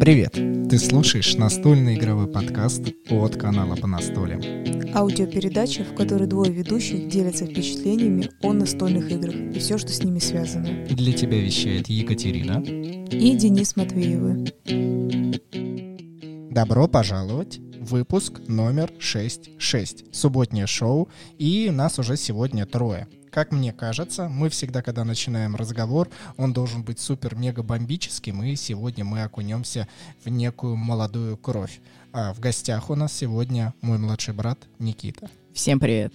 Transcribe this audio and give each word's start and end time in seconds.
Привет! 0.00 0.32
Ты 0.32 0.78
слушаешь 0.78 1.36
настольный 1.36 1.96
игровой 1.96 2.26
подкаст 2.26 2.82
от 3.10 3.36
канала 3.36 3.76
по 3.76 3.86
настолям. 3.86 4.40
Аудиопередача, 4.94 5.84
в 5.84 5.94
которой 5.94 6.26
двое 6.26 6.50
ведущих 6.50 7.08
делятся 7.08 7.44
впечатлениями 7.46 8.30
о 8.42 8.52
настольных 8.52 9.10
играх 9.12 9.34
и 9.34 9.58
все, 9.58 9.76
что 9.76 9.90
с 9.90 10.02
ними 10.02 10.18
связано. 10.18 10.86
Для 10.88 11.12
тебя 11.12 11.40
вещает 11.40 11.88
Екатерина 11.88 12.62
и 12.62 13.36
Денис 13.36 13.76
Матвеевы. 13.76 14.46
Добро 16.50 16.88
пожаловать! 16.88 17.60
Выпуск 17.82 18.34
номер 18.46 18.92
66. 19.00 20.14
Субботнее 20.14 20.68
шоу, 20.68 21.08
и 21.36 21.68
нас 21.70 21.98
уже 21.98 22.16
сегодня 22.16 22.64
трое. 22.64 23.08
Как 23.32 23.50
мне 23.50 23.72
кажется, 23.72 24.28
мы 24.28 24.50
всегда, 24.50 24.82
когда 24.82 25.04
начинаем 25.04 25.56
разговор, 25.56 26.08
он 26.36 26.52
должен 26.52 26.84
быть 26.84 27.00
супер-мега-бомбическим, 27.00 28.40
и 28.44 28.54
сегодня 28.54 29.04
мы 29.04 29.24
окунемся 29.24 29.88
в 30.24 30.28
некую 30.28 30.76
молодую 30.76 31.36
кровь. 31.36 31.80
А 32.12 32.32
в 32.32 32.38
гостях 32.38 32.88
у 32.88 32.94
нас 32.94 33.12
сегодня 33.12 33.74
мой 33.80 33.98
младший 33.98 34.32
брат 34.32 34.60
Никита. 34.78 35.28
Всем 35.52 35.80
привет. 35.80 36.14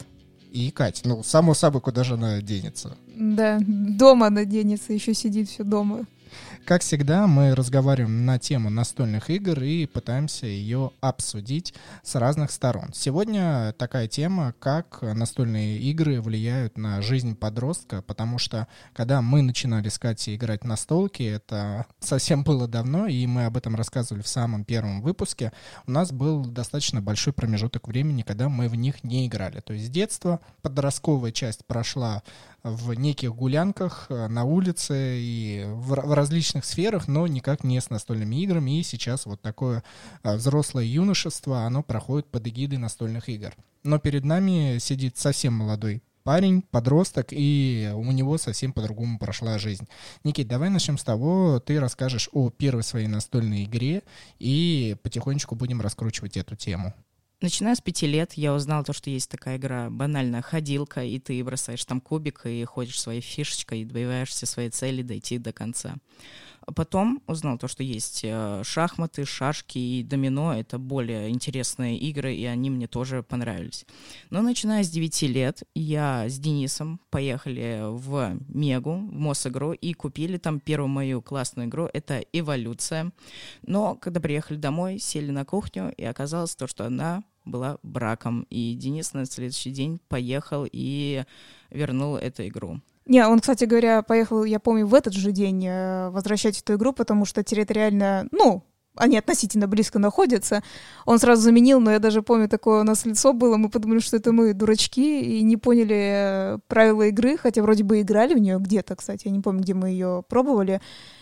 И 0.54 0.72
Кать, 0.72 1.02
ну, 1.04 1.22
само 1.22 1.54
собой, 1.54 1.82
куда 1.82 2.06
же 2.06 2.14
она 2.14 2.42
денется? 2.42 2.96
Да, 3.14 3.60
дома 3.60 4.28
она 4.28 4.46
денется, 4.46 4.94
еще 4.94 5.14
сидит 5.14 5.50
все 5.50 5.66
дома. 5.66 6.06
Как 6.68 6.82
всегда, 6.82 7.28
мы 7.28 7.56
разговариваем 7.56 8.26
на 8.26 8.40
тему 8.40 8.70
настольных 8.70 9.30
игр 9.30 9.64
и 9.64 9.86
пытаемся 9.86 10.48
ее 10.48 10.92
обсудить 11.00 11.74
с 12.04 12.16
разных 12.16 12.52
сторон. 12.52 12.90
Сегодня 12.94 13.74
такая 13.78 14.10
тема, 14.10 14.54
как 14.60 15.02
настольные 15.02 15.78
игры 15.78 16.20
влияют 16.20 16.78
на 16.78 17.02
жизнь 17.02 17.38
подростка, 17.38 18.02
потому 18.02 18.38
что 18.38 18.68
когда 18.92 19.22
мы 19.22 19.44
начинали 19.44 19.88
с 19.88 19.98
Катей 19.98 20.36
играть 20.36 20.66
на 20.66 20.76
столке, 20.76 21.28
это 21.30 21.86
совсем 22.02 22.44
было 22.44 22.68
давно, 22.68 23.08
и 23.08 23.26
мы 23.28 23.46
об 23.46 23.56
этом 23.56 23.78
рассказывали 23.78 24.22
в 24.22 24.28
самом 24.28 24.66
первом 24.66 25.02
выпуске, 25.02 25.54
у 25.86 25.92
нас 25.92 26.12
был 26.12 26.44
достаточно 26.44 27.00
большой 27.00 27.32
промежуток 27.32 27.88
времени, 27.88 28.24
когда 28.24 28.50
мы 28.50 28.68
в 28.68 28.76
них 28.76 29.06
не 29.06 29.26
играли. 29.26 29.62
То 29.62 29.72
есть 29.72 29.90
детство, 29.90 30.42
подростковая 30.64 31.32
часть 31.32 31.66
прошла 31.66 32.24
в 32.72 32.94
неких 32.94 33.36
гулянках 33.36 34.08
э, 34.10 34.28
на 34.28 34.44
улице 34.44 35.18
и 35.20 35.66
в, 35.68 35.96
в 35.96 36.14
различных 36.14 36.66
сферах, 36.66 37.08
но 37.08 37.28
никак 37.28 37.64
не 37.64 37.80
с 37.80 37.90
настольными 37.90 38.36
играми. 38.38 38.80
И 38.80 38.84
сейчас 38.84 39.26
вот 39.26 39.42
такое 39.42 39.84
э, 40.24 40.36
взрослое 40.36 40.86
юношество, 40.86 41.62
оно 41.62 41.84
проходит 41.84 42.28
под 42.28 42.48
эгидой 42.48 42.78
настольных 42.78 43.30
игр. 43.30 43.56
Но 43.84 44.00
перед 44.00 44.26
нами 44.26 44.78
сидит 44.80 45.18
совсем 45.18 45.54
молодой 45.54 46.04
парень, 46.28 46.62
подросток, 46.62 47.28
и 47.32 47.90
у 47.96 48.12
него 48.12 48.38
совсем 48.38 48.74
по-другому 48.74 49.18
прошла 49.18 49.58
жизнь. 49.58 49.88
Никит, 50.26 50.50
давай 50.50 50.70
начнем 50.70 50.98
с 50.98 51.04
того, 51.06 51.62
ты 51.62 51.80
расскажешь 51.80 52.30
о 52.34 52.50
первой 52.50 52.84
своей 52.84 53.08
настольной 53.08 53.64
игре, 53.64 54.04
и 54.38 54.98
потихонечку 55.04 55.56
будем 55.56 55.80
раскручивать 55.80 56.36
эту 56.36 56.58
тему. 56.58 56.94
Начиная 57.40 57.76
с 57.76 57.82
пяти 57.82 58.08
лет 58.08 58.34
я 58.34 58.52
узнал 58.52 58.84
то, 58.84 58.94
что 58.94 59.12
есть 59.12 59.30
такая 59.30 59.58
игра 59.58 59.92
банальная 59.92 60.42
ходилка, 60.42 61.04
и 61.04 61.20
ты 61.20 61.44
бросаешь 61.44 61.86
там 61.86 62.02
кубик 62.02 62.48
и 62.48 62.64
ходишь 62.66 63.00
своей 63.00 63.22
фишечкой 63.22 63.82
и 63.82 63.86
добиваешься 63.86 64.48
своей 64.48 64.72
цели 64.72 65.04
дойти 65.04 65.38
до 65.38 65.54
конца. 65.54 65.98
Потом 66.76 67.22
узнал 67.28 67.58
то, 67.58 67.68
что 67.68 67.82
есть 67.82 68.22
э, 68.24 68.62
шахматы, 68.64 69.24
шашки 69.24 69.78
и 69.78 70.04
домино. 70.04 70.54
Это 70.54 70.78
более 70.78 71.30
интересные 71.30 71.98
игры, 71.98 72.36
и 72.36 72.46
они 72.46 72.70
мне 72.70 72.88
тоже 72.88 73.24
понравились. 73.24 73.86
Но 74.30 74.42
начиная 74.42 74.84
с 74.84 74.90
9 74.90 75.22
лет, 75.24 75.64
я 75.76 76.28
с 76.28 76.38
Денисом 76.38 77.00
поехали 77.10 77.80
в 77.84 78.38
Мегу, 78.50 78.96
в 78.96 79.14
Мосигру, 79.14 79.72
и 79.72 79.94
купили 79.94 80.38
там 80.38 80.60
первую 80.60 80.90
мою 80.90 81.22
классную 81.22 81.70
игру. 81.70 81.90
Это 81.94 82.20
«Эволюция». 82.34 83.14
Но 83.66 83.96
когда 83.96 84.20
приехали 84.20 84.58
домой, 84.58 85.00
сели 85.00 85.32
на 85.32 85.46
кухню, 85.46 85.94
и 85.96 86.04
оказалось 86.04 86.56
то, 86.56 86.68
что 86.68 86.86
она 86.86 87.24
была 87.46 87.78
браком. 87.82 88.46
И 88.50 88.76
Денис 88.76 89.14
на 89.14 89.26
следующий 89.26 89.72
день 89.72 90.00
поехал 90.10 90.68
и 90.70 91.24
вернул 91.70 92.18
эту 92.18 92.46
игру. 92.48 92.82
Не, 93.08 93.26
он, 93.26 93.40
кстати 93.40 93.64
говоря, 93.64 94.02
поехал, 94.02 94.44
я 94.44 94.60
помню, 94.60 94.86
в 94.86 94.94
этот 94.94 95.14
же 95.14 95.32
день 95.32 95.66
э, 95.66 96.10
возвращать 96.10 96.60
эту 96.60 96.76
игру, 96.76 96.92
потому 96.92 97.24
что 97.24 97.42
территориально, 97.42 98.28
ну, 98.32 98.64
они 98.96 99.18
относительно 99.18 99.68
близко 99.68 99.98
находятся. 99.98 100.62
Он 101.06 101.18
сразу 101.20 101.42
заменил, 101.42 101.80
но 101.80 101.92
я 101.92 102.00
даже 102.00 102.22
помню, 102.22 102.50
такое 102.50 102.82
у 102.82 102.84
нас 102.84 103.06
лицо 103.06 103.32
было. 103.32 103.56
Мы 103.56 103.70
подумали, 103.70 104.00
что 104.00 104.18
это 104.18 104.34
мы 104.34 104.54
дурачки 104.54 105.22
и 105.22 105.42
не 105.44 105.56
поняли 105.56 105.96
э, 105.96 106.60
правила 106.68 107.04
игры, 107.04 107.38
хотя 107.38 107.62
вроде 107.62 107.84
бы 107.84 108.02
играли 108.02 108.34
в 108.34 108.40
нее 108.40 108.58
где-то, 108.60 108.96
кстати, 108.96 109.28
я 109.28 109.32
не 109.32 109.40
помню, 109.40 109.62
где 109.62 109.74
мы 109.74 109.90
ее 109.90 110.24
пробовали. 110.28 110.82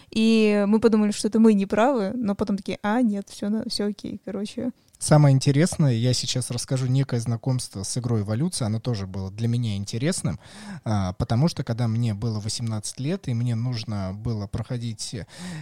И 0.10 0.64
мы 0.68 0.80
подумали, 0.80 1.12
что 1.12 1.28
это 1.28 1.40
мы 1.40 1.54
не 1.54 1.66
правы, 1.66 2.12
но 2.16 2.34
потом 2.36 2.58
такие, 2.58 2.80
а, 2.82 3.02
нет, 3.02 3.28
все, 3.30 3.64
все 3.68 3.86
окей, 3.86 4.20
короче. 4.26 4.72
Самое 5.00 5.34
интересное, 5.34 5.94
я 5.94 6.14
сейчас 6.14 6.50
расскажу 6.52 6.88
некое 6.88 7.20
знакомство 7.20 7.84
с 7.84 7.98
игрой 7.98 8.22
«Эволюция», 8.22 8.68
оно 8.68 8.80
тоже 8.80 9.06
было 9.06 9.30
для 9.30 9.48
меня 9.48 9.76
интересным, 9.76 10.40
а, 10.84 11.14
потому 11.14 11.48
что 11.48 11.64
когда 11.64 11.88
мне 11.88 12.14
было 12.14 12.40
18 12.40 13.00
лет, 13.00 13.28
и 13.28 13.34
мне 13.34 13.56
нужно 13.56 14.14
было 14.14 14.48
проходить 14.48 15.16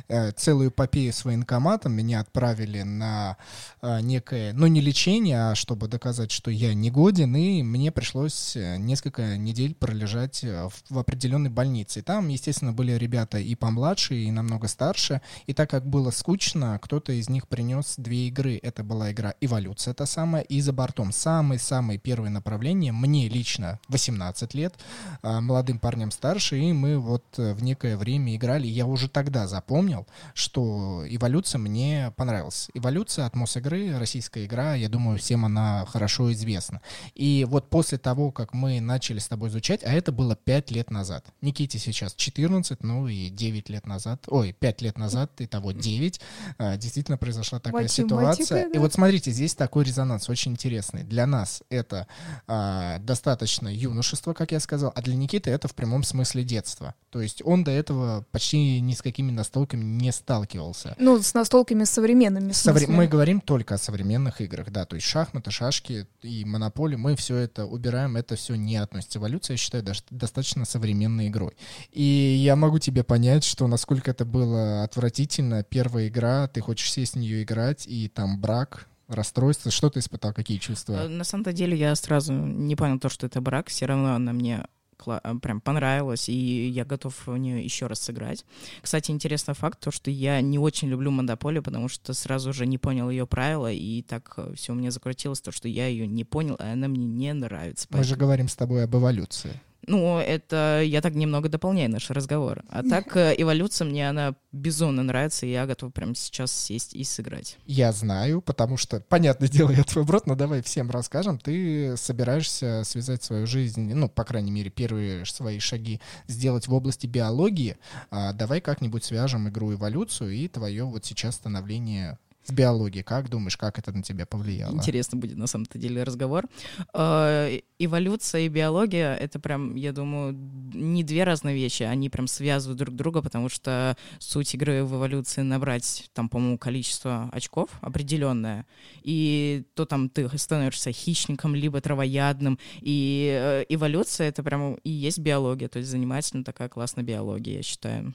э, 0.07 0.31
целую 0.33 0.69
эпопею 0.69 1.11
с 1.11 1.25
военкоматом, 1.25 1.93
меня 1.93 2.19
отправили 2.19 2.83
на 2.83 3.37
а, 3.81 4.01
некое, 4.01 4.53
ну 4.53 4.67
не 4.67 4.81
лечение, 4.81 5.49
а 5.49 5.55
чтобы 5.55 5.87
доказать, 5.87 6.31
что 6.31 6.51
я 6.51 6.73
не 6.73 6.91
годен, 6.91 7.35
и 7.35 7.63
мне 7.63 7.91
пришлось 7.91 8.55
э, 8.55 8.77
несколько 8.77 9.35
недель 9.37 9.73
пролежать 9.73 10.43
э, 10.43 10.69
в 10.89 10.99
определенной 10.99 11.49
больнице. 11.49 11.99
И 11.99 12.03
там, 12.03 12.27
естественно, 12.27 12.71
были 12.71 12.93
ребята 12.93 13.39
и 13.39 13.55
помладше, 13.55 14.15
и 14.15 14.31
намного 14.31 14.67
старше, 14.67 15.21
и 15.47 15.53
так 15.53 15.69
как 15.69 15.85
было 15.87 16.11
скучно, 16.11 16.79
кто-то 16.81 17.11
из 17.11 17.29
них 17.29 17.47
принес 17.47 17.95
две 17.97 18.27
игры. 18.27 18.59
Это 18.61 18.83
была 18.83 19.11
игра 19.11 19.22
игра 19.23 19.35
«Эволюция» 19.39 19.93
та 19.93 20.05
самая, 20.05 20.43
и 20.43 20.59
«За 20.59 20.73
бортом» 20.73 21.11
самое-самое 21.11 21.97
первое 21.97 22.29
направление. 22.29 22.91
Мне 22.91 23.29
лично 23.29 23.79
18 23.87 24.53
лет, 24.53 24.73
а, 25.21 25.39
молодым 25.39 25.79
парням 25.79 26.11
старше, 26.11 26.59
и 26.59 26.73
мы 26.73 26.99
вот 26.99 27.23
э, 27.37 27.53
в 27.53 27.63
некое 27.63 27.95
время 27.95 28.35
играли. 28.35 28.67
Я 28.67 28.85
уже 28.85 29.07
тогда 29.07 29.47
запомнил, 29.47 30.05
что 30.33 31.03
«Эволюция» 31.07 31.59
мне 31.59 32.13
понравилась. 32.17 32.69
«Эволюция» 32.73 33.25
от 33.25 33.35
Мосигры, 33.35 33.97
российская 33.97 34.45
игра, 34.45 34.75
я 34.75 34.89
думаю, 34.89 35.17
всем 35.17 35.45
она 35.45 35.85
хорошо 35.85 36.31
известна. 36.33 36.81
И 37.15 37.45
вот 37.49 37.69
после 37.69 37.97
того, 37.97 38.31
как 38.31 38.53
мы 38.53 38.81
начали 38.81 39.19
с 39.19 39.27
тобой 39.27 39.49
изучать, 39.49 39.83
а 39.83 39.93
это 39.93 40.11
было 40.11 40.35
5 40.35 40.71
лет 40.71 40.91
назад. 40.91 41.25
Никите 41.41 41.79
сейчас 41.79 42.13
14, 42.13 42.83
ну 42.83 43.07
и 43.07 43.29
9 43.29 43.69
лет 43.69 43.87
назад, 43.87 44.25
ой, 44.27 44.53
5 44.59 44.81
лет 44.81 44.97
назад, 44.97 45.31
и 45.39 45.47
того 45.47 45.71
9, 45.71 46.19
а, 46.57 46.75
действительно 46.75 47.17
произошла 47.17 47.59
такая 47.59 47.83
Математика, 47.83 48.43
ситуация. 48.43 48.69
Да. 48.69 48.75
И 48.75 48.77
вот 48.79 48.93
смотри, 48.93 49.12
смотрите, 49.13 49.31
здесь 49.31 49.53
такой 49.53 49.83
резонанс 49.83 50.27
очень 50.27 50.53
интересный. 50.53 51.03
Для 51.03 51.27
нас 51.27 51.61
это 51.69 52.07
а, 52.47 52.97
достаточно 52.97 53.67
юношество, 53.67 54.33
как 54.33 54.51
я 54.51 54.59
сказал, 54.59 54.91
а 54.95 55.01
для 55.03 55.15
Никиты 55.15 55.51
это 55.51 55.67
в 55.67 55.75
прямом 55.75 56.03
смысле 56.03 56.43
детство. 56.43 56.95
То 57.11 57.21
есть 57.21 57.43
он 57.45 57.63
до 57.63 57.69
этого 57.69 58.25
почти 58.31 58.79
ни 58.79 58.95
с 58.95 59.03
какими 59.03 59.29
настолками 59.29 59.83
не 59.83 60.11
сталкивался. 60.11 60.95
Ну, 60.97 61.21
с 61.21 61.35
настолками 61.35 61.83
современными. 61.83 62.53
Совре- 62.53 62.87
мы 62.87 63.05
говорим 63.05 63.39
только 63.39 63.75
о 63.75 63.77
современных 63.77 64.41
играх, 64.41 64.71
да, 64.71 64.85
то 64.85 64.95
есть 64.95 65.05
шахматы, 65.05 65.51
шашки 65.51 66.07
и 66.23 66.43
монополии, 66.43 66.95
мы 66.95 67.15
все 67.15 67.35
это 67.37 67.67
убираем, 67.67 68.17
это 68.17 68.35
все 68.35 68.55
не 68.55 68.77
относится. 68.77 69.19
Эволюция, 69.19 69.53
я 69.53 69.57
считаю, 69.59 69.83
даже 69.83 70.01
достаточно 70.09 70.65
современной 70.65 71.27
игрой. 71.27 71.55
И 71.91 72.01
я 72.01 72.55
могу 72.55 72.79
тебе 72.79 73.03
понять, 73.03 73.43
что 73.43 73.67
насколько 73.67 74.09
это 74.09 74.25
было 74.25 74.81
отвратительно. 74.81 75.61
Первая 75.63 76.07
игра, 76.07 76.47
ты 76.47 76.61
хочешь 76.61 76.91
сесть 76.91 77.13
в 77.13 77.19
нее 77.19 77.43
играть, 77.43 77.85
и 77.85 78.07
там 78.07 78.41
брак, 78.41 78.87
расстройство? 79.07 79.71
Что 79.71 79.89
ты 79.89 79.99
испытал? 79.99 80.33
Какие 80.33 80.57
чувства? 80.57 81.05
Э, 81.05 81.07
на 81.07 81.23
самом-то 81.23 81.53
деле 81.53 81.77
я 81.77 81.95
сразу 81.95 82.33
не 82.33 82.75
понял 82.75 82.99
то, 82.99 83.09
что 83.09 83.25
это 83.27 83.41
брак. 83.41 83.67
Все 83.69 83.85
равно 83.85 84.15
она 84.15 84.33
мне 84.33 84.65
э, 85.05 85.35
прям 85.41 85.61
понравилась, 85.61 86.29
и 86.29 86.67
я 86.69 86.85
готов 86.85 87.27
в 87.27 87.37
нее 87.37 87.63
еще 87.63 87.87
раз 87.87 87.99
сыграть. 87.99 88.45
Кстати, 88.81 89.11
интересный 89.11 89.53
факт, 89.53 89.79
то, 89.79 89.91
что 89.91 90.09
я 90.11 90.41
не 90.41 90.59
очень 90.59 90.87
люблю 90.87 91.11
Монополию, 91.11 91.63
потому 91.63 91.87
что 91.89 92.13
сразу 92.13 92.53
же 92.53 92.65
не 92.65 92.77
понял 92.77 93.09
ее 93.09 93.27
правила, 93.27 93.71
и 93.71 94.01
так 94.01 94.33
э, 94.37 94.53
все 94.55 94.73
у 94.73 94.75
меня 94.75 94.91
закрутилось, 94.91 95.41
то, 95.41 95.51
что 95.51 95.67
я 95.67 95.87
ее 95.87 96.07
не 96.07 96.23
понял, 96.23 96.55
а 96.59 96.73
она 96.73 96.87
мне 96.87 97.05
не 97.05 97.33
нравится. 97.33 97.87
Поэтому... 97.89 98.03
Мы 98.03 98.07
же 98.07 98.15
говорим 98.15 98.47
с 98.47 98.55
тобой 98.55 98.83
об 98.83 98.95
эволюции. 98.95 99.61
Ну, 99.87 100.17
это 100.17 100.81
я 100.83 101.01
так 101.01 101.13
немного 101.15 101.49
дополняю 101.49 101.89
наш 101.89 102.09
разговор. 102.09 102.63
А 102.69 102.83
так, 102.83 103.15
э, 103.17 103.35
эволюция 103.37 103.85
мне, 103.85 104.09
она 104.09 104.35
безумно 104.51 105.03
нравится, 105.03 105.45
и 105.45 105.51
я 105.51 105.65
готов 105.65 105.93
прямо 105.93 106.15
сейчас 106.15 106.51
сесть 106.53 106.93
и 106.93 107.03
сыграть. 107.03 107.57
Я 107.65 107.91
знаю, 107.91 108.41
потому 108.41 108.77
что, 108.77 109.01
понятное 109.01 109.49
дело, 109.49 109.71
я 109.71 109.83
твой 109.83 110.05
брат, 110.05 110.25
но 110.27 110.35
давай 110.35 110.61
всем 110.61 110.89
расскажем. 110.89 111.37
Ты 111.37 111.97
собираешься 111.97 112.83
связать 112.85 113.23
свою 113.23 113.45
жизнь, 113.45 113.93
ну, 113.93 114.07
по 114.07 114.23
крайней 114.23 114.51
мере, 114.51 114.69
первые 114.69 115.25
свои 115.25 115.59
шаги 115.59 115.99
сделать 116.27 116.67
в 116.67 116.73
области 116.73 117.07
биологии. 117.07 117.77
А 118.09 118.33
давай 118.33 118.61
как-нибудь 118.61 119.03
свяжем 119.03 119.49
игру 119.49 119.73
эволюцию 119.73 120.31
и 120.31 120.47
твое 120.47 120.83
вот 120.85 121.05
сейчас 121.05 121.35
становление 121.35 122.17
с 122.43 122.51
биологией. 122.51 123.03
Как 123.03 123.29
думаешь, 123.29 123.57
как 123.57 123.79
это 123.79 123.91
на 123.91 124.03
тебя 124.03 124.25
повлияло? 124.25 124.73
Интересно 124.73 125.17
будет 125.17 125.37
на 125.37 125.47
самом-то 125.47 125.77
деле 125.77 126.03
разговор. 126.03 126.45
Э, 126.93 127.59
эволюция 127.79 128.41
и 128.41 128.49
биология— 128.49 129.15
это 129.19 129.39
прям, 129.39 129.75
я 129.75 129.93
думаю, 129.93 130.33
не 130.73 131.03
две 131.03 131.23
разные 131.23 131.55
вещи, 131.55 131.83
они 131.83 132.09
прям 132.09 132.27
связывают 132.27 132.79
друг 132.79 132.95
друга, 132.95 133.21
потому 133.21 133.49
что 133.49 133.97
суть 134.19 134.53
игры 134.55 134.83
в 134.83 134.95
эволюции 134.95 135.41
набрать, 135.41 136.09
там, 136.13 136.29
по-моему, 136.29 136.57
количество 136.57 137.29
очков 137.31 137.69
определенное, 137.81 138.65
и 139.01 139.63
то 139.75 139.85
там 139.85 140.09
ты 140.09 140.29
становишься 140.37 140.91
хищником, 140.91 141.55
либо 141.55 141.81
травоядным, 141.81 142.59
и 142.81 143.29
э, 143.41 143.65
эволюция— 143.69 144.27
это 144.29 144.43
прям 144.43 144.75
и 144.75 144.89
есть 144.89 145.19
биология, 145.19 145.69
то 145.69 145.79
есть 145.79 145.89
занимательная 145.89 146.43
такая 146.43 146.69
классная 146.69 147.03
биология, 147.03 147.57
я 147.57 147.63
считаю. 147.63 148.13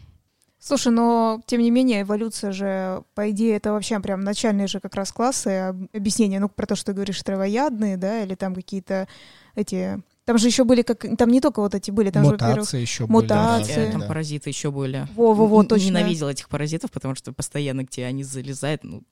Слушай, 0.60 0.93
но 0.93 1.40
тем 1.46 1.60
не 1.60 1.70
менее 1.70 2.02
эволюция 2.02 2.50
же, 2.50 3.02
по 3.14 3.31
идее, 3.31 3.56
это 3.56 3.72
вообще 3.72 4.00
прям 4.00 4.20
начальные 4.22 4.66
же 4.66 4.81
как 4.81 4.94
раз 4.96 5.12
классы 5.12 5.75
объяснения, 5.93 6.40
ну, 6.40 6.49
про 6.49 6.66
то, 6.66 6.75
что 6.75 6.87
ты 6.87 6.94
говоришь, 6.94 7.22
травоядные, 7.22 7.96
да, 7.96 8.22
или 8.22 8.34
там 8.34 8.55
какие-то 8.55 9.06
эти 9.55 10.02
там 10.28 10.36
же 10.36 10.48
еще 10.48 10.64
были 10.64 10.82
как 10.82 11.06
там 11.16 11.30
не 11.30 11.40
только 11.40 11.60
вот 11.60 11.75
эти 11.75 11.90
были, 11.90 12.10
там 12.10 12.22
мутации 12.22 12.76
же, 12.76 12.82
еще 12.82 13.06
мутации. 13.06 13.76
были. 13.76 13.90
Там 13.92 14.00
да. 14.02 14.06
паразиты 14.08 14.50
еще 14.50 14.70
были. 14.70 15.08
Во-во-во, 15.14 15.62
точно. 15.62 15.86
Ненавидел 15.86 16.28
этих 16.28 16.50
паразитов, 16.50 16.90
потому 16.90 17.14
что 17.14 17.32
постоянно 17.32 17.86
к 17.86 17.88
тебе 17.88 18.04
они 18.04 18.25
залезают 18.25 18.84
ну, 18.84 19.04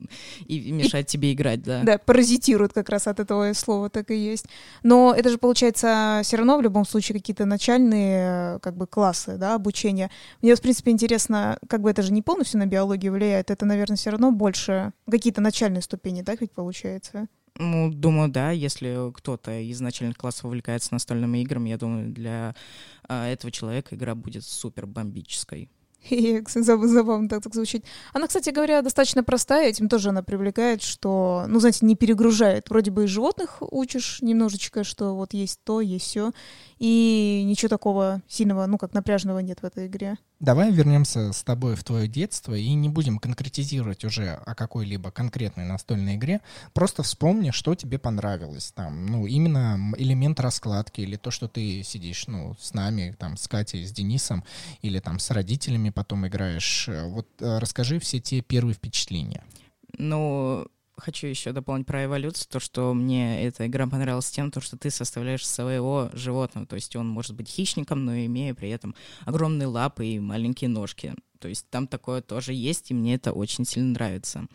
и 0.44 0.70
мешают 0.72 1.08
и, 1.08 1.10
тебе 1.12 1.32
играть, 1.32 1.62
да. 1.62 1.82
Да, 1.84 1.96
паразитируют 1.96 2.74
как 2.74 2.90
раз 2.90 3.06
от 3.06 3.18
этого 3.18 3.50
слова, 3.54 3.88
так 3.88 4.10
и 4.10 4.14
есть. 4.14 4.44
Но 4.82 5.14
это 5.16 5.30
же 5.30 5.38
получается 5.38 6.20
все 6.22 6.36
равно 6.36 6.58
в 6.58 6.60
любом 6.60 6.84
случае 6.84 7.18
какие-то 7.18 7.46
начальные 7.46 8.58
как 8.58 8.76
бы 8.76 8.86
классы, 8.86 9.38
да, 9.38 9.54
обучения. 9.54 10.10
Мне, 10.42 10.54
в 10.54 10.60
принципе, 10.60 10.90
интересно, 10.90 11.58
как 11.66 11.80
бы 11.80 11.88
это 11.88 12.02
же 12.02 12.12
не 12.12 12.20
полностью 12.20 12.60
на 12.60 12.66
биологию 12.66 13.14
влияет, 13.14 13.50
это, 13.50 13.64
наверное, 13.64 13.96
все 13.96 14.10
равно 14.10 14.32
больше 14.32 14.92
какие-то 15.10 15.40
начальные 15.40 15.80
ступени, 15.80 16.20
да, 16.20 16.34
ведь 16.38 16.52
получается? 16.52 17.26
Ну, 17.58 17.90
думаю, 17.90 18.28
да, 18.28 18.50
если 18.50 19.12
кто-то 19.12 19.58
из 19.58 19.80
начальных 19.80 20.16
классов 20.16 20.46
увлекается 20.46 20.92
настольными 20.92 21.38
играми, 21.38 21.70
я 21.70 21.78
думаю, 21.78 22.12
для 22.12 22.54
а, 23.08 23.26
этого 23.26 23.50
человека 23.50 23.94
игра 23.94 24.14
будет 24.14 24.44
супер 24.44 24.86
бомбической. 24.86 25.70
Забавно 26.48 27.28
так, 27.28 27.42
так 27.42 27.54
звучит. 27.54 27.84
Она, 28.12 28.26
кстати 28.26 28.50
говоря, 28.50 28.82
достаточно 28.82 29.24
простая, 29.24 29.68
этим 29.68 29.88
тоже 29.88 30.10
она 30.10 30.22
привлекает, 30.22 30.82
что, 30.82 31.44
ну, 31.48 31.58
знаете, 31.60 31.84
не 31.86 31.96
перегружает. 31.96 32.68
Вроде 32.68 32.90
бы 32.90 33.04
и 33.04 33.08
животных 33.08 33.58
учишь 33.60 34.18
немножечко, 34.20 34.84
что 34.84 35.14
вот 35.14 35.32
есть 35.32 35.60
то, 35.64 35.80
есть 35.80 36.06
все, 36.06 36.32
и 36.78 37.42
ничего 37.46 37.68
такого 37.68 38.22
сильного, 38.28 38.66
ну, 38.66 38.78
как 38.78 38.92
напряжного 38.92 39.38
нет 39.38 39.60
в 39.60 39.64
этой 39.64 39.86
игре. 39.86 40.18
Давай 40.40 40.70
вернемся 40.70 41.32
с 41.32 41.42
тобой 41.42 41.76
в 41.76 41.84
твое 41.84 42.06
детство 42.06 42.54
и 42.54 42.74
не 42.74 42.90
будем 42.90 43.18
конкретизировать 43.18 44.04
уже 44.04 44.32
о 44.44 44.54
какой-либо 44.54 45.10
конкретной 45.10 45.64
настольной 45.64 46.16
игре. 46.16 46.42
Просто 46.74 47.02
вспомни, 47.02 47.50
что 47.50 47.74
тебе 47.74 47.98
понравилось. 47.98 48.72
Там, 48.74 49.06
ну, 49.06 49.26
именно 49.26 49.94
элемент 49.96 50.38
раскладки 50.40 51.00
или 51.00 51.16
то, 51.16 51.30
что 51.30 51.48
ты 51.48 51.82
сидишь, 51.82 52.26
ну, 52.26 52.54
с 52.60 52.74
нами, 52.74 53.16
там, 53.18 53.38
с 53.38 53.48
Катей, 53.48 53.86
с 53.86 53.92
Денисом 53.92 54.44
или 54.82 54.98
там 54.98 55.18
с 55.18 55.30
родителями 55.30 55.88
потом 55.88 56.26
играешь. 56.26 56.90
Вот 57.06 57.28
э, 57.40 57.58
расскажи 57.58 57.98
все 57.98 58.20
те 58.20 58.42
первые 58.42 58.74
впечатления. 58.74 59.42
Ну, 59.96 60.66
хочу 60.96 61.26
еще 61.26 61.52
дополнить 61.52 61.86
про 61.86 62.04
эволюцию, 62.04 62.48
то, 62.50 62.60
что 62.60 62.94
мне 62.94 63.42
эта 63.44 63.66
игра 63.66 63.86
понравилась 63.86 64.30
тем, 64.30 64.50
то, 64.50 64.60
что 64.60 64.76
ты 64.76 64.90
составляешь 64.90 65.46
своего 65.46 66.10
животного, 66.12 66.66
то 66.66 66.76
есть 66.76 66.96
он 66.96 67.08
может 67.08 67.34
быть 67.34 67.48
хищником, 67.48 68.04
но 68.04 68.16
имея 68.16 68.54
при 68.54 68.70
этом 68.70 68.94
огромные 69.24 69.66
лапы 69.66 70.06
и 70.06 70.18
маленькие 70.18 70.68
ножки. 70.68 71.14
То 71.38 71.48
есть 71.48 71.68
там 71.68 71.86
такое 71.86 72.22
тоже 72.22 72.54
есть, 72.54 72.90
и 72.90 72.94
мне 72.94 73.14
это 73.14 73.32
очень 73.32 73.64
сильно 73.64 73.92
нравится. 73.92 74.46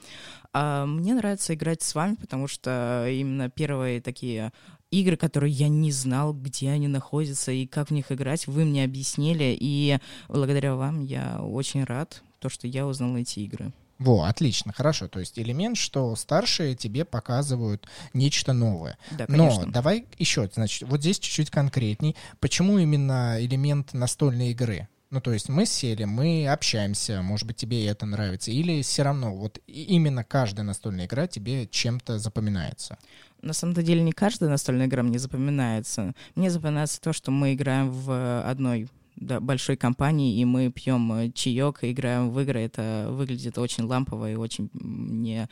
А 0.52 0.86
мне 0.86 1.14
нравится 1.14 1.54
играть 1.54 1.82
с 1.82 1.94
вами, 1.94 2.16
потому 2.16 2.48
что 2.48 3.08
именно 3.08 3.50
первые 3.50 4.02
такие 4.02 4.52
игры, 4.90 5.16
которые 5.16 5.54
я 5.54 5.70
не 5.70 5.92
знал, 5.92 6.34
где 6.34 6.70
они 6.70 6.88
находятся 6.88 7.52
и 7.52 7.66
как 7.66 7.90
в 7.90 7.94
них 7.94 8.12
играть, 8.12 8.48
вы 8.48 8.66
мне 8.66 8.84
объяснили, 8.84 9.56
и 9.58 10.00
благодаря 10.28 10.76
вам 10.76 11.02
я 11.02 11.42
очень 11.42 11.84
рад, 11.84 12.24
то, 12.40 12.50
что 12.50 12.68
я 12.68 12.86
узнал 12.86 13.16
эти 13.16 13.40
игры. 13.40 13.72
Во, 14.02 14.24
отлично, 14.24 14.74
хорошо. 14.74 15.08
То 15.08 15.20
есть 15.20 15.38
элемент, 15.38 15.78
что 15.78 16.16
старшие 16.16 16.74
тебе 16.74 17.06
показывают 17.06 17.88
нечто 18.16 18.52
новое. 18.52 18.98
Да, 19.12 19.26
Но 19.28 19.64
давай 19.68 20.08
еще, 20.18 20.50
значит, 20.52 20.90
вот 20.90 21.02
здесь 21.02 21.20
чуть-чуть 21.20 21.52
конкретней. 21.52 22.16
Почему 22.40 22.80
именно 22.80 23.38
элемент 23.40 23.94
настольной 23.94 24.52
игры? 24.52 24.88
Ну, 25.12 25.22
то 25.22 25.32
есть 25.34 25.50
мы 25.50 25.68
сели, 25.68 26.06
мы 26.06 26.48
общаемся, 26.48 27.22
может 27.22 27.46
быть, 27.46 27.58
тебе 27.58 27.86
это 27.86 28.08
нравится, 28.08 28.50
или 28.50 28.82
все 28.82 29.04
равно 29.04 29.36
вот 29.36 29.60
именно 29.68 30.24
каждая 30.24 30.66
настольная 30.66 31.06
игра 31.06 31.28
тебе 31.28 31.68
чем-то 31.68 32.18
запоминается? 32.18 32.98
На 33.44 33.54
самом 33.54 33.76
деле 33.76 34.02
не 34.02 34.14
каждая 34.14 34.50
настольная 34.50 34.88
игра 34.88 35.04
мне 35.04 35.20
запоминается. 35.20 36.16
Мне 36.34 36.50
запоминается 36.50 37.00
то, 37.02 37.14
что 37.14 37.30
мы 37.30 37.54
играем 37.54 37.92
в 37.92 38.50
одной 38.50 38.88
да, 39.22 39.40
большой 39.40 39.78
компании, 39.78 40.40
и 40.40 40.46
мы 40.46 40.72
пьем 40.72 41.14
э, 41.14 41.32
чаек 41.32 41.84
и 41.84 41.92
играем 41.92 42.32
в 42.32 42.40
игры. 42.40 42.60
Это 42.60 43.08
выглядит 43.10 43.58
очень 43.58 43.86
лампово 43.86 44.32
и 44.32 44.36
очень 44.36 44.70
мне 44.74 45.48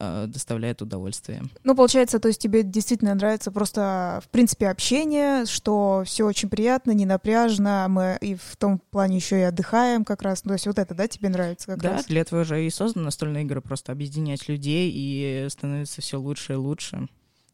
э, 0.00 0.26
доставляет 0.26 0.82
удовольствие. 0.82 1.42
Ну, 1.62 1.76
получается, 1.76 2.18
то 2.18 2.28
есть 2.28 2.40
тебе 2.40 2.64
действительно 2.64 3.14
нравится 3.14 3.52
просто, 3.52 4.20
в 4.24 4.28
принципе, 4.28 4.68
общение, 4.68 5.46
что 5.46 6.02
все 6.04 6.24
очень 6.24 6.48
приятно, 6.48 6.90
не 6.90 7.06
напряжно, 7.06 7.86
мы 7.88 8.18
и 8.20 8.34
в 8.34 8.56
том 8.58 8.80
плане 8.90 9.16
еще 9.16 9.38
и 9.38 9.44
отдыхаем 9.44 10.04
как 10.04 10.22
раз. 10.22 10.42
То 10.42 10.52
есть 10.52 10.66
вот 10.66 10.78
это, 10.78 10.94
да, 10.94 11.06
тебе 11.06 11.28
нравится 11.28 11.66
как 11.66 11.80
да, 11.80 11.92
раз? 11.92 12.02
Да, 12.02 12.08
для 12.08 12.22
этого 12.22 12.44
же 12.44 12.66
и 12.66 12.70
созданы 12.70 13.04
настольные 13.04 13.44
игры, 13.44 13.60
просто 13.60 13.92
объединять 13.92 14.48
людей, 14.48 14.90
и 14.92 15.46
становится 15.48 16.02
все 16.02 16.18
лучше 16.18 16.54
и 16.54 16.56
лучше. 16.56 17.08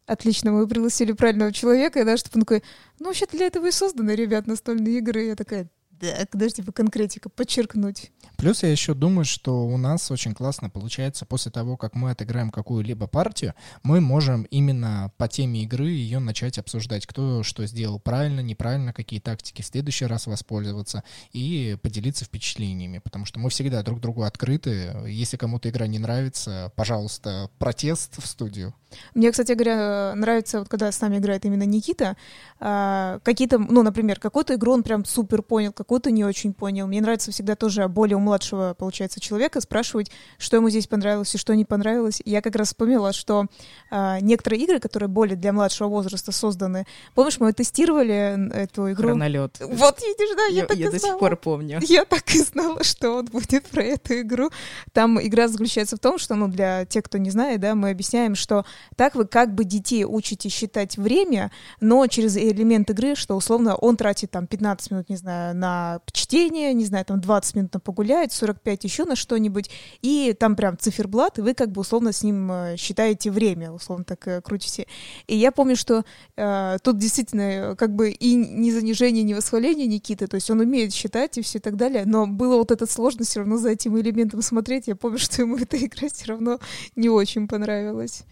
Отлично, 0.06 0.50
мы 0.50 0.66
пригласили 0.66 1.12
правильного 1.12 1.52
человека, 1.52 2.04
да, 2.04 2.16
чтобы 2.16 2.38
он 2.38 2.40
такой, 2.42 2.62
ну, 2.98 3.06
вообще 3.06 3.26
для 3.30 3.46
этого 3.46 3.68
и 3.68 3.70
созданы, 3.70 4.12
ребят, 4.12 4.46
настольные 4.46 4.98
игры. 4.98 5.26
Я 5.26 5.36
такая, 5.36 5.70
да, 6.02 6.26
подожди, 6.28 6.56
типа 6.56 6.72
конкретика, 6.72 7.28
подчеркнуть. 7.28 8.10
Плюс 8.36 8.64
я 8.64 8.70
еще 8.72 8.92
думаю, 8.92 9.24
что 9.24 9.64
у 9.64 9.76
нас 9.76 10.10
очень 10.10 10.34
классно 10.34 10.68
получается 10.68 11.24
после 11.24 11.52
того, 11.52 11.76
как 11.76 11.94
мы 11.94 12.10
отыграем 12.10 12.50
какую-либо 12.50 13.06
партию, 13.06 13.54
мы 13.84 14.00
можем 14.00 14.42
именно 14.50 15.12
по 15.16 15.28
теме 15.28 15.62
игры 15.62 15.90
ее 15.90 16.18
начать 16.18 16.58
обсуждать, 16.58 17.06
кто 17.06 17.44
что 17.44 17.64
сделал 17.66 18.00
правильно, 18.00 18.40
неправильно, 18.40 18.92
какие 18.92 19.20
тактики 19.20 19.62
в 19.62 19.66
следующий 19.66 20.06
раз 20.06 20.26
воспользоваться 20.26 21.04
и 21.30 21.78
поделиться 21.80 22.24
впечатлениями, 22.24 22.98
потому 22.98 23.24
что 23.24 23.38
мы 23.38 23.50
всегда 23.50 23.84
друг 23.84 24.00
другу 24.00 24.24
открыты. 24.24 24.92
Если 25.06 25.36
кому-то 25.36 25.70
игра 25.70 25.86
не 25.86 26.00
нравится, 26.00 26.72
пожалуйста, 26.74 27.48
протест 27.60 28.20
в 28.20 28.26
студию. 28.26 28.74
Мне, 29.14 29.30
кстати 29.30 29.52
говоря, 29.52 30.14
нравится, 30.14 30.60
вот 30.60 30.68
когда 30.68 30.90
с 30.90 31.00
нами 31.00 31.18
играет 31.18 31.44
именно 31.44 31.64
Никита, 31.64 32.16
а, 32.60 33.20
какие-то, 33.22 33.58
ну, 33.58 33.82
например, 33.82 34.20
какую-то 34.20 34.54
игру 34.54 34.72
он 34.72 34.82
прям 34.82 35.04
супер 35.04 35.42
понял, 35.42 35.72
какую-то 35.72 36.10
не 36.10 36.24
очень 36.24 36.52
понял. 36.52 36.86
Мне 36.86 37.00
нравится 37.00 37.32
всегда 37.32 37.56
тоже 37.56 37.88
более 37.88 38.18
младшего, 38.18 38.74
получается, 38.78 39.20
человека 39.20 39.60
спрашивать, 39.60 40.10
что 40.38 40.56
ему 40.56 40.70
здесь 40.70 40.86
понравилось 40.86 41.34
и 41.34 41.38
что 41.38 41.54
не 41.54 41.64
понравилось. 41.64 42.20
И 42.24 42.30
я 42.30 42.40
как 42.40 42.56
раз 42.56 42.68
вспомнила, 42.68 43.12
что 43.12 43.46
а, 43.90 44.20
некоторые 44.20 44.62
игры, 44.62 44.78
которые 44.78 45.08
более 45.08 45.36
для 45.36 45.52
младшего 45.52 45.88
возраста 45.88 46.32
созданы, 46.32 46.86
помнишь, 47.14 47.40
мы 47.40 47.52
тестировали 47.52 48.52
эту 48.54 48.92
игру? 48.92 49.08
Хронолет. 49.08 49.58
Вот 49.60 50.00
видишь, 50.00 50.36
да, 50.36 50.46
я, 50.46 50.60
я 50.60 50.66
так 50.66 50.76
я 50.76 50.88
и 50.88 50.90
до 50.90 50.98
знала. 50.98 51.12
сих 51.12 51.20
пор 51.20 51.36
помню. 51.36 51.80
Я 51.82 52.04
так 52.04 52.34
и 52.34 52.38
знала, 52.40 52.82
что 52.84 53.16
он 53.16 53.26
будет 53.26 53.64
про 53.64 53.82
эту 53.82 54.20
игру. 54.20 54.50
Там 54.92 55.20
игра 55.20 55.48
заключается 55.48 55.96
в 55.96 56.00
том, 56.00 56.18
что, 56.18 56.34
ну, 56.34 56.48
для 56.48 56.84
тех, 56.84 57.04
кто 57.04 57.18
не 57.18 57.30
знает, 57.30 57.60
да, 57.60 57.74
мы 57.74 57.90
объясняем, 57.90 58.34
что 58.34 58.64
так 58.96 59.14
вы 59.14 59.26
как 59.26 59.54
бы 59.54 59.64
детей 59.64 60.04
учите 60.04 60.48
считать 60.48 60.96
время, 60.96 61.50
но 61.80 62.06
через 62.06 62.36
элемент 62.36 62.90
игры, 62.90 63.14
что 63.14 63.36
условно 63.36 63.74
он 63.76 63.96
тратит 63.96 64.30
там 64.30 64.46
15 64.46 64.90
минут, 64.90 65.08
не 65.08 65.16
знаю, 65.16 65.56
на 65.56 66.00
чтение, 66.12 66.74
не 66.74 66.84
знаю, 66.84 67.04
там 67.04 67.20
20 67.20 67.54
минут 67.56 67.74
на 67.74 67.80
погулять, 67.80 68.32
45 68.32 68.84
еще 68.84 69.04
на 69.04 69.16
что-нибудь, 69.16 69.70
и 70.02 70.34
там 70.38 70.56
прям 70.56 70.78
циферблат, 70.78 71.38
и 71.38 71.42
вы 71.42 71.54
как 71.54 71.70
бы 71.70 71.80
условно 71.80 72.12
с 72.12 72.22
ним 72.22 72.50
э, 72.50 72.76
считаете 72.76 73.30
время, 73.30 73.72
условно 73.72 74.04
так 74.04 74.26
э, 74.28 74.40
крутите. 74.40 74.86
И 75.26 75.36
я 75.36 75.52
помню, 75.52 75.76
что 75.76 76.04
э, 76.36 76.78
тут 76.82 76.98
действительно 76.98 77.42
э, 77.42 77.76
как 77.76 77.94
бы 77.94 78.10
и 78.10 78.34
ни 78.34 78.70
занижение, 78.70 79.22
ни 79.22 79.34
восхваление 79.34 79.86
Никиты, 79.86 80.26
то 80.26 80.36
есть 80.36 80.50
он 80.50 80.60
умеет 80.60 80.92
считать 80.92 81.38
и 81.38 81.42
все 81.42 81.58
и 81.58 81.60
так 81.60 81.76
далее, 81.76 82.04
но 82.06 82.26
было 82.26 82.56
вот 82.56 82.70
эта 82.70 82.86
сложность 82.86 83.30
все 83.30 83.40
равно 83.40 83.56
за 83.56 83.70
этим 83.70 83.98
элементом 83.98 84.42
смотреть, 84.42 84.88
я 84.88 84.96
помню, 84.96 85.18
что 85.20 85.42
ему 85.42 85.56
эта 85.56 85.76
игра 85.76 86.08
все 86.08 86.26
равно 86.26 86.58
не 86.96 87.08
очень 87.08 87.48
понравилась. 87.48 88.24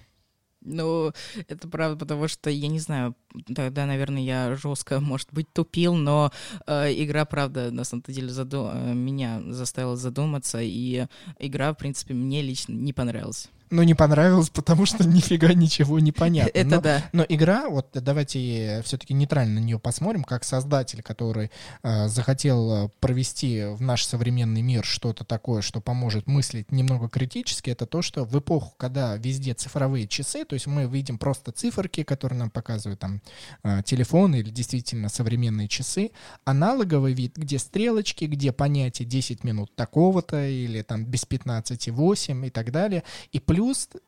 Ну, 0.62 1.12
это 1.48 1.68
правда, 1.68 1.96
потому 1.96 2.28
что, 2.28 2.50
я 2.50 2.68
не 2.68 2.80
знаю, 2.80 3.14
тогда, 3.54 3.86
наверное, 3.86 4.22
я 4.22 4.56
жестко, 4.56 5.00
может 5.00 5.32
быть, 5.32 5.50
тупил, 5.52 5.94
но 5.94 6.30
э, 6.66 6.92
игра, 7.02 7.24
правда, 7.24 7.70
на 7.70 7.84
самом 7.84 8.04
деле 8.06 8.28
заду... 8.28 8.70
Э, 8.72 8.92
меня 8.92 9.40
заставила 9.48 9.96
задуматься, 9.96 10.58
и 10.60 11.06
игра, 11.38 11.72
в 11.72 11.76
принципе, 11.76 12.14
мне 12.14 12.42
лично 12.42 12.72
не 12.72 12.92
понравилась. 12.92 13.48
Но 13.70 13.82
не 13.84 13.94
понравилось, 13.94 14.50
потому 14.50 14.84
что 14.84 15.04
нифига 15.08 15.54
ничего 15.54 15.98
не 16.00 16.12
понятно. 16.12 16.50
Это 16.54 16.76
но, 16.76 16.80
да. 16.80 17.04
Но 17.12 17.26
игра, 17.28 17.68
вот 17.68 17.88
давайте 17.92 18.82
все-таки 18.84 19.14
нейтрально 19.14 19.60
на 19.60 19.64
нее 19.64 19.78
посмотрим, 19.78 20.24
как 20.24 20.44
создатель, 20.44 21.02
который 21.02 21.50
э, 21.82 22.08
захотел 22.08 22.86
э, 22.86 22.88
провести 23.00 23.64
в 23.64 23.80
наш 23.80 24.04
современный 24.04 24.62
мир 24.62 24.84
что-то 24.84 25.24
такое, 25.24 25.62
что 25.62 25.80
поможет 25.80 26.26
мыслить 26.26 26.72
немного 26.72 27.08
критически, 27.08 27.70
это 27.70 27.86
то, 27.86 28.02
что 28.02 28.24
в 28.24 28.38
эпоху, 28.38 28.74
когда 28.76 29.16
везде 29.16 29.54
цифровые 29.54 30.08
часы, 30.08 30.44
то 30.44 30.54
есть 30.54 30.66
мы 30.66 30.86
видим 30.86 31.18
просто 31.18 31.52
циферки, 31.52 32.02
которые 32.02 32.38
нам 32.38 32.50
показывают 32.50 33.00
там 33.00 33.22
э, 33.62 33.82
телефон 33.84 34.34
или 34.34 34.50
действительно 34.50 35.08
современные 35.08 35.68
часы, 35.68 36.10
аналоговый 36.44 37.12
вид, 37.12 37.36
где 37.36 37.58
стрелочки, 37.58 38.24
где 38.24 38.52
понятие 38.52 39.06
10 39.06 39.44
минут 39.44 39.74
такого-то 39.76 40.44
или 40.44 40.82
там 40.82 41.04
без 41.04 41.24
15,8 41.24 42.46
и 42.46 42.50
так 42.50 42.72
далее, 42.72 43.04
и 43.30 43.38
плюс 43.38 43.59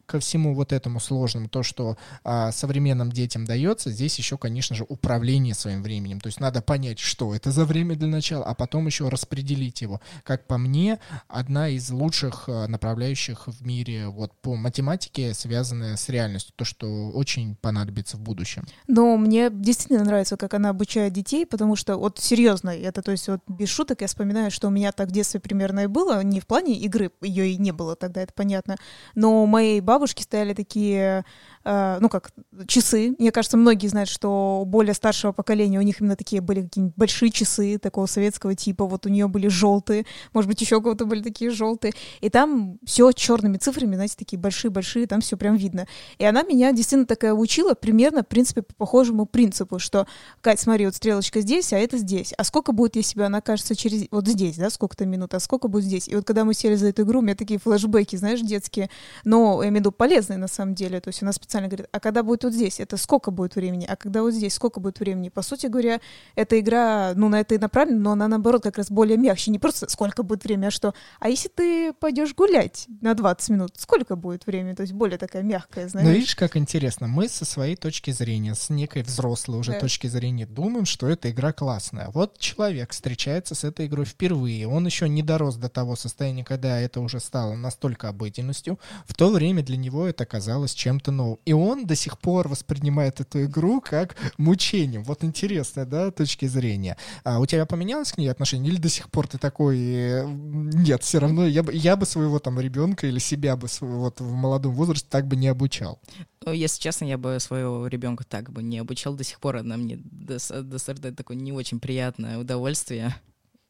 ко 0.07 0.21
всему 0.21 0.55
вот 0.55 0.73
этому 0.73 1.01
сложному, 1.01 1.49
то, 1.49 1.63
что 1.63 1.97
а, 2.25 2.53
современным 2.53 3.11
детям 3.11 3.45
дается, 3.45 3.91
здесь 3.91 4.19
еще, 4.19 4.37
конечно 4.37 4.77
же, 4.77 4.85
управление 4.89 5.55
своим 5.55 5.83
временем. 5.83 6.21
То 6.21 6.27
есть 6.27 6.41
надо 6.41 6.61
понять, 6.61 6.99
что 6.99 7.35
это 7.35 7.51
за 7.51 7.65
время 7.65 7.97
для 7.97 8.09
начала, 8.09 8.45
а 8.45 8.55
потом 8.55 8.87
еще 8.87 9.09
распределить 9.09 9.81
его. 9.81 10.01
Как 10.25 10.47
по 10.47 10.59
мне, 10.59 10.99
одна 11.29 11.69
из 11.69 11.91
лучших 11.91 12.45
а, 12.49 12.67
направляющих 12.69 13.47
в 13.47 13.65
мире 13.67 14.09
вот 14.09 14.33
по 14.41 14.55
математике, 14.55 15.35
связанная 15.35 15.97
с 15.97 16.09
реальностью, 16.09 16.53
то, 16.57 16.65
что 16.65 17.11
очень 17.11 17.57
понадобится 17.57 18.17
в 18.17 18.21
будущем. 18.21 18.65
Но 18.87 19.17
мне 19.17 19.51
действительно 19.51 20.05
нравится, 20.05 20.37
как 20.37 20.55
она 20.55 20.71
обучает 20.71 21.13
детей, 21.13 21.47
потому 21.47 21.77
что 21.77 21.97
вот 21.97 22.19
серьезно, 22.19 22.71
это 22.71 23.03
то 23.03 23.13
есть 23.13 23.29
вот 23.29 23.41
без 23.47 23.69
шуток 23.69 24.01
я 24.01 24.07
вспоминаю, 24.07 24.51
что 24.51 24.69
у 24.69 24.71
меня 24.71 24.93
так 24.93 25.09
в 25.09 25.13
детстве 25.13 25.41
примерно 25.41 25.81
и 25.81 25.87
было, 25.87 26.23
не 26.23 26.41
в 26.41 26.47
плане 26.47 26.79
игры, 26.79 27.11
ее 27.21 27.51
и 27.51 27.57
не 27.57 27.73
было 27.73 27.97
тогда, 27.97 28.23
это 28.23 28.33
понятно, 28.35 28.77
но 29.15 29.42
у 29.43 29.47
моей 29.47 29.81
бабушки 29.81 30.23
стояли 30.23 30.55
такие 30.55 31.25
ну 31.64 32.09
как, 32.09 32.33
часы. 32.66 33.14
Мне 33.19 33.33
кажется, 33.33 33.57
многие 33.57 33.87
знают, 33.87 34.09
что 34.09 34.61
у 34.62 34.64
более 34.64 34.95
старшего 34.95 35.33
поколения 35.33 35.78
у 35.78 35.83
них 35.83 36.00
именно 36.00 36.16
такие 36.16 36.40
были 36.40 36.62
какие-нибудь 36.62 36.97
большие 36.97 37.31
часы 37.31 37.78
такого 37.78 38.07
советского 38.07 38.54
типа. 38.54 38.87
Вот 38.87 39.07
у 39.07 39.09
нее 39.09 39.28
были 39.28 39.49
желтые, 39.49 40.07
может 40.33 40.49
быть, 40.49 40.61
еще 40.61 40.76
у 40.76 40.83
кого-то 40.83 41.07
были 41.07 41.23
такие 41.23 41.50
желтые. 41.50 41.92
И 42.21 42.31
там 42.31 42.78
все 42.85 43.12
черными 43.12 43.59
цифрами, 43.59 43.95
знаете, 43.95 44.14
такие 44.19 44.38
большие-большие, 44.38 45.07
там 45.07 45.21
все 45.21 45.37
прям 45.37 45.57
видно. 45.57 45.87
И 46.19 46.25
она 46.25 46.42
меня 46.42 46.73
действительно 46.73 47.07
такая 47.07 47.35
учила 47.35 47.75
примерно, 47.75 48.23
в 48.23 48.28
принципе, 48.28 48.62
по 48.62 48.75
похожему 48.75 49.26
принципу, 49.26 49.78
что, 49.78 50.07
Кать, 50.40 50.61
смотри, 50.61 50.87
вот 50.87 50.95
стрелочка 50.95 51.40
здесь, 51.40 51.73
а 51.73 51.78
это 51.78 51.99
здесь. 51.99 52.33
А 52.37 52.45
сколько 52.45 52.73
будет, 52.73 52.97
если 52.97 53.19
бы 53.19 53.25
она 53.25 53.40
кажется 53.40 53.76
через... 53.76 54.07
Вот 54.11 54.26
здесь, 54.26 54.57
да, 54.57 54.71
сколько-то 54.71 55.07
минут, 55.07 55.35
а 55.35 55.40
сколько 55.40 55.69
будет 55.69 55.85
здесь? 55.85 56.09
И 56.09 56.16
вот 56.16 56.25
когда 56.25 56.45
мы 56.45 56.54
сели 56.54 56.75
за 56.75 56.88
эту 56.88 57.02
игру, 57.02 57.21
у 57.21 57.23
меня 57.23 57.35
такие 57.35 57.61
флешбеки, 57.61 58.16
знаешь, 58.16 58.40
детские, 58.40 58.90
но, 59.25 59.62
я 59.62 59.69
имею 59.69 59.78
в 59.78 59.81
виду, 59.81 59.92
полезные 59.92 60.38
на 60.38 60.49
самом 60.49 60.75
деле. 60.75 61.00
То 61.00 61.09
есть 61.09 61.23
она 61.23 61.33
специально 61.33 61.52
специально 61.53 61.69
говорит, 61.69 61.87
а 61.93 62.01
когда 62.01 62.23
будет 62.23 62.45
вот 62.45 62.55
здесь, 62.55 62.81
это 62.81 62.97
сколько 62.97 63.31
будет 63.31 63.57
времени, 63.57 63.85
а 63.87 63.95
когда 63.95 64.23
вот 64.23 64.33
здесь, 64.33 64.55
сколько 64.55 64.81
будет 64.81 65.01
времени. 65.01 65.29
По 65.29 65.43
сути 65.43 65.67
говоря, 65.67 66.01
эта 66.35 66.59
игра, 66.59 67.13
ну, 67.15 67.29
на 67.29 67.41
это 67.41 67.55
и 67.55 67.59
направлена, 67.59 68.01
но 68.01 68.13
она, 68.13 68.29
наоборот, 68.29 68.63
как 68.63 68.79
раз 68.79 68.91
более 68.91 69.19
мягче. 69.19 69.51
Не 69.51 69.59
просто 69.59 69.87
сколько 69.91 70.23
будет 70.23 70.45
время, 70.45 70.69
а 70.69 70.71
что, 70.71 70.95
а 71.21 71.29
если 71.29 71.49
ты 71.49 71.93
пойдешь 71.93 72.35
гулять 72.35 72.87
на 73.03 73.13
20 73.15 73.51
минут, 73.51 73.73
сколько 73.77 74.17
будет 74.17 74.47
время? 74.47 74.75
То 74.75 74.83
есть 74.83 74.95
более 74.95 75.19
такая 75.19 75.43
мягкая, 75.43 75.89
знаешь. 75.89 76.09
Ну, 76.09 76.15
видишь, 76.15 76.35
как 76.35 76.57
интересно. 76.57 77.07
Мы 77.07 77.29
со 77.29 77.45
своей 77.45 77.77
точки 77.77 78.11
зрения, 78.13 78.55
с 78.55 78.71
некой 78.71 79.03
взрослой 79.03 79.59
уже 79.59 79.73
да. 79.73 79.81
точки 79.81 80.07
зрения, 80.07 80.47
думаем, 80.47 80.87
что 80.87 81.07
эта 81.07 81.31
игра 81.31 81.53
классная. 81.53 82.09
Вот 82.15 82.39
человек 82.39 82.93
встречается 82.93 83.55
с 83.55 83.65
этой 83.65 83.87
игрой 83.87 84.07
впервые, 84.07 84.67
он 84.67 84.87
еще 84.87 85.07
не 85.07 85.23
дорос 85.23 85.57
до 85.57 85.69
того 85.69 85.97
состояния, 85.97 86.45
когда 86.45 86.81
это 86.81 87.01
уже 87.01 87.21
стало 87.21 87.57
настолько 87.57 88.09
обыденностью. 88.09 88.79
В 89.07 89.13
то 89.15 89.29
время 89.29 89.63
для 89.63 89.77
него 89.77 90.07
это 90.07 90.25
казалось 90.25 90.73
чем-то 90.73 91.13
новым. 91.13 91.42
И 91.45 91.53
он 91.53 91.87
до 91.87 91.97
сих 91.97 92.19
пор 92.19 92.49
воспринимает 92.49 93.21
эту 93.21 93.45
игру 93.45 93.81
как 93.81 94.17
мучение. 94.39 95.01
Вот 95.01 95.25
интересная, 95.25 95.85
да, 95.85 96.11
точки 96.11 96.47
зрения. 96.47 96.97
А 97.25 97.41
у 97.41 97.47
тебя 97.47 97.67
поменялось 97.67 98.13
к 98.13 98.19
ней 98.19 98.29
отношение? 98.29 98.73
Или 98.73 98.81
до 98.81 98.89
сих 98.89 99.11
пор 99.11 99.27
ты 99.27 99.39
такой, 99.39 99.79
э, 99.79 100.25
нет, 100.27 101.03
все 101.03 101.19
равно 101.19 101.47
я 101.47 101.63
бы, 101.63 101.75
я 101.75 101.97
бы 101.97 102.07
своего 102.07 102.39
там 102.39 102.61
ребенка 102.61 103.07
или 103.07 103.19
себя 103.19 103.57
бы 103.57 103.69
вот 103.81 104.21
в 104.21 104.33
молодом 104.33 104.73
возрасте 104.75 105.07
так 105.11 105.27
бы 105.27 105.37
не 105.37 105.49
обучал? 105.49 106.01
Ну, 106.45 106.53
если 106.53 106.81
честно, 106.81 107.05
я 107.05 107.19
бы 107.19 107.39
своего 107.41 107.87
ребенка 107.87 108.25
так 108.25 108.51
бы 108.51 108.63
не 108.63 108.79
обучал 108.79 109.15
до 109.15 109.25
сих 109.25 109.41
пор. 109.41 109.57
Она 109.57 109.77
мне 109.77 109.99
доставляет 110.03 111.17
такое 111.17 111.37
не 111.37 111.53
очень 111.53 111.81
приятное 111.81 112.39
удовольствие 112.39 113.15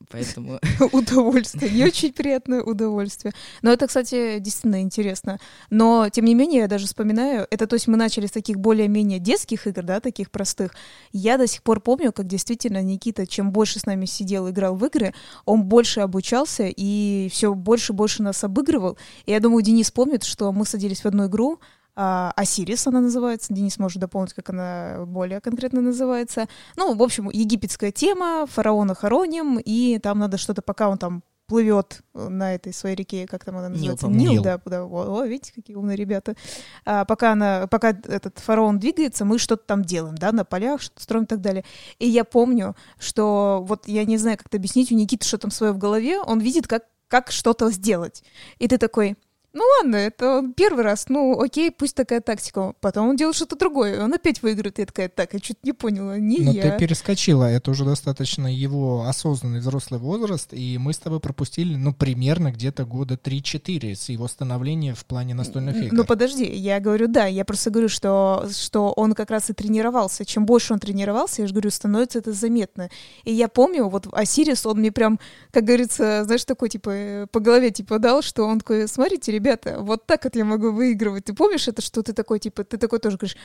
поэтому... 0.09 0.59
Удовольствие, 0.93 1.71
не 1.71 1.85
очень 1.85 2.13
приятное 2.13 2.63
удовольствие. 2.63 3.33
Но 3.63 3.73
это, 3.73 3.87
кстати, 3.87 4.39
действительно 4.39 4.83
интересно. 4.83 5.39
Но, 5.71 6.09
тем 6.09 6.25
не 6.25 6.35
менее, 6.35 6.61
я 6.61 6.69
даже 6.69 6.87
вспоминаю, 6.87 7.47
это, 7.51 7.67
то 7.67 7.75
есть 7.75 7.89
мы 7.89 7.97
начали 7.97 8.27
с 8.27 8.31
таких 8.31 8.59
более-менее 8.59 9.19
детских 9.19 9.67
игр, 9.67 9.83
да, 9.83 10.01
таких 10.01 10.31
простых. 10.31 10.73
Я 11.13 11.39
до 11.39 11.47
сих 11.47 11.63
пор 11.63 11.81
помню, 11.81 12.13
как 12.13 12.27
действительно 12.27 12.83
Никита, 12.83 13.27
чем 13.27 13.53
больше 13.53 13.79
с 13.79 13.87
нами 13.87 14.07
сидел, 14.07 14.49
играл 14.49 14.77
в 14.77 14.85
игры, 14.85 15.15
он 15.45 15.65
больше 15.65 16.01
обучался 16.01 16.65
и 16.65 17.29
все 17.31 17.55
больше 17.55 17.93
и 17.93 17.97
больше 17.97 18.23
нас 18.23 18.45
обыгрывал. 18.45 18.97
И 19.27 19.33
я 19.33 19.41
думаю, 19.41 19.63
Денис 19.63 19.91
помнит, 19.91 20.25
что 20.25 20.53
мы 20.53 20.65
садились 20.65 21.01
в 21.01 21.07
одну 21.07 21.27
игру, 21.27 21.61
Осирис 21.95 22.87
она 22.87 23.01
называется, 23.01 23.53
Денис 23.53 23.79
может 23.79 23.99
дополнить, 24.01 24.33
как 24.33 24.51
она 24.51 25.05
более 25.07 25.41
конкретно 25.41 25.81
называется. 25.81 26.49
Ну, 26.77 26.95
в 26.95 27.03
общем, 27.03 27.29
египетская 27.31 27.93
тема, 27.93 28.47
фараона 28.47 28.95
хороним, 28.95 29.59
и 29.59 29.99
там 29.99 30.19
надо 30.19 30.39
что-то, 30.39 30.63
пока 30.63 30.89
он 30.89 30.99
там 30.99 31.23
плывет 31.53 32.01
на 32.15 32.55
этой 32.55 32.73
своей 32.73 32.97
реке, 32.97 33.27
как 33.27 33.45
там 33.45 33.59
она 33.59 33.69
называется? 33.69 34.07
Нил, 34.09 34.33
Нил, 34.33 34.43
да, 34.43 34.59
да. 34.65 34.85
О, 34.85 35.21
о, 35.21 35.27
видите, 35.27 35.53
какие 35.53 35.77
умные 35.77 35.99
ребята. 35.99 36.35
А, 36.87 37.05
пока 37.05 37.33
она, 37.33 37.67
пока 37.67 37.91
этот 37.91 38.39
фараон 38.39 38.79
двигается, 38.79 39.27
мы 39.27 39.39
что-то 39.39 39.65
там 39.67 39.85
делаем, 39.85 40.15
да, 40.17 40.33
на 40.33 40.47
полях, 40.47 40.81
что-то 40.81 41.03
строим 41.03 41.25
и 41.25 41.27
так 41.27 41.43
далее. 41.43 41.63
И 41.99 42.09
я 42.09 42.25
помню, 42.25 42.75
что 42.99 43.63
вот 43.69 43.87
я 43.87 44.07
не 44.07 44.17
знаю, 44.17 44.39
как 44.39 44.47
это 44.47 44.57
объяснить, 44.57 44.91
у 44.93 44.95
Никиты 44.95 45.27
что 45.27 45.37
там 45.37 45.51
свое 45.51 45.73
в 45.73 45.79
голове, 45.79 46.21
он 46.21 46.41
видит, 46.41 46.67
как, 46.67 46.85
как 47.09 47.31
что-то 47.31 47.71
сделать. 47.71 48.25
И 48.59 48.67
ты 48.67 48.79
такой, 48.79 49.19
ну 49.55 49.63
ладно, 49.79 49.97
это 49.97 50.45
первый 50.57 50.83
раз, 50.83 51.09
ну 51.09 51.41
окей, 51.41 51.71
пусть 51.71 51.95
такая 51.95 52.21
тактика. 52.21 52.75
Потом 52.81 53.11
он 53.11 53.17
делает 53.17 53.37
что-то 53.37 53.57
другое, 53.57 54.03
он 54.03 54.15
опять 54.15 54.43
выиграет. 54.43 54.79
Я 54.79 54.87
такая, 54.87 55.09
так, 55.09 55.35
я 55.35 55.39
что-то 55.39 55.61
не 55.63 55.73
поняла, 55.73 56.19
не 56.19 56.39
Но 56.39 56.53
я. 56.53 56.63
ты 56.63 56.79
перескочила, 56.79 57.45
это 57.45 57.71
уже 57.71 57.85
достаточно 57.85 58.47
его 58.47 59.05
осознанный 59.07 59.61
взрослый 59.61 60.01
возраст, 60.01 60.49
и 60.53 60.79
мы 60.79 60.93
с 60.93 60.99
тобой 60.99 61.21
пропустили, 61.21 61.77
ну, 61.77 61.93
примерно 61.93 62.51
где-то 62.51 62.85
года 62.85 63.15
3-4 63.23 63.95
с 63.95 64.09
его 64.09 64.27
становления 64.27 64.95
в 64.95 65.05
плане 65.05 65.35
настольных 65.35 65.77
игр. 65.77 65.95
Ну 65.95 66.05
подожди, 66.05 66.45
я 66.45 66.81
говорю, 66.81 67.09
да, 67.09 67.27
я 67.27 67.45
просто 67.45 67.71
говорю, 67.71 67.89
что, 67.89 68.47
что 68.51 68.93
он 68.93 69.13
как 69.13 69.31
раз 69.31 69.51
и 69.51 69.53
тренировался. 69.53 70.25
Чем 70.25 70.47
больше 70.47 70.73
он 70.73 70.79
тренировался, 70.79 71.43
я 71.43 71.49
же 71.49 71.53
говорю, 71.53 71.71
становится 71.71 72.19
это 72.19 72.33
заметно. 72.33 72.89
И 73.25 73.33
я 73.33 73.49
помню, 73.49 73.89
вот 73.89 74.07
Осирис, 74.13 74.65
он 74.65 74.79
мне 74.79 74.93
прям, 74.93 75.21
как 75.51 75.65
говорится, 75.65 76.25
знаешь, 76.25 76.45
такой, 76.45 76.71
типа, 76.71 77.29
по 77.31 77.41
голове, 77.41 77.71
типа, 77.71 77.99
дал, 77.99 78.23
что 78.23 78.45
он 78.45 78.59
такой, 78.59 78.89
смотрите, 78.89 79.31
ребята, 79.31 79.42
вот 79.79 80.07
так 80.07 80.25
вот 80.25 80.37
я 80.37 80.45
могу 80.45 80.71
выигрывать. 80.73 81.25
Ты 81.25 81.35
помнишь 81.35 81.69
это, 81.69 81.83
что 81.83 82.03
ты 82.03 82.13
такой, 82.13 82.39
типа, 82.39 82.65
ты 82.65 82.79
такой 82.79 82.99
тоже 82.99 83.17
говоришь, 83.17 83.37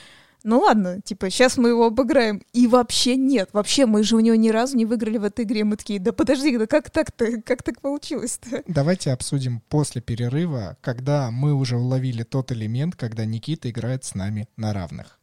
ну 0.43 0.59
ладно, 0.59 1.01
типа, 1.01 1.29
сейчас 1.29 1.57
мы 1.57 1.69
его 1.69 1.85
обыграем. 1.87 2.41
И 2.53 2.67
вообще 2.67 3.15
нет, 3.15 3.49
вообще 3.53 3.85
мы 3.85 4.03
же 4.03 4.15
у 4.15 4.19
него 4.19 4.35
ни 4.35 4.49
разу 4.49 4.77
не 4.77 4.85
выиграли 4.85 5.17
в 5.17 5.23
этой 5.23 5.45
игре. 5.45 5.63
Мы 5.63 5.77
такие, 5.77 5.99
да 5.99 6.11
подожди, 6.11 6.57
да 6.57 6.67
как 6.67 6.89
так-то, 6.89 7.41
как 7.41 7.63
так 7.63 7.81
получилось-то? 7.81 8.63
Давайте 8.67 9.11
обсудим 9.11 9.61
после 9.69 10.01
перерыва, 10.01 10.77
когда 10.81 11.31
мы 11.31 11.53
уже 11.53 11.77
уловили 11.77 12.23
тот 12.23 12.51
элемент, 12.51 12.95
когда 12.95 13.25
Никита 13.25 13.69
играет 13.69 14.03
с 14.03 14.15
нами 14.15 14.47
на 14.55 14.73
равных. 14.73 15.19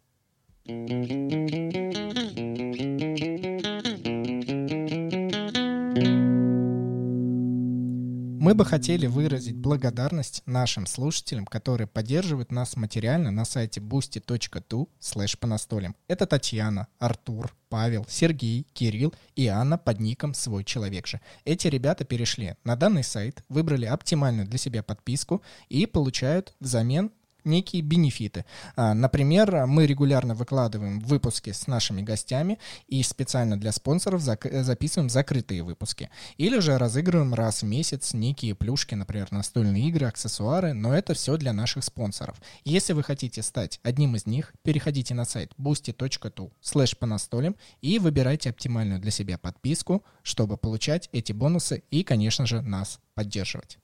Мы 8.44 8.54
бы 8.54 8.66
хотели 8.66 9.06
выразить 9.06 9.56
благодарность 9.56 10.42
нашим 10.44 10.84
слушателям, 10.84 11.46
которые 11.46 11.86
поддерживают 11.86 12.52
нас 12.52 12.76
материально 12.76 13.30
на 13.30 13.46
сайте 13.46 13.80
boosty.tu 13.80 14.86
slash 15.00 15.38
по 15.38 15.46
настолям. 15.46 15.96
Это 16.08 16.26
Татьяна, 16.26 16.88
Артур, 16.98 17.56
Павел, 17.70 18.04
Сергей, 18.06 18.66
Кирилл 18.74 19.14
и 19.34 19.46
Анна 19.46 19.78
под 19.78 19.98
ником 19.98 20.34
«Свой 20.34 20.62
человек 20.62 21.06
же». 21.06 21.22
Эти 21.46 21.68
ребята 21.68 22.04
перешли 22.04 22.56
на 22.64 22.76
данный 22.76 23.02
сайт, 23.02 23.42
выбрали 23.48 23.86
оптимальную 23.86 24.46
для 24.46 24.58
себя 24.58 24.82
подписку 24.82 25.40
и 25.70 25.86
получают 25.86 26.54
взамен 26.60 27.12
некие 27.44 27.82
бенефиты. 27.82 28.44
А, 28.76 28.94
например, 28.94 29.66
мы 29.66 29.86
регулярно 29.86 30.34
выкладываем 30.34 31.00
выпуски 31.00 31.50
с 31.50 31.66
нашими 31.66 32.02
гостями 32.02 32.58
и 32.88 33.02
специально 33.02 33.58
для 33.58 33.72
спонсоров 33.72 34.20
записываем 34.20 35.10
закрытые 35.10 35.62
выпуски. 35.62 36.10
Или 36.36 36.58
же 36.58 36.78
разыгрываем 36.78 37.34
раз 37.34 37.62
в 37.62 37.66
месяц 37.66 38.14
некие 38.14 38.54
плюшки, 38.54 38.94
например, 38.94 39.28
настольные 39.30 39.88
игры, 39.88 40.06
аксессуары, 40.06 40.72
но 40.72 40.94
это 40.94 41.14
все 41.14 41.36
для 41.36 41.52
наших 41.52 41.84
спонсоров. 41.84 42.36
Если 42.64 42.92
вы 42.92 43.02
хотите 43.02 43.42
стать 43.42 43.80
одним 43.82 44.16
из 44.16 44.26
них, 44.26 44.52
переходите 44.62 45.14
на 45.14 45.24
сайт 45.24 45.52
boosty.tu 45.58 46.50
слэш 46.60 46.96
по 46.96 47.06
настолям 47.06 47.56
и 47.80 47.98
выбирайте 47.98 48.50
оптимальную 48.50 49.00
для 49.00 49.10
себя 49.10 49.38
подписку, 49.38 50.04
чтобы 50.22 50.56
получать 50.56 51.08
эти 51.12 51.32
бонусы 51.32 51.82
и, 51.90 52.02
конечно 52.02 52.46
же, 52.46 52.62
нас 52.62 53.00
поддерживать. 53.14 53.78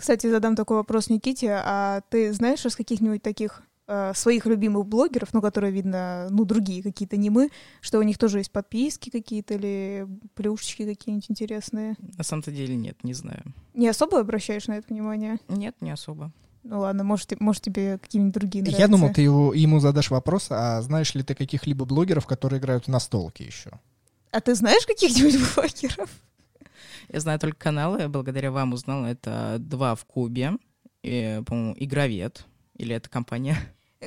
Кстати, 0.00 0.28
задам 0.28 0.56
такой 0.56 0.78
вопрос 0.78 1.10
Никите. 1.10 1.60
А 1.62 2.00
ты 2.08 2.32
знаешь 2.32 2.64
из 2.64 2.74
каких-нибудь 2.74 3.22
таких 3.22 3.62
э, 3.86 4.12
своих 4.14 4.46
любимых 4.46 4.86
блогеров, 4.86 5.34
ну, 5.34 5.42
которые, 5.42 5.74
видно, 5.74 6.26
ну, 6.30 6.46
другие 6.46 6.82
какие-то, 6.82 7.18
не 7.18 7.28
мы, 7.28 7.50
что 7.82 7.98
у 7.98 8.02
них 8.02 8.16
тоже 8.16 8.38
есть 8.38 8.50
подписки 8.50 9.10
какие-то 9.10 9.54
или 9.54 10.08
плюшечки 10.32 10.86
какие-нибудь 10.86 11.30
интересные? 11.30 11.96
На 12.16 12.24
самом-то 12.24 12.50
деле 12.50 12.76
нет, 12.76 12.96
не 13.04 13.12
знаю. 13.12 13.42
Не 13.74 13.88
особо 13.88 14.20
обращаешь 14.20 14.68
на 14.68 14.78
это 14.78 14.86
внимание? 14.88 15.38
Нет, 15.48 15.76
не 15.82 15.90
особо. 15.90 16.32
Ну 16.62 16.80
ладно, 16.80 17.04
может, 17.04 17.38
может 17.38 17.62
тебе 17.62 17.98
какие-нибудь 17.98 18.32
другие 18.32 18.62
нравятся. 18.62 18.80
Я 18.80 18.88
думал, 18.88 19.12
ты 19.12 19.20
его, 19.20 19.52
ему 19.52 19.80
задашь 19.80 20.10
вопрос, 20.10 20.46
а 20.48 20.80
знаешь 20.80 21.14
ли 21.14 21.22
ты 21.22 21.34
каких-либо 21.34 21.84
блогеров, 21.84 22.26
которые 22.26 22.58
играют 22.58 22.86
в 22.86 22.88
настолки 22.88 23.42
еще? 23.42 23.72
А 24.30 24.40
ты 24.40 24.54
знаешь 24.54 24.86
каких-нибудь 24.86 25.36
блогеров? 25.54 26.08
Я 27.12 27.20
знаю 27.20 27.38
только 27.38 27.58
каналы, 27.58 28.08
благодаря 28.08 28.52
вам 28.52 28.72
узнал. 28.72 29.04
Это 29.04 29.56
два 29.58 29.94
в 29.94 30.04
Кубе, 30.04 30.52
и, 31.02 31.42
по-моему, 31.44 31.74
Игровед, 31.76 32.46
или 32.76 32.94
это 32.94 33.08
компания? 33.08 33.56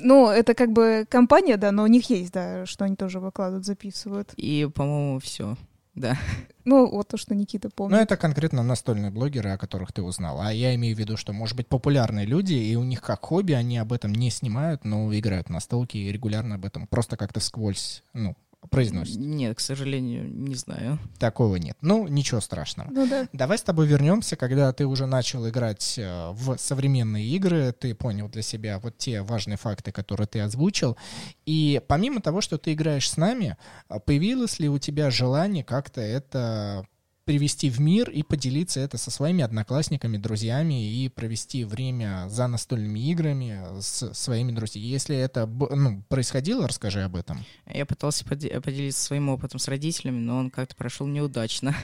Ну, 0.01 0.29
это 0.29 0.53
как 0.53 0.71
бы 0.71 1.05
компания, 1.09 1.57
да, 1.57 1.71
но 1.71 1.83
у 1.83 1.87
них 1.87 2.09
есть, 2.09 2.31
да, 2.31 2.65
что 2.65 2.85
они 2.85 2.95
тоже 2.95 3.19
выкладывают, 3.19 3.65
записывают. 3.65 4.33
И, 4.37 4.67
по-моему, 4.73 5.19
все. 5.19 5.55
Да. 5.95 6.17
Ну, 6.65 6.89
вот 6.89 7.09
то, 7.09 7.17
что 7.17 7.35
Никита 7.35 7.69
помнит. 7.69 7.95
Ну, 7.95 8.01
это 8.01 8.17
конкретно 8.17 8.63
настольные 8.63 9.11
блогеры, 9.11 9.51
о 9.51 9.57
которых 9.57 9.91
ты 9.91 10.01
узнал. 10.01 10.41
А 10.41 10.51
я 10.51 10.73
имею 10.73 10.95
в 10.95 10.99
виду, 10.99 11.17
что, 11.17 11.33
может 11.33 11.55
быть, 11.55 11.67
популярные 11.67 12.25
люди, 12.25 12.53
и 12.53 12.75
у 12.75 12.83
них 12.83 13.01
как 13.01 13.25
хобби, 13.25 13.51
они 13.51 13.77
об 13.77 13.93
этом 13.93 14.13
не 14.13 14.31
снимают, 14.31 14.85
но 14.85 15.13
играют 15.13 15.49
на 15.49 15.59
столке 15.59 15.99
и 15.99 16.11
регулярно 16.11 16.55
об 16.55 16.65
этом 16.65 16.87
просто 16.87 17.17
как-то 17.17 17.39
сквозь, 17.39 18.01
ну, 18.13 18.35
произносит? 18.69 19.17
Нет, 19.17 19.57
к 19.57 19.59
сожалению, 19.59 20.29
не 20.29 20.55
знаю. 20.55 20.99
Такого 21.19 21.55
нет. 21.57 21.77
Ну, 21.81 22.07
ничего 22.07 22.41
страшного. 22.41 22.89
Ну 22.91 23.07
да. 23.07 23.27
Давай 23.33 23.57
с 23.57 23.63
тобой 23.63 23.87
вернемся, 23.87 24.35
когда 24.35 24.71
ты 24.73 24.85
уже 24.85 25.05
начал 25.05 25.47
играть 25.47 25.95
э, 25.97 26.31
в 26.31 26.57
современные 26.57 27.25
игры, 27.27 27.71
ты 27.71 27.93
понял 27.95 28.29
для 28.29 28.41
себя 28.41 28.79
вот 28.79 28.97
те 28.97 29.21
важные 29.21 29.57
факты, 29.57 29.91
которые 29.91 30.27
ты 30.27 30.39
озвучил. 30.39 30.97
И 31.45 31.81
помимо 31.87 32.21
того, 32.21 32.41
что 32.41 32.57
ты 32.57 32.73
играешь 32.73 33.09
с 33.09 33.17
нами, 33.17 33.57
а 33.87 33.99
появилось 33.99 34.59
ли 34.59 34.69
у 34.69 34.79
тебя 34.79 35.11
желание 35.11 35.63
как-то 35.63 36.01
это 36.01 36.87
привести 37.25 37.69
в 37.69 37.79
мир 37.79 38.09
и 38.09 38.23
поделиться 38.23 38.79
это 38.79 38.97
со 38.97 39.11
своими 39.11 39.43
одноклассниками, 39.43 40.17
друзьями 40.17 40.85
и 40.85 41.09
провести 41.09 41.63
время 41.63 42.27
за 42.29 42.47
настольными 42.47 42.99
играми 42.99 43.79
с 43.79 44.13
своими 44.13 44.51
друзьями. 44.51 44.85
Если 44.85 45.15
это 45.15 45.45
ну, 45.45 46.03
происходило, 46.09 46.67
расскажи 46.67 47.01
об 47.03 47.15
этом. 47.15 47.45
Я 47.65 47.85
пытался 47.85 48.25
поделиться 48.25 49.01
своим 49.01 49.29
опытом 49.29 49.59
с 49.59 49.67
родителями, 49.67 50.19
но 50.19 50.37
он 50.37 50.49
как-то 50.49 50.75
прошел 50.75 51.07
неудачно. 51.07 51.75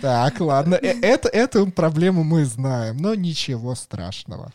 Так, 0.00 0.40
ладно. 0.40 0.74
Э, 0.74 1.00
это, 1.00 1.28
эту 1.28 1.70
проблему 1.70 2.24
мы 2.24 2.44
знаем, 2.44 2.96
но 2.96 3.14
ничего 3.14 3.74
страшного. 3.74 4.52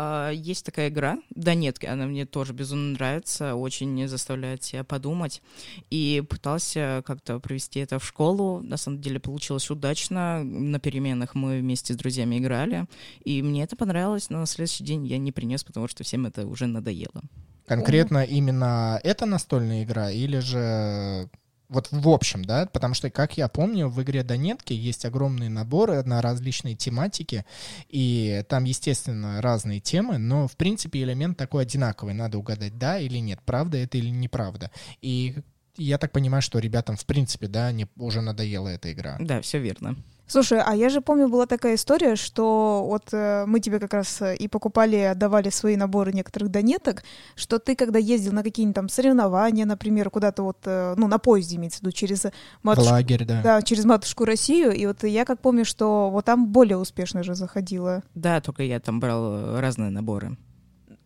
А, 0.00 0.30
есть 0.30 0.64
такая 0.64 0.90
игра, 0.90 1.18
да 1.30 1.54
нет, 1.54 1.82
она 1.82 2.06
мне 2.06 2.24
тоже 2.24 2.52
безумно 2.52 2.92
нравится, 2.92 3.56
очень 3.56 4.06
заставляет 4.06 4.62
себя 4.62 4.84
подумать. 4.84 5.42
И 5.90 6.22
пытался 6.30 7.02
как-то 7.04 7.40
провести 7.40 7.80
это 7.80 7.98
в 7.98 8.04
школу. 8.04 8.60
На 8.62 8.76
самом 8.76 9.00
деле 9.00 9.18
получилось 9.18 9.68
удачно. 9.72 10.44
На 10.44 10.78
переменах 10.78 11.34
мы 11.34 11.58
вместе 11.58 11.94
с 11.94 11.96
друзьями 11.96 12.38
играли. 12.38 12.86
И 13.24 13.42
мне 13.42 13.64
это 13.64 13.74
понравилось, 13.74 14.30
но 14.30 14.38
на 14.38 14.46
следующий 14.46 14.84
день 14.84 15.04
я 15.04 15.18
не 15.18 15.32
принес, 15.32 15.64
потому 15.64 15.88
что 15.88 16.04
всем 16.04 16.26
это 16.26 16.46
уже 16.46 16.68
надоело. 16.68 17.20
Конкретно 17.66 18.22
именно 18.22 19.00
эта 19.02 19.26
настольная 19.26 19.82
игра 19.82 20.12
или 20.12 20.38
же 20.38 21.28
вот 21.68 21.88
в 21.90 22.08
общем, 22.08 22.44
да, 22.44 22.66
потому 22.66 22.94
что, 22.94 23.10
как 23.10 23.36
я 23.36 23.48
помню, 23.48 23.88
в 23.88 24.02
игре 24.02 24.22
Донетки 24.22 24.72
есть 24.72 25.04
огромные 25.04 25.50
наборы 25.50 26.02
на 26.02 26.22
различные 26.22 26.74
тематики, 26.74 27.44
и 27.88 28.44
там, 28.48 28.64
естественно, 28.64 29.42
разные 29.42 29.80
темы, 29.80 30.18
но, 30.18 30.48
в 30.48 30.56
принципе, 30.56 31.02
элемент 31.02 31.36
такой 31.36 31.62
одинаковый, 31.62 32.14
надо 32.14 32.38
угадать, 32.38 32.78
да 32.78 32.98
или 32.98 33.18
нет, 33.18 33.40
правда 33.44 33.76
это 33.78 33.98
или 33.98 34.08
неправда. 34.08 34.70
И 35.02 35.36
я 35.76 35.98
так 35.98 36.12
понимаю, 36.12 36.42
что 36.42 36.58
ребятам, 36.58 36.96
в 36.96 37.04
принципе, 37.04 37.48
да, 37.48 37.70
не, 37.70 37.86
уже 37.96 38.20
надоела 38.20 38.68
эта 38.68 38.92
игра. 38.92 39.16
Да, 39.20 39.40
все 39.42 39.58
верно. 39.58 39.96
Слушай, 40.28 40.60
а 40.60 40.76
я 40.76 40.90
же 40.90 41.00
помню, 41.00 41.28
была 41.28 41.46
такая 41.46 41.76
история, 41.76 42.14
что 42.14 42.84
вот 42.86 43.08
э, 43.12 43.46
мы 43.46 43.60
тебе 43.60 43.80
как 43.80 43.94
раз 43.94 44.20
э, 44.20 44.36
и 44.36 44.46
покупали, 44.46 44.96
отдавали 44.96 45.48
свои 45.48 45.74
наборы 45.74 46.12
некоторых 46.12 46.50
донеток, 46.50 47.02
что 47.34 47.58
ты, 47.58 47.74
когда 47.74 47.98
ездил 47.98 48.32
на 48.32 48.42
какие-нибудь 48.42 48.74
там 48.74 48.88
соревнования, 48.90 49.64
например, 49.64 50.10
куда-то 50.10 50.42
вот, 50.42 50.58
э, 50.66 50.94
ну, 50.98 51.08
на 51.08 51.18
поезде, 51.18 51.56
имеется 51.56 51.78
в 51.78 51.82
виду, 51.82 51.92
через 51.92 52.26
матушку... 52.62 52.90
Лагерь, 52.90 53.24
да. 53.24 53.40
Да, 53.42 53.62
через 53.62 53.86
матушку 53.86 54.26
Россию, 54.26 54.72
и 54.72 54.84
вот 54.84 55.02
я 55.02 55.24
как 55.24 55.40
помню, 55.40 55.64
что 55.64 56.10
вот 56.10 56.26
там 56.26 56.46
более 56.48 56.76
успешно 56.76 57.22
же 57.22 57.34
заходила. 57.34 58.02
Да, 58.14 58.42
только 58.42 58.62
я 58.62 58.80
там 58.80 59.00
брал 59.00 59.32
э, 59.32 59.60
разные 59.60 59.88
наборы. 59.88 60.36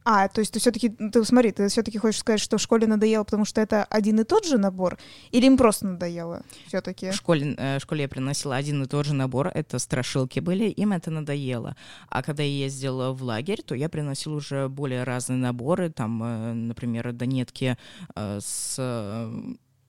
А, 0.04 0.28
то 0.28 0.40
есть 0.40 0.52
ты 0.52 0.58
все-таки, 0.58 0.88
ты 0.88 1.24
смотри, 1.24 1.52
ты 1.52 1.68
все-таки 1.68 1.98
хочешь 1.98 2.20
сказать, 2.20 2.40
что 2.40 2.58
в 2.58 2.60
школе 2.60 2.86
надоело, 2.86 3.24
потому 3.24 3.44
что 3.44 3.60
это 3.60 3.84
один 3.84 4.20
и 4.20 4.24
тот 4.24 4.44
же 4.46 4.58
набор, 4.58 4.98
или 5.30 5.46
им 5.46 5.56
просто 5.56 5.86
надоело 5.86 6.42
все-таки? 6.66 7.10
В 7.10 7.14
школе, 7.14 7.54
э, 7.56 7.78
в 7.78 7.82
школе 7.82 8.02
я 8.02 8.08
приносила 8.08 8.56
один 8.56 8.82
и 8.82 8.86
тот 8.86 9.06
же 9.06 9.14
набор, 9.14 9.48
это 9.48 9.78
страшилки 9.78 10.40
были, 10.40 10.64
им 10.64 10.92
это 10.92 11.10
надоело. 11.10 11.76
А 12.08 12.22
когда 12.22 12.42
я 12.42 12.50
ездила 12.50 13.12
в 13.12 13.22
лагерь, 13.22 13.62
то 13.62 13.74
я 13.74 13.88
приносила 13.88 14.34
уже 14.34 14.68
более 14.68 15.04
разные 15.04 15.38
наборы, 15.38 15.90
там, 15.90 16.22
э, 16.22 16.52
например, 16.52 17.12
донетки 17.12 17.76
э, 18.14 18.38
с 18.40 18.78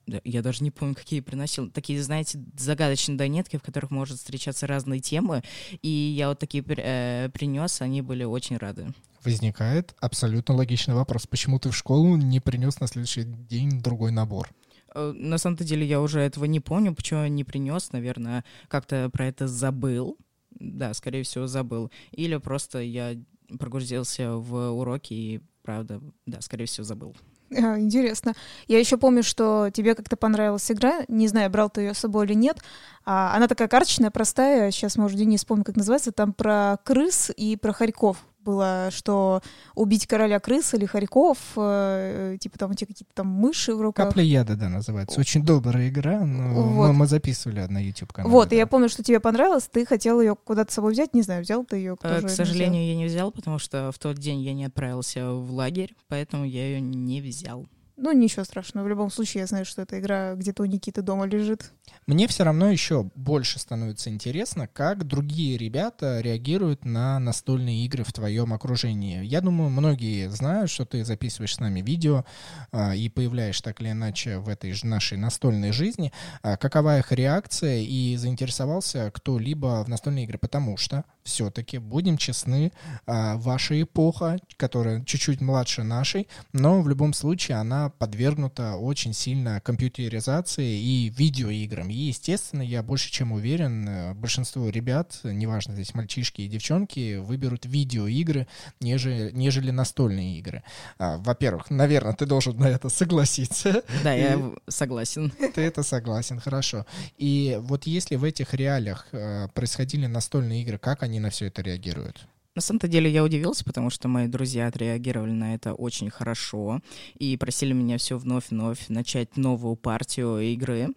я 0.06 0.42
даже 0.42 0.62
не 0.62 0.70
помню, 0.70 0.94
какие 0.94 1.20
приносил. 1.20 1.70
Такие, 1.70 2.02
знаете, 2.02 2.38
загадочные 2.56 3.16
донетки, 3.16 3.56
в 3.56 3.62
которых 3.62 3.90
может 3.90 4.18
встречаться 4.18 4.66
разные 4.66 5.00
темы. 5.00 5.42
И 5.82 5.88
я 5.88 6.28
вот 6.28 6.38
такие 6.38 6.64
э, 6.66 7.30
принес, 7.32 7.80
они 7.80 8.02
были 8.02 8.24
очень 8.24 8.56
рады 8.56 8.88
возникает 9.24 9.94
абсолютно 10.00 10.54
логичный 10.54 10.94
вопрос. 10.94 11.26
Почему 11.26 11.58
ты 11.58 11.70
в 11.70 11.76
школу 11.76 12.16
не 12.16 12.40
принес 12.40 12.78
на 12.80 12.86
следующий 12.86 13.24
день 13.24 13.80
другой 13.80 14.12
набор? 14.12 14.50
Э, 14.94 15.12
на 15.14 15.38
самом-то 15.38 15.64
деле 15.64 15.86
я 15.86 16.00
уже 16.00 16.20
этого 16.20 16.44
не 16.44 16.60
помню, 16.60 16.94
почему 16.94 17.22
я 17.22 17.28
не 17.28 17.44
принес, 17.44 17.92
наверное, 17.92 18.44
как-то 18.68 19.10
про 19.10 19.26
это 19.26 19.48
забыл. 19.48 20.18
Да, 20.50 20.94
скорее 20.94 21.24
всего, 21.24 21.46
забыл. 21.46 21.90
Или 22.12 22.36
просто 22.36 22.80
я 22.80 23.16
прогрузился 23.58 24.36
в 24.36 24.70
уроки 24.72 25.14
и, 25.14 25.40
правда, 25.62 26.00
да, 26.26 26.40
скорее 26.40 26.66
всего, 26.66 26.84
забыл. 26.84 27.16
Интересно. 27.50 28.34
Я 28.66 28.78
еще 28.78 28.96
помню, 28.96 29.22
что 29.22 29.70
тебе 29.72 29.94
как-то 29.94 30.16
понравилась 30.16 30.70
игра. 30.70 31.04
Не 31.08 31.28
знаю, 31.28 31.50
брал 31.50 31.70
ты 31.70 31.82
ее 31.82 31.94
с 31.94 31.98
собой 31.98 32.26
или 32.26 32.34
нет. 32.34 32.58
А, 33.04 33.34
она 33.36 33.48
такая 33.48 33.68
карточная, 33.68 34.10
простая. 34.10 34.70
Сейчас, 34.70 34.96
может, 34.96 35.18
Денис 35.18 35.40
вспомнит, 35.40 35.66
как 35.66 35.76
называется. 35.76 36.12
Там 36.12 36.32
про 36.32 36.78
крыс 36.84 37.30
и 37.36 37.56
про 37.56 37.72
хорьков 37.72 38.18
было, 38.44 38.90
что 38.90 39.42
убить 39.74 40.06
короля 40.06 40.38
крыс 40.38 40.74
или 40.74 40.86
хорьков, 40.86 41.38
э, 41.56 42.36
типа 42.40 42.58
там 42.58 42.70
эти 42.72 42.84
какие-то 42.84 43.12
там 43.14 43.26
мыши 43.26 43.74
в 43.74 43.80
руках. 43.80 44.08
Капля 44.08 44.22
яда, 44.22 44.56
да, 44.56 44.68
называется. 44.68 45.18
Очень 45.18 45.44
добрая 45.44 45.88
игра, 45.88 46.20
но 46.20 46.54
вот. 46.54 46.88
мы, 46.88 46.92
мы 46.92 47.06
записывали 47.06 47.60
на 47.66 47.78
YouTube 47.78 48.12
канале. 48.12 48.32
Вот, 48.32 48.50
да. 48.50 48.56
и 48.56 48.58
я 48.58 48.66
помню, 48.66 48.88
что 48.88 49.02
тебе 49.02 49.20
понравилось, 49.20 49.68
ты 49.70 49.86
хотел 49.86 50.20
ее 50.20 50.36
куда-то 50.36 50.70
с 50.70 50.74
собой 50.74 50.92
взять, 50.92 51.14
не 51.14 51.22
знаю, 51.22 51.42
взял 51.42 51.64
ты 51.64 51.76
ее? 51.76 51.96
Э, 52.02 52.22
к 52.22 52.28
сожалению, 52.28 52.82
не 52.82 52.88
я 52.90 52.96
не 52.96 53.06
взял, 53.06 53.30
потому 53.32 53.58
что 53.58 53.90
в 53.92 53.98
тот 53.98 54.18
день 54.18 54.40
я 54.40 54.52
не 54.52 54.66
отправился 54.66 55.32
в 55.32 55.50
лагерь, 55.52 55.94
поэтому 56.08 56.44
я 56.44 56.66
ее 56.66 56.80
не 56.80 57.20
взял. 57.20 57.66
Ну, 57.96 58.10
ничего 58.10 58.44
страшного. 58.44 58.84
В 58.84 58.88
любом 58.88 59.08
случае, 59.08 59.42
я 59.42 59.46
знаю, 59.46 59.64
что 59.64 59.82
эта 59.82 60.00
игра 60.00 60.34
где-то 60.34 60.64
у 60.64 60.66
Никиты 60.66 61.00
дома 61.00 61.26
лежит. 61.26 61.72
Мне 62.06 62.26
все 62.26 62.42
равно 62.42 62.68
еще 62.68 63.04
больше 63.14 63.60
становится 63.60 64.10
интересно, 64.10 64.66
как 64.66 65.06
другие 65.06 65.56
ребята 65.56 66.20
реагируют 66.20 66.84
на 66.84 67.20
настольные 67.20 67.84
игры 67.86 68.02
в 68.02 68.12
твоем 68.12 68.52
окружении. 68.52 69.24
Я 69.24 69.40
думаю, 69.40 69.70
многие 69.70 70.28
знают, 70.28 70.70
что 70.70 70.84
ты 70.84 71.04
записываешь 71.04 71.54
с 71.54 71.60
нами 71.60 71.82
видео 71.82 72.24
а, 72.72 72.96
и 72.96 73.08
появляешь 73.08 73.60
так 73.60 73.80
или 73.80 73.92
иначе 73.92 74.38
в 74.38 74.48
этой 74.48 74.72
же 74.72 74.86
нашей 74.86 75.16
настольной 75.16 75.70
жизни. 75.70 76.12
А, 76.42 76.56
какова 76.56 76.98
их 76.98 77.12
реакция 77.12 77.78
и 77.78 78.16
заинтересовался 78.16 79.12
кто-либо 79.12 79.84
в 79.84 79.88
настольные 79.88 80.24
игры? 80.24 80.38
Потому 80.38 80.76
что 80.76 81.04
все-таки, 81.24 81.78
будем 81.78 82.18
честны, 82.18 82.72
а, 83.06 83.36
ваша 83.36 83.80
эпоха, 83.80 84.38
которая 84.56 85.02
чуть-чуть 85.04 85.40
младше 85.40 85.82
нашей, 85.82 86.28
но 86.52 86.82
в 86.82 86.88
любом 86.88 87.14
случае 87.14 87.56
она 87.56 87.90
подвергнута 87.90 88.76
очень 88.76 89.14
сильно 89.14 89.60
компьютеризации 89.60 90.78
и 90.78 91.08
видеоиграм. 91.08 91.88
И, 91.88 91.94
естественно, 91.94 92.62
я 92.62 92.82
больше 92.82 93.10
чем 93.10 93.32
уверен, 93.32 93.88
э, 93.88 94.14
большинство 94.14 94.68
ребят, 94.68 95.18
неважно, 95.24 95.74
здесь 95.74 95.94
мальчишки 95.94 96.42
и 96.42 96.48
девчонки, 96.48 97.16
выберут 97.16 97.64
видеоигры, 97.64 98.46
нежели, 98.80 99.30
нежели 99.32 99.70
настольные 99.70 100.38
игры. 100.38 100.62
А, 100.98 101.16
во-первых, 101.18 101.70
наверное, 101.70 102.14
ты 102.14 102.26
должен 102.26 102.56
на 102.58 102.66
это 102.66 102.88
согласиться. 102.88 103.82
Да, 104.02 104.12
я 104.12 104.52
согласен. 104.68 105.32
Ты 105.54 105.62
это 105.62 105.82
согласен, 105.82 106.38
хорошо. 106.38 106.84
И 107.16 107.58
вот 107.62 107.86
если 107.86 108.16
в 108.16 108.24
этих 108.24 108.52
реалиях 108.54 109.06
э, 109.12 109.48
происходили 109.54 110.06
настольные 110.06 110.62
игры, 110.62 110.78
как 110.78 111.02
они 111.02 111.13
на 111.20 111.30
все 111.30 111.46
это 111.46 111.62
реагируют? 111.62 112.26
На 112.54 112.62
самом-то 112.62 112.86
деле 112.86 113.10
я 113.10 113.24
удивился, 113.24 113.64
потому 113.64 113.90
что 113.90 114.06
мои 114.06 114.28
друзья 114.28 114.68
отреагировали 114.68 115.32
на 115.32 115.54
это 115.54 115.74
очень 115.74 116.08
хорошо 116.08 116.80
и 117.16 117.36
просили 117.36 117.72
меня 117.72 117.98
все 117.98 118.16
вновь-вновь 118.16 118.88
начать 118.88 119.36
новую 119.36 119.74
партию 119.74 120.38
игры. 120.38 120.90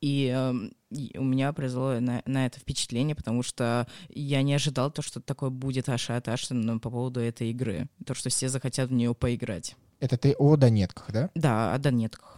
И, 0.00 0.32
э, 0.34 0.54
и 0.90 1.16
у 1.16 1.22
меня 1.22 1.52
произвело 1.52 2.00
на, 2.00 2.22
на 2.26 2.46
это 2.46 2.58
впечатление, 2.58 3.14
потому 3.14 3.44
что 3.44 3.86
я 4.08 4.42
не 4.42 4.54
ожидал 4.54 4.90
то, 4.90 5.00
что 5.00 5.20
такое 5.20 5.50
будет 5.50 5.88
ашиотаж 5.88 6.48
по 6.82 6.90
поводу 6.90 7.20
этой 7.20 7.50
игры. 7.50 7.88
То, 8.04 8.14
что 8.14 8.28
все 8.28 8.48
захотят 8.48 8.90
в 8.90 8.92
нее 8.92 9.14
поиграть. 9.14 9.76
Это 10.00 10.18
ты 10.18 10.34
о 10.34 10.56
донетках, 10.56 11.10
да? 11.12 11.30
Да, 11.34 11.72
о 11.72 11.78
донетках. 11.78 12.35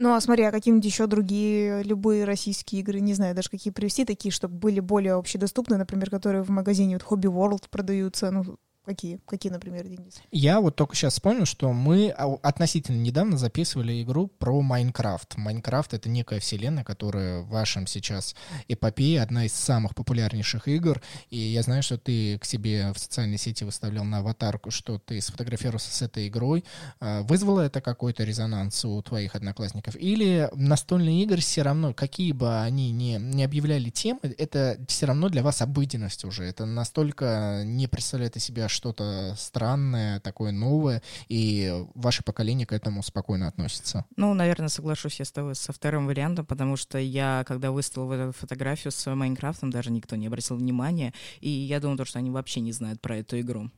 Ну, 0.00 0.14
а 0.14 0.20
смотри, 0.20 0.44
а 0.44 0.52
какие-нибудь 0.52 0.84
еще 0.84 1.08
другие, 1.08 1.82
любые 1.82 2.24
российские 2.24 2.82
игры, 2.82 3.00
не 3.00 3.14
знаю 3.14 3.34
даже 3.34 3.50
какие 3.50 3.72
привести, 3.72 4.04
такие, 4.04 4.30
чтобы 4.30 4.54
были 4.56 4.78
более 4.78 5.14
общедоступны, 5.14 5.76
например, 5.76 6.08
которые 6.08 6.44
в 6.44 6.50
магазине 6.50 6.96
вот 7.00 7.02
Hobby 7.18 7.28
World 7.32 7.68
продаются, 7.68 8.30
ну, 8.30 8.44
Какие? 8.88 9.20
Какие, 9.26 9.52
например, 9.52 9.86
Денис? 9.86 10.14
Я 10.30 10.62
вот 10.62 10.74
только 10.74 10.96
сейчас 10.96 11.12
вспомнил, 11.12 11.44
что 11.44 11.74
мы 11.74 12.08
относительно 12.08 12.96
недавно 12.96 13.36
записывали 13.36 14.02
игру 14.02 14.28
про 14.28 14.62
Майнкрафт. 14.62 15.36
Майнкрафт— 15.36 15.92
это 15.92 16.08
некая 16.08 16.40
вселенная, 16.40 16.84
которая 16.84 17.40
в 17.40 17.48
вашем 17.48 17.86
сейчас 17.86 18.34
эпопее 18.66 19.20
одна 19.20 19.44
из 19.44 19.52
самых 19.52 19.94
популярнейших 19.94 20.68
игр. 20.68 21.02
И 21.28 21.36
я 21.36 21.60
знаю, 21.60 21.82
что 21.82 21.98
ты 21.98 22.38
к 22.38 22.46
себе 22.46 22.94
в 22.94 22.98
социальной 22.98 23.36
сети 23.36 23.62
выставлял 23.62 24.04
на 24.04 24.20
аватарку, 24.20 24.70
что 24.70 24.98
ты 24.98 25.20
сфотографировался 25.20 25.94
с 25.94 26.00
этой 26.00 26.28
игрой. 26.28 26.64
А, 26.98 27.20
вызвало 27.24 27.60
это 27.60 27.82
какой-то 27.82 28.24
резонанс 28.24 28.86
у 28.86 29.02
твоих 29.02 29.34
одноклассников? 29.34 29.96
Или 29.96 30.48
настольные 30.54 31.24
игры 31.24 31.42
все 31.42 31.60
равно, 31.60 31.92
какие 31.92 32.32
бы 32.32 32.62
они 32.62 32.90
ни, 32.92 33.18
не 33.18 33.44
объявляли 33.44 33.90
темы, 33.90 34.20
это 34.22 34.78
все 34.88 35.04
равно 35.04 35.28
для 35.28 35.42
вас 35.42 35.60
обыденность 35.60 36.24
уже. 36.24 36.44
Это 36.44 36.64
настолько 36.64 37.64
не 37.66 37.86
представляет 37.86 38.38
из 38.38 38.44
себя 38.44 38.66
что-то 38.78 39.34
странное, 39.36 40.20
такое 40.20 40.52
новое, 40.52 41.02
и 41.28 41.84
ваше 41.94 42.22
поколение 42.22 42.66
к 42.66 42.72
этому 42.72 43.02
спокойно 43.02 43.48
относится? 43.48 44.06
Ну, 44.16 44.32
наверное, 44.32 44.68
соглашусь 44.68 45.18
я 45.18 45.26
с 45.26 45.32
тобой 45.32 45.54
со 45.54 45.72
вторым 45.72 46.06
вариантом, 46.06 46.46
потому 46.46 46.76
что 46.76 46.98
я, 46.98 47.44
когда 47.46 47.70
выставил 47.70 48.10
эту 48.12 48.32
фотографию 48.32 48.92
с 48.92 49.14
Майнкрафтом, 49.14 49.70
даже 49.70 49.90
никто 49.90 50.16
не 50.16 50.28
обратил 50.28 50.56
внимания, 50.56 51.12
и 51.40 51.50
я 51.50 51.80
думаю, 51.80 52.06
что 52.06 52.18
они 52.18 52.30
вообще 52.30 52.60
не 52.60 52.72
знают 52.72 53.00
про 53.00 53.18
эту 53.18 53.38
игру. 53.40 53.70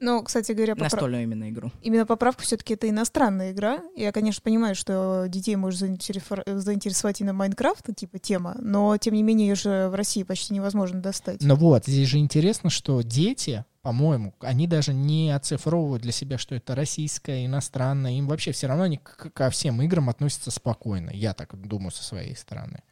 Ну, 0.00 0.22
кстати 0.24 0.50
говоря, 0.50 0.74
попра... 0.74 0.84
настольную 0.86 1.22
именно 1.22 1.48
игру. 1.50 1.70
Именно 1.80 2.04
поправка 2.04 2.42
все-таки 2.42 2.74
это 2.74 2.90
иностранная 2.90 3.52
игра. 3.52 3.80
Я, 3.94 4.10
конечно, 4.10 4.42
понимаю, 4.42 4.74
что 4.74 5.26
детей 5.28 5.54
может 5.54 5.78
заинтересовать 5.78 7.20
именно 7.20 7.32
Майнкрафт, 7.32 7.94
типа 7.96 8.18
тема, 8.18 8.56
но 8.58 8.96
тем 8.98 9.14
не 9.14 9.22
менее 9.22 9.48
ее 9.48 9.54
же 9.54 9.88
в 9.88 9.94
России 9.94 10.24
почти 10.24 10.52
невозможно 10.52 11.00
достать. 11.00 11.40
Ну 11.42 11.54
вот, 11.54 11.86
здесь 11.86 12.08
же 12.08 12.18
интересно, 12.18 12.70
что 12.70 13.00
дети, 13.02 13.64
по-моему, 13.84 14.32
они 14.40 14.66
даже 14.66 14.94
не 14.94 15.30
оцифровывают 15.30 16.02
для 16.02 16.10
себя, 16.10 16.38
что 16.38 16.54
это 16.54 16.74
российское, 16.74 17.44
иностранное. 17.44 18.12
Им 18.12 18.26
вообще 18.26 18.50
все 18.52 18.66
равно 18.66 18.84
они 18.84 18.96
ко 18.96 19.50
всем 19.50 19.82
играм 19.82 20.08
относятся 20.08 20.50
спокойно. 20.50 21.10
Я 21.10 21.34
так 21.34 21.54
думаю 21.54 21.90
со 21.90 22.02
своей 22.02 22.34
стороны. 22.34 22.82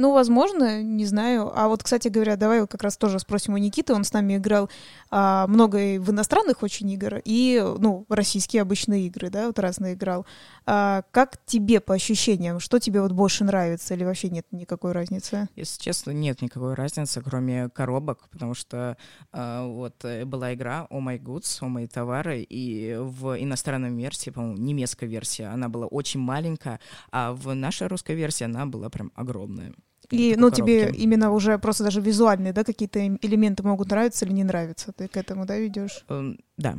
Ну, 0.00 0.12
возможно, 0.12 0.80
не 0.80 1.04
знаю. 1.06 1.50
А 1.52 1.66
вот, 1.66 1.82
кстати 1.82 2.06
говоря, 2.06 2.36
давай 2.36 2.64
как 2.68 2.84
раз 2.84 2.96
тоже 2.96 3.18
спросим 3.18 3.54
у 3.54 3.56
Никиты. 3.56 3.92
Он 3.94 4.04
с 4.04 4.12
нами 4.12 4.36
играл 4.36 4.70
а, 5.10 5.48
много 5.48 5.98
в 5.98 6.12
иностранных 6.12 6.62
очень 6.62 6.88
игр 6.88 7.20
и, 7.24 7.60
ну, 7.78 8.06
российские 8.08 8.62
обычные 8.62 9.08
игры, 9.08 9.28
да, 9.28 9.48
вот 9.48 9.58
разные 9.58 9.94
играл. 9.94 10.24
А, 10.66 11.02
как 11.10 11.44
тебе 11.46 11.80
по 11.80 11.94
ощущениям? 11.94 12.60
Что 12.60 12.78
тебе 12.78 13.00
вот 13.00 13.10
больше 13.10 13.42
нравится 13.42 13.94
или 13.94 14.04
вообще 14.04 14.30
нет 14.30 14.46
никакой 14.52 14.92
разницы? 14.92 15.48
Если 15.56 15.82
честно, 15.82 16.12
нет 16.12 16.42
никакой 16.42 16.74
разницы, 16.74 17.20
кроме 17.20 17.68
коробок, 17.68 18.28
потому 18.30 18.54
что 18.54 18.96
а, 19.32 19.66
вот 19.66 20.04
э, 20.04 20.24
была 20.24 20.54
игра 20.54 20.86
«Oh 20.92 21.00
My 21.00 21.18
Goods», 21.18 21.60
«Oh 21.60 21.74
My 21.74 21.88
товары», 21.88 22.46
и 22.48 22.96
в 23.00 23.34
иностранной 23.36 23.90
версии, 23.90 24.30
по-моему, 24.30 24.58
немецкая 24.58 25.06
версия, 25.06 25.46
она 25.46 25.68
была 25.68 25.86
очень 25.86 26.20
маленькая, 26.20 26.78
а 27.10 27.32
в 27.32 27.52
нашей 27.52 27.88
русской 27.88 28.14
версии 28.14 28.44
она 28.44 28.64
была 28.64 28.90
прям 28.90 29.10
огромная. 29.16 29.74
И, 30.10 30.36
ну, 30.36 30.50
тебе 30.50 30.90
именно 30.90 31.32
уже 31.32 31.58
просто 31.58 31.84
даже 31.84 32.00
визуальные, 32.00 32.52
да, 32.52 32.64
какие-то 32.64 32.98
элементы 33.06 33.62
могут 33.62 33.90
нравиться 33.90 34.24
или 34.24 34.32
не 34.32 34.44
нравиться. 34.44 34.92
Ты 34.92 35.08
к 35.08 35.16
этому, 35.16 35.44
да, 35.44 35.58
ведешь? 35.58 36.04
Эм, 36.08 36.38
да. 36.56 36.78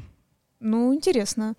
Ну, 0.59 0.93
интересно. 0.93 1.55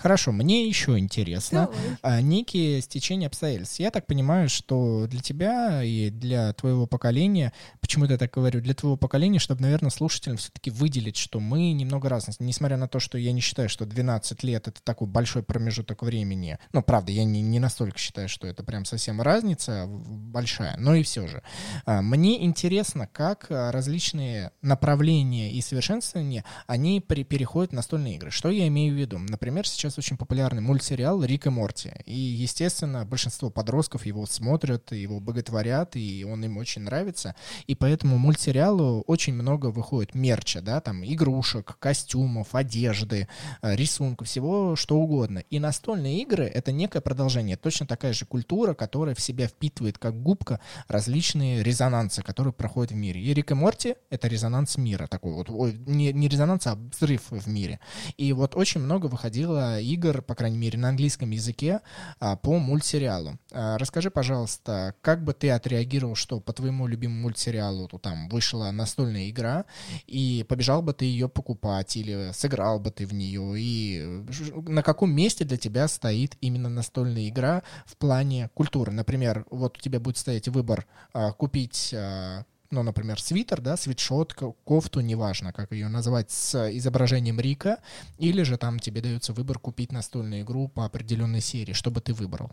Хорошо, 0.00 0.32
мне 0.32 0.66
еще 0.66 0.98
интересно 0.98 1.68
а, 2.00 2.22
некие 2.22 2.80
стечения 2.80 3.26
обстоятельств. 3.26 3.78
Я 3.78 3.90
так 3.90 4.06
понимаю, 4.06 4.48
что 4.48 5.06
для 5.06 5.20
тебя 5.20 5.82
и 5.84 6.08
для 6.08 6.54
твоего 6.54 6.86
поколения, 6.86 7.52
почему 7.80 8.06
я 8.06 8.16
так 8.16 8.32
говорю, 8.32 8.62
для 8.62 8.74
твоего 8.74 8.96
поколения, 8.96 9.38
чтобы, 9.38 9.60
наверное, 9.60 9.90
слушателям 9.90 10.38
все-таки 10.38 10.70
выделить, 10.70 11.16
что 11.16 11.38
мы 11.38 11.72
немного 11.72 12.08
разные. 12.08 12.34
Несмотря 12.38 12.78
на 12.78 12.88
то, 12.88 12.98
что 12.98 13.18
я 13.18 13.32
не 13.32 13.40
считаю, 13.40 13.68
что 13.68 13.84
12 13.84 14.42
лет— 14.42 14.68
это 14.68 14.82
такой 14.82 15.06
большой 15.06 15.42
промежуток 15.42 16.02
времени. 16.02 16.58
Ну, 16.72 16.82
правда, 16.82 17.12
я 17.12 17.24
не, 17.24 17.42
не 17.42 17.58
настолько 17.58 17.98
считаю, 17.98 18.28
что 18.28 18.46
это 18.46 18.64
прям 18.64 18.86
совсем 18.86 19.20
разница 19.20 19.86
большая, 19.86 20.76
но 20.78 20.94
и 20.94 21.02
все 21.02 21.26
же. 21.26 21.42
А, 21.84 22.00
мне 22.00 22.42
интересно, 22.44 23.06
как 23.06 23.46
а, 23.50 23.70
различные 23.70 24.52
направления 24.62 25.52
и 25.52 25.60
совершенствования, 25.60 26.44
они 26.66 27.00
при, 27.00 27.22
переходят 27.22 27.72
в 27.72 27.74
настольные 27.74 28.14
игры. 28.14 28.30
Что 28.30 28.48
я 28.50 28.66
имею 28.68 28.94
в 28.94 28.98
виду? 28.98 29.18
Например, 29.18 29.66
сейчас 29.66 29.89
очень 29.98 30.16
популярный 30.16 30.62
мультсериал 30.62 31.22
«Рик 31.24 31.46
и 31.46 31.50
Морти». 31.50 31.92
И, 32.04 32.14
естественно, 32.14 33.04
большинство 33.04 33.50
подростков 33.50 34.06
его 34.06 34.26
смотрят, 34.26 34.92
его 34.92 35.20
боготворят, 35.20 35.96
и 35.96 36.24
он 36.28 36.44
им 36.44 36.56
очень 36.56 36.82
нравится. 36.82 37.34
И 37.66 37.74
поэтому 37.74 38.18
мультсериалу 38.18 39.02
очень 39.06 39.34
много 39.34 39.66
выходит 39.66 40.14
мерча, 40.14 40.60
да, 40.60 40.80
там 40.80 41.04
игрушек, 41.04 41.76
костюмов, 41.78 42.54
одежды, 42.54 43.28
э, 43.62 43.76
рисунков, 43.76 44.28
всего 44.28 44.76
что 44.76 44.96
угодно. 44.98 45.42
И 45.50 45.58
настольные 45.58 46.22
игры— 46.22 46.44
это 46.54 46.72
некое 46.72 47.00
продолжение. 47.00 47.56
Точно 47.56 47.86
такая 47.86 48.12
же 48.12 48.24
культура, 48.24 48.74
которая 48.74 49.14
в 49.14 49.20
себя 49.20 49.46
впитывает 49.46 49.98
как 49.98 50.20
губка 50.22 50.60
различные 50.88 51.62
резонансы, 51.62 52.22
которые 52.22 52.52
проходят 52.52 52.92
в 52.92 52.96
мире. 52.96 53.20
И 53.20 53.34
Рик 53.34 53.50
и 53.50 53.54
Морти— 53.54 53.96
это 54.10 54.28
резонанс 54.28 54.76
мира 54.76 55.06
такой 55.06 55.32
вот. 55.32 55.48
Не, 55.48 56.12
не 56.12 56.28
резонанс, 56.28 56.66
а 56.66 56.76
взрыв 56.76 57.30
в 57.30 57.48
мире. 57.48 57.80
И 58.16 58.32
вот 58.32 58.54
очень 58.54 58.80
много 58.80 59.06
выходило 59.06 59.79
игр, 59.80 60.22
по 60.22 60.34
крайней 60.34 60.58
мере, 60.58 60.78
на 60.78 60.90
английском 60.90 61.30
языке 61.30 61.80
а, 62.18 62.36
по 62.36 62.58
мультсериалу. 62.58 63.38
А, 63.52 63.78
расскажи, 63.78 64.10
пожалуйста, 64.10 64.94
как 65.00 65.24
бы 65.24 65.32
ты 65.32 65.50
отреагировал, 65.50 66.14
что 66.14 66.40
по 66.40 66.52
твоему 66.52 66.86
любимому 66.86 67.22
мультсериалу 67.22 67.88
то 67.88 67.98
там 67.98 68.28
вышла 68.28 68.70
настольная 68.70 69.30
игра, 69.30 69.64
и 70.06 70.44
побежал 70.48 70.82
бы 70.82 70.92
ты 70.92 71.04
ее 71.04 71.28
покупать, 71.28 71.96
или 71.96 72.30
сыграл 72.32 72.78
бы 72.78 72.90
ты 72.90 73.06
в 73.06 73.14
нее, 73.14 73.54
и 73.56 74.24
на 74.68 74.82
каком 74.82 75.12
месте 75.12 75.44
для 75.44 75.56
тебя 75.56 75.88
стоит 75.88 76.36
именно 76.40 76.68
настольная 76.68 77.28
игра 77.28 77.62
в 77.86 77.96
плане 77.96 78.50
культуры? 78.54 78.92
Например, 78.92 79.46
вот 79.50 79.78
у 79.78 79.80
тебя 79.80 80.00
будет 80.00 80.16
стоять 80.16 80.48
выбор 80.48 80.86
а, 81.12 81.32
купить 81.32 81.94
ну, 82.70 82.82
например, 82.82 83.20
свитер, 83.20 83.60
да, 83.60 83.76
свитшот, 83.76 84.34
кофту, 84.64 85.00
неважно, 85.00 85.52
как 85.52 85.72
ее 85.72 85.88
назвать, 85.88 86.30
с 86.30 86.70
изображением 86.70 87.40
Рика, 87.40 87.78
или 88.18 88.42
же 88.42 88.56
там 88.56 88.78
тебе 88.78 89.00
дается 89.00 89.32
выбор 89.32 89.58
купить 89.58 89.92
настольную 89.92 90.42
игру 90.42 90.68
по 90.68 90.84
определенной 90.84 91.40
серии, 91.40 91.72
чтобы 91.72 92.00
ты 92.00 92.14
выбрал. 92.14 92.52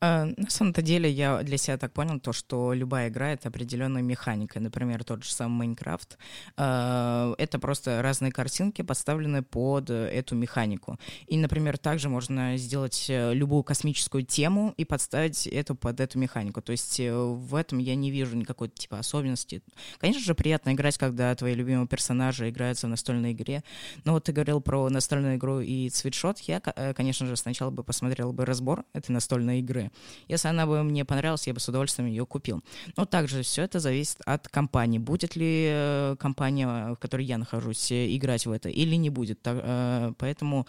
Э, 0.00 0.24
на 0.36 0.50
самом-то 0.50 0.82
деле 0.82 1.10
я 1.10 1.42
для 1.42 1.56
себя 1.56 1.78
так 1.78 1.92
понял, 1.92 2.20
то, 2.20 2.32
что 2.32 2.72
любая 2.72 3.08
игра— 3.08 3.30
это 3.32 3.48
определенная 3.48 4.02
механика. 4.02 4.60
Например, 4.60 5.04
тот 5.04 5.24
же 5.24 5.32
самый 5.32 5.54
Майнкрафт. 5.58 6.18
Э, 6.56 7.34
это 7.38 7.58
просто 7.58 8.02
разные 8.02 8.32
картинки, 8.32 8.82
поставленные 8.82 9.42
под 9.42 9.90
эту 9.90 10.34
механику. 10.34 10.98
И, 11.26 11.36
например, 11.36 11.78
также 11.78 12.08
можно 12.08 12.56
сделать 12.56 13.06
э, 13.08 13.32
любую 13.34 13.62
космическую 13.62 14.24
тему 14.24 14.74
и 14.76 14.84
подставить 14.84 15.46
эту 15.46 15.74
под 15.74 16.00
эту 16.00 16.18
механику. 16.18 16.60
То 16.60 16.72
есть 16.72 17.00
в 17.00 17.54
этом 17.54 17.78
я 17.78 17.94
не 17.94 18.10
вижу 18.10 18.36
никакой 18.36 18.68
типа 18.68 18.98
особенности. 18.98 19.62
Конечно 19.98 20.22
же, 20.22 20.34
приятно 20.34 20.72
играть, 20.72 20.98
когда 20.98 21.34
твои 21.34 21.54
любимые 21.54 21.86
персонажи 21.86 22.48
играются 22.48 22.86
в 22.86 22.90
настольной 22.90 23.32
игре. 23.32 23.62
Но 24.04 24.12
вот 24.12 24.24
ты 24.24 24.32
говорил 24.32 24.60
про 24.60 24.88
настольную 24.88 25.36
игру 25.36 25.60
и 25.60 25.88
цветшот. 25.88 26.38
Я, 26.40 26.60
конечно 26.60 27.26
же, 27.26 27.36
сначала 27.36 27.70
бы 27.70 27.82
посмотрел 27.84 28.32
бы 28.32 28.44
разбор 28.44 28.84
этой 28.92 29.12
настольной 29.12 29.60
игры, 29.60 29.83
если 30.28 30.48
она 30.48 30.66
бы 30.66 30.82
мне 30.82 31.04
понравилась, 31.04 31.46
я 31.46 31.54
бы 31.54 31.60
с 31.60 31.68
удовольствием 31.68 32.08
ее 32.08 32.26
купил. 32.26 32.62
Но 32.96 33.04
также 33.04 33.42
все 33.42 33.62
это 33.62 33.80
зависит 33.80 34.18
от 34.24 34.48
компании. 34.48 34.98
Будет 34.98 35.36
ли 35.36 35.66
э, 35.70 36.16
компания, 36.18 36.92
в 36.94 36.96
которой 36.96 37.24
я 37.24 37.38
нахожусь, 37.38 37.90
э, 37.90 38.14
играть 38.16 38.46
в 38.46 38.52
это 38.52 38.68
или 38.68 38.96
не 38.96 39.10
будет. 39.10 39.40
Э, 39.44 40.12
поэтому, 40.18 40.66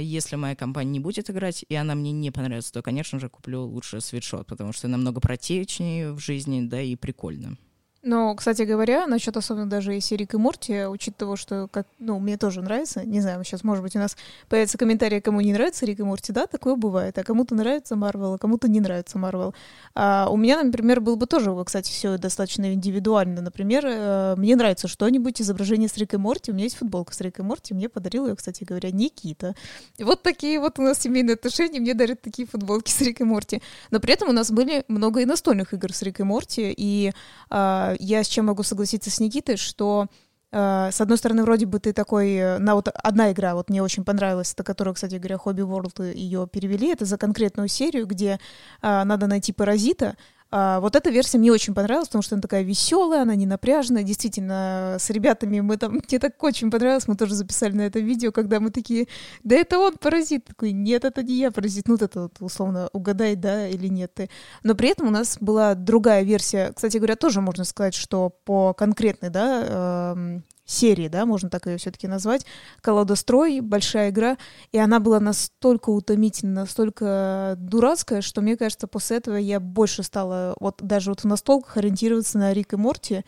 если 0.00 0.36
моя 0.36 0.56
компания 0.56 0.90
не 0.90 1.00
будет 1.00 1.30
играть, 1.30 1.64
и 1.68 1.74
она 1.74 1.94
мне 1.94 2.12
не 2.12 2.30
понравится, 2.30 2.72
то, 2.72 2.82
конечно 2.82 3.18
же, 3.18 3.28
куплю 3.28 3.62
лучше 3.62 4.00
свитшот, 4.00 4.46
потому 4.46 4.72
что 4.72 4.88
намного 4.88 5.20
протечнее 5.20 6.12
в 6.12 6.18
жизни, 6.18 6.60
да, 6.62 6.80
и 6.80 6.96
прикольно. 6.96 7.56
Но, 8.02 8.34
кстати 8.34 8.62
говоря, 8.62 9.06
насчет 9.06 9.36
особенно 9.36 9.68
даже 9.68 9.92
если 9.92 10.16
Рик 10.16 10.32
и 10.32 10.38
Морти, 10.38 10.86
учитывая 10.86 11.36
что, 11.36 11.68
как, 11.70 11.86
ну, 11.98 12.18
мне 12.18 12.38
тоже 12.38 12.62
нравится, 12.62 13.04
не 13.04 13.20
знаю, 13.20 13.44
сейчас, 13.44 13.62
может 13.62 13.82
быть, 13.82 13.94
у 13.94 13.98
нас 13.98 14.16
появится 14.48 14.78
комментарий, 14.78 15.20
кому 15.20 15.42
не 15.42 15.52
нравится 15.52 15.84
Рик 15.84 16.00
и 16.00 16.02
Морти, 16.02 16.32
да, 16.32 16.46
такое 16.46 16.76
бывает, 16.76 17.18
а 17.18 17.24
кому-то 17.24 17.54
нравится 17.54 17.96
Марвел, 17.96 18.34
а 18.34 18.38
кому-то 18.38 18.70
не 18.70 18.80
нравится 18.80 19.18
Марвел. 19.18 19.54
А 19.94 20.28
у 20.30 20.38
меня, 20.38 20.62
например, 20.62 21.02
было 21.02 21.16
бы 21.16 21.26
тоже, 21.26 21.54
кстати, 21.62 21.90
все 21.90 22.16
достаточно 22.16 22.72
индивидуально. 22.72 23.42
Например, 23.42 23.84
э, 23.86 24.34
мне 24.38 24.56
нравится 24.56 24.88
что-нибудь, 24.88 25.42
изображение 25.42 25.88
с 25.88 25.96
Рик 25.98 26.14
и 26.14 26.16
Морти, 26.16 26.52
у 26.52 26.54
меня 26.54 26.64
есть 26.64 26.76
футболка 26.76 27.14
с 27.14 27.20
Рик 27.20 27.40
и 27.40 27.42
Морти, 27.42 27.74
мне 27.74 27.90
подарил 27.90 28.26
ее, 28.26 28.34
кстати 28.34 28.64
говоря, 28.64 28.90
Никита. 28.90 29.54
И 29.98 30.04
вот 30.04 30.22
такие 30.22 30.58
вот 30.58 30.78
у 30.78 30.82
нас 30.82 31.00
семейные 31.00 31.34
отношения, 31.34 31.80
мне 31.80 31.92
дарят 31.92 32.22
такие 32.22 32.48
футболки 32.48 32.90
с 32.90 33.00
Рик 33.02 33.20
и 33.20 33.24
Морти. 33.24 33.60
Но 33.90 34.00
при 34.00 34.14
этом 34.14 34.30
у 34.30 34.32
нас 34.32 34.50
были 34.50 34.84
много 34.88 35.20
и 35.20 35.26
настольных 35.26 35.74
игр 35.74 35.92
с 35.92 36.00
Рик 36.00 36.20
и 36.20 36.22
Морти, 36.22 36.74
и 36.74 37.12
а, 37.50 37.89
я 37.98 38.22
с 38.22 38.28
чем 38.28 38.46
могу 38.46 38.62
согласиться 38.62 39.10
с 39.10 39.20
Никитой, 39.20 39.56
что 39.56 40.08
Uh, 40.52 40.90
с 40.90 41.00
одной 41.00 41.16
стороны, 41.16 41.44
вроде 41.44 41.64
бы 41.64 41.78
ты 41.78 41.92
такой, 41.92 42.32
э, 42.32 42.58
на 42.58 42.74
вот 42.74 42.88
одна 42.88 43.30
игра, 43.30 43.54
вот 43.54 43.70
мне 43.70 43.84
очень 43.84 44.04
понравилась, 44.04 44.52
это 44.52 44.64
которую, 44.64 44.94
кстати 44.94 45.14
говоря, 45.14 45.36
Hobby 45.36 45.60
World 45.60 46.12
ее 46.12 46.48
перевели, 46.48 46.90
это 46.90 47.04
за 47.04 47.18
конкретную 47.18 47.68
серию, 47.68 48.04
где 48.04 48.40
uh, 48.82 49.04
надо 49.04 49.28
найти 49.28 49.52
паразита, 49.52 50.16
а, 50.52 50.80
вот 50.80 50.96
эта 50.96 51.10
версия 51.10 51.38
мне 51.38 51.52
очень 51.52 51.74
понравилась, 51.74 52.08
потому 52.08 52.22
что 52.22 52.34
она 52.34 52.42
такая 52.42 52.62
веселая, 52.62 53.22
она 53.22 53.36
не 53.36 53.46
напряженная. 53.46 54.02
Действительно, 54.02 54.96
с 54.98 55.08
ребятами 55.10 55.60
мы 55.60 55.76
там, 55.76 55.92
мне 55.92 56.18
так 56.18 56.42
очень 56.42 56.70
понравилось, 56.70 57.06
мы 57.06 57.16
тоже 57.16 57.34
записали 57.34 57.72
на 57.72 57.82
это 57.82 58.00
видео, 58.00 58.32
когда 58.32 58.58
мы 58.58 58.70
такие, 58.70 59.06
да 59.44 59.56
это 59.56 59.78
он 59.78 59.96
паразит. 59.96 60.46
Такой, 60.46 60.72
нет, 60.72 61.04
это 61.04 61.22
не 61.22 61.34
я 61.34 61.50
паразит. 61.50 61.86
Ну, 61.86 61.94
вот 61.94 62.02
это 62.02 62.22
вот, 62.22 62.36
условно, 62.40 62.88
угадай, 62.92 63.36
да 63.36 63.68
или 63.68 63.86
нет 63.86 64.12
ты. 64.14 64.28
Но 64.64 64.74
при 64.74 64.88
этом 64.88 65.06
у 65.08 65.10
нас 65.10 65.36
была 65.40 65.74
другая 65.74 66.22
версия. 66.22 66.72
Кстати 66.74 66.96
говоря, 66.96 67.16
тоже 67.16 67.40
можно 67.40 67.64
сказать, 67.64 67.94
что 67.94 68.30
по 68.44 68.74
конкретной, 68.74 69.30
да, 69.30 70.14
эм, 70.16 70.44
серии, 70.70 71.08
да, 71.08 71.26
можно 71.26 71.50
так 71.50 71.66
ее 71.66 71.76
все-таки 71.76 72.06
назвать, 72.06 72.46
«Колодострой», 72.80 73.60
большая 73.60 74.10
игра, 74.10 74.38
и 74.72 74.78
она 74.78 75.00
была 75.00 75.20
настолько 75.20 75.90
утомительна, 75.90 76.62
настолько 76.62 77.54
дурацкая, 77.58 78.20
что, 78.20 78.40
мне 78.40 78.56
кажется, 78.56 78.86
после 78.86 79.18
этого 79.18 79.36
я 79.36 79.60
больше 79.60 80.02
стала 80.02 80.54
вот 80.60 80.76
даже 80.80 81.10
вот 81.10 81.20
в 81.20 81.26
настолках 81.26 81.76
ориентироваться 81.76 82.38
на 82.38 82.52
Рик 82.52 82.72
и 82.72 82.76
Морти, 82.76 83.24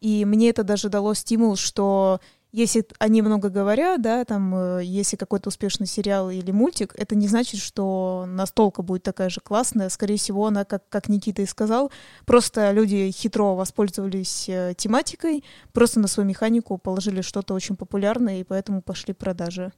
и 0.00 0.24
мне 0.24 0.50
это 0.50 0.64
даже 0.64 0.88
дало 0.88 1.14
стимул, 1.14 1.56
что 1.56 2.20
если 2.54 2.86
они 3.00 3.20
много 3.20 3.48
говорят, 3.48 4.00
да, 4.00 4.24
там, 4.24 4.54
э, 4.54 4.84
если 4.84 5.16
какой-то 5.16 5.48
успешный 5.48 5.88
сериал 5.88 6.30
или 6.30 6.52
мультик, 6.52 6.94
это 6.96 7.16
не 7.16 7.26
значит, 7.26 7.60
что 7.60 8.26
настолка 8.28 8.82
будет 8.82 9.02
такая 9.02 9.28
же 9.28 9.40
классная. 9.40 9.88
Скорее 9.88 10.18
всего, 10.18 10.46
она, 10.46 10.64
как, 10.64 10.88
как 10.88 11.08
Никита 11.08 11.42
и 11.42 11.46
сказал, 11.46 11.90
просто 12.26 12.70
люди 12.70 13.10
хитро 13.10 13.56
воспользовались 13.56 14.48
э, 14.48 14.74
тематикой, 14.76 15.42
просто 15.72 15.98
на 15.98 16.06
свою 16.06 16.28
механику 16.28 16.78
положили 16.78 17.22
что-то 17.22 17.54
очень 17.54 17.74
популярное, 17.74 18.38
и 18.38 18.44
поэтому 18.44 18.82
пошли 18.82 19.14
продажи. 19.14 19.72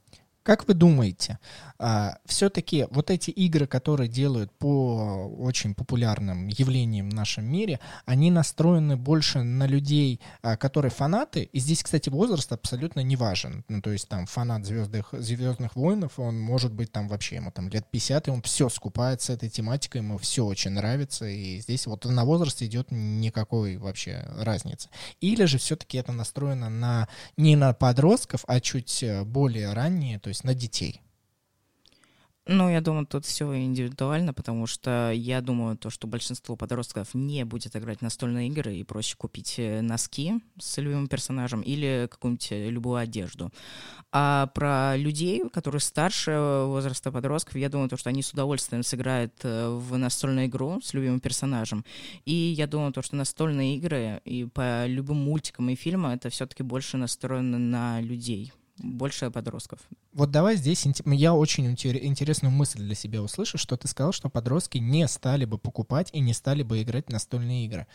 Как 0.47 0.65
вы 0.65 0.75
думаете, 0.75 1.39
а, 1.77 2.19
все-таки 2.25 2.87
вот 2.89 3.11
эти 3.11 3.31
игры, 3.31 3.67
которые 3.67 4.07
делают 4.07 4.49
по 4.53 5.27
очень 5.37 5.75
популярным 5.75 6.47
явлениям 6.47 7.09
в 7.09 7.13
нашем 7.13 7.43
мире, 7.45 7.81
они 8.05 8.31
настроены 8.31 8.95
больше 8.95 9.43
на 9.43 9.67
людей, 9.67 10.21
а, 10.41 10.55
которые 10.55 10.89
фанаты, 10.89 11.43
и 11.43 11.59
здесь, 11.59 11.83
кстати, 11.83 12.07
возраст 12.09 12.51
абсолютно 12.51 13.01
не 13.01 13.17
важен. 13.17 13.65
Ну, 13.67 13.81
то 13.81 13.91
есть 13.91 14.07
там 14.07 14.25
фанат 14.25 14.65
Звездных, 14.65 15.09
Звездных 15.11 15.75
войнов, 15.75 16.17
он 16.17 16.39
может 16.39 16.71
быть 16.71 16.93
там 16.93 17.09
вообще, 17.09 17.35
ему 17.35 17.51
там 17.51 17.67
лет 17.67 17.85
50, 17.91 18.29
и 18.29 18.31
он 18.31 18.41
все 18.41 18.69
скупает 18.69 19.21
с 19.21 19.29
этой 19.29 19.49
тематикой, 19.49 19.99
ему 19.99 20.17
все 20.17 20.45
очень 20.45 20.71
нравится, 20.71 21.25
и 21.25 21.59
здесь 21.59 21.87
вот 21.87 22.05
на 22.05 22.23
возраст 22.23 22.61
идет 22.61 22.87
никакой 22.89 23.75
вообще 23.75 24.25
разницы. 24.37 24.87
Или 25.19 25.43
же 25.43 25.57
все-таки 25.57 25.97
это 25.97 26.13
настроено 26.13 26.69
на 26.69 27.09
не 27.35 27.57
на 27.57 27.73
подростков, 27.73 28.45
а 28.47 28.61
чуть 28.61 29.03
э, 29.03 29.23
более 29.23 29.73
ранние, 29.73 30.19
то 30.19 30.29
есть 30.29 30.36
есть 30.37 30.43
на 30.43 30.53
детей? 30.53 31.01
Ну, 32.49 32.69
я 32.69 32.79
думаю, 32.79 33.05
тут 33.05 33.25
все 33.25 33.43
индивидуально, 33.57 34.33
потому 34.33 34.67
что 34.67 35.11
я 35.11 35.41
думаю, 35.41 35.75
то, 35.75 35.89
что 35.89 36.07
большинство 36.07 36.55
подростков 36.55 37.13
не 37.13 37.43
будет 37.43 37.75
играть 37.75 37.99
в 37.99 38.03
настольные 38.03 38.47
игры 38.47 38.73
и 38.73 38.85
проще 38.85 39.17
купить 39.17 39.55
э, 39.57 39.81
носки 39.81 40.35
с 40.57 40.77
любимым 40.77 41.09
персонажем 41.09 41.59
или 41.59 42.07
какую-нибудь 42.09 42.51
э, 42.53 42.69
любую 42.69 42.99
одежду. 42.99 43.51
А 44.13 44.47
про 44.53 44.95
людей, 44.95 45.43
которые 45.49 45.81
старше 45.81 46.63
возраста 46.67 47.11
подростков, 47.11 47.57
я 47.57 47.67
думаю, 47.67 47.89
то, 47.89 47.97
что 47.97 48.09
они 48.09 48.21
с 48.21 48.31
удовольствием 48.31 48.81
сыграют 48.81 49.33
э, 49.43 49.67
в 49.67 49.97
настольную 49.97 50.45
игру 50.45 50.79
с 50.81 50.93
любимым 50.93 51.19
персонажем. 51.19 51.83
И 52.23 52.33
я 52.33 52.65
думаю, 52.65 52.93
то, 52.93 53.01
что 53.01 53.17
настольные 53.17 53.75
игры 53.75 54.21
и 54.23 54.45
по 54.45 54.85
любым 54.85 55.17
мультикам 55.17 55.69
и 55.69 55.75
фильмам 55.75 56.11
это 56.11 56.29
все-таки 56.29 56.63
больше 56.63 56.95
настроено 56.95 57.57
на 57.57 57.99
людей 57.99 58.53
больше 58.79 59.31
подростков. 59.31 59.79
Вот 60.13 60.31
давай 60.31 60.55
здесь 60.55 60.85
я 61.05 61.33
очень 61.33 61.67
интересную 61.67 62.51
мысль 62.51 62.79
для 62.79 62.95
себя 62.95 63.21
услышу, 63.21 63.57
что 63.57 63.77
ты 63.77 63.87
сказал, 63.87 64.11
что 64.11 64.29
подростки 64.29 64.77
не 64.77 65.07
стали 65.07 65.45
бы 65.45 65.57
покупать 65.57 66.09
и 66.13 66.19
не 66.19 66.33
стали 66.33 66.63
бы 66.63 66.81
играть 66.81 67.07
в 67.07 67.11
настольные 67.11 67.65
игры. 67.65 67.87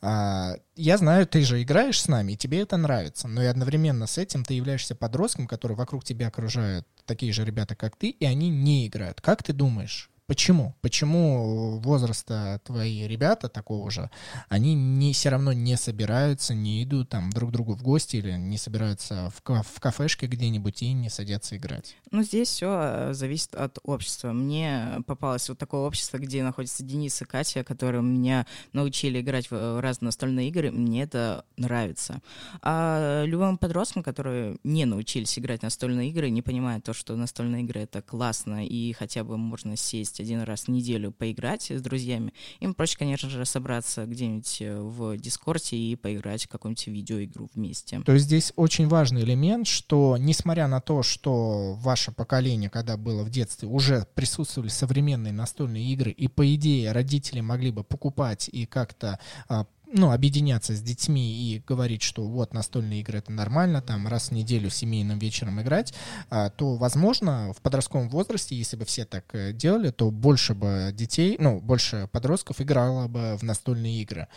А, 0.00 0.54
я 0.76 0.98
знаю, 0.98 1.26
ты 1.26 1.42
же 1.42 1.62
играешь 1.62 2.00
с 2.00 2.08
нами, 2.08 2.32
и 2.32 2.36
тебе 2.36 2.60
это 2.60 2.76
нравится, 2.76 3.28
но 3.28 3.42
и 3.42 3.46
одновременно 3.46 4.06
с 4.06 4.18
этим 4.18 4.44
ты 4.44 4.54
являешься 4.54 4.94
подростком, 4.94 5.46
который 5.46 5.76
вокруг 5.76 6.04
тебя 6.04 6.28
окружают 6.28 6.86
такие 7.04 7.32
же 7.32 7.44
ребята, 7.44 7.74
как 7.74 7.96
ты, 7.96 8.10
и 8.10 8.24
они 8.24 8.50
не 8.50 8.86
играют. 8.86 9.20
Как 9.20 9.42
ты 9.42 9.52
думаешь, 9.52 10.10
Почему? 10.28 10.76
Почему 10.82 11.78
возраста 11.78 12.60
твои 12.62 13.08
ребята 13.08 13.48
такого 13.48 13.90
же, 13.90 14.10
они 14.50 14.74
не, 14.74 15.14
все 15.14 15.30
равно 15.30 15.54
не 15.54 15.74
собираются, 15.78 16.52
не 16.52 16.84
идут 16.84 17.08
там 17.08 17.30
друг 17.30 17.50
другу 17.50 17.74
в 17.74 17.82
гости 17.82 18.16
или 18.16 18.32
не 18.32 18.58
собираются 18.58 19.32
в, 19.34 19.62
в 19.62 19.80
кафешке 19.80 20.26
где-нибудь 20.26 20.82
и 20.82 20.92
не 20.92 21.08
садятся 21.08 21.56
играть? 21.56 21.96
Ну, 22.10 22.22
здесь 22.22 22.48
все 22.48 22.68
э, 22.70 23.14
зависит 23.14 23.54
от 23.54 23.78
общества. 23.84 24.32
Мне 24.32 25.02
попалось 25.06 25.48
вот 25.48 25.56
такое 25.56 25.80
общество, 25.80 26.18
где 26.18 26.42
находятся 26.42 26.84
Денис 26.84 27.22
и 27.22 27.24
Катя, 27.24 27.64
которые 27.64 28.02
меня 28.02 28.46
научили 28.74 29.22
играть 29.22 29.50
в 29.50 29.80
разные 29.80 30.08
настольные 30.08 30.48
игры. 30.50 30.70
Мне 30.70 31.04
это 31.04 31.46
нравится. 31.56 32.20
А 32.60 33.24
любым 33.24 33.56
подросткам, 33.56 34.02
которые 34.02 34.58
не 34.62 34.84
научились 34.84 35.38
играть 35.38 35.60
в 35.60 35.62
настольные 35.62 36.10
игры, 36.10 36.28
не 36.28 36.42
понимают 36.42 36.84
то, 36.84 36.92
что 36.92 37.16
настольные 37.16 37.62
игры— 37.62 37.80
это 37.82 38.02
классно, 38.02 38.66
и 38.66 38.92
хотя 38.92 39.24
бы 39.24 39.38
можно 39.38 39.74
сесть 39.74 40.17
есть 40.18 40.30
один 40.30 40.42
раз 40.42 40.64
в 40.64 40.68
неделю 40.68 41.12
поиграть 41.12 41.70
с 41.70 41.80
друзьями, 41.80 42.32
им 42.60 42.74
проще, 42.74 42.96
конечно 42.98 43.28
же, 43.30 43.44
собраться 43.44 44.06
где-нибудь 44.06 44.58
э, 44.60 44.80
в 44.80 45.16
Дискорде 45.16 45.76
и 45.76 45.96
поиграть 45.96 46.44
в 46.44 46.48
какую-нибудь 46.48 46.86
видеоигру 46.86 47.48
вместе. 47.54 48.00
То 48.04 48.12
есть 48.12 48.26
здесь 48.26 48.52
очень 48.56 48.88
важный 48.88 49.22
элемент, 49.22 49.66
что 49.66 50.16
несмотря 50.18 50.68
на 50.68 50.80
то, 50.80 51.02
что 51.02 51.74
ваше 51.74 52.12
поколение, 52.12 52.70
когда 52.70 52.96
было 52.96 53.22
в 53.22 53.30
детстве, 53.30 53.68
уже 53.68 54.06
присутствовали 54.14 54.68
современные 54.68 55.32
настольные 55.32 55.84
игры, 55.92 56.10
и 56.10 56.28
по 56.28 56.54
идее 56.54 56.92
родители 56.92 57.40
могли 57.40 57.70
бы 57.70 57.84
покупать 57.84 58.48
и 58.52 58.66
как-то 58.66 59.18
а, 59.48 59.66
ну, 59.92 60.12
объединяться 60.12 60.74
с 60.74 60.80
детьми 60.80 61.32
и 61.32 61.62
говорить, 61.66 62.02
что 62.02 62.26
вот 62.26 62.52
настольные 62.52 63.00
игры 63.00 63.18
это 63.18 63.32
нормально, 63.32 63.82
там 63.82 64.06
раз 64.06 64.28
в 64.28 64.32
неделю 64.32 64.70
семейным 64.70 65.18
вечером 65.18 65.60
играть, 65.60 65.94
а, 66.30 66.50
то, 66.50 66.76
возможно, 66.76 67.52
в 67.56 67.60
подростковом 67.62 68.08
возрасте, 68.08 68.56
если 68.56 68.76
бы 68.76 68.84
все 68.84 69.04
так 69.04 69.24
э, 69.34 69.52
делали, 69.52 69.90
то 69.90 70.10
больше 70.10 70.54
бы 70.54 70.90
детей, 70.92 71.36
ну, 71.38 71.60
больше 71.60 72.08
подростков 72.12 72.60
играло 72.60 73.08
бы 73.08 73.36
в 73.36 73.42
настольные 73.42 74.02
игры. 74.02 74.28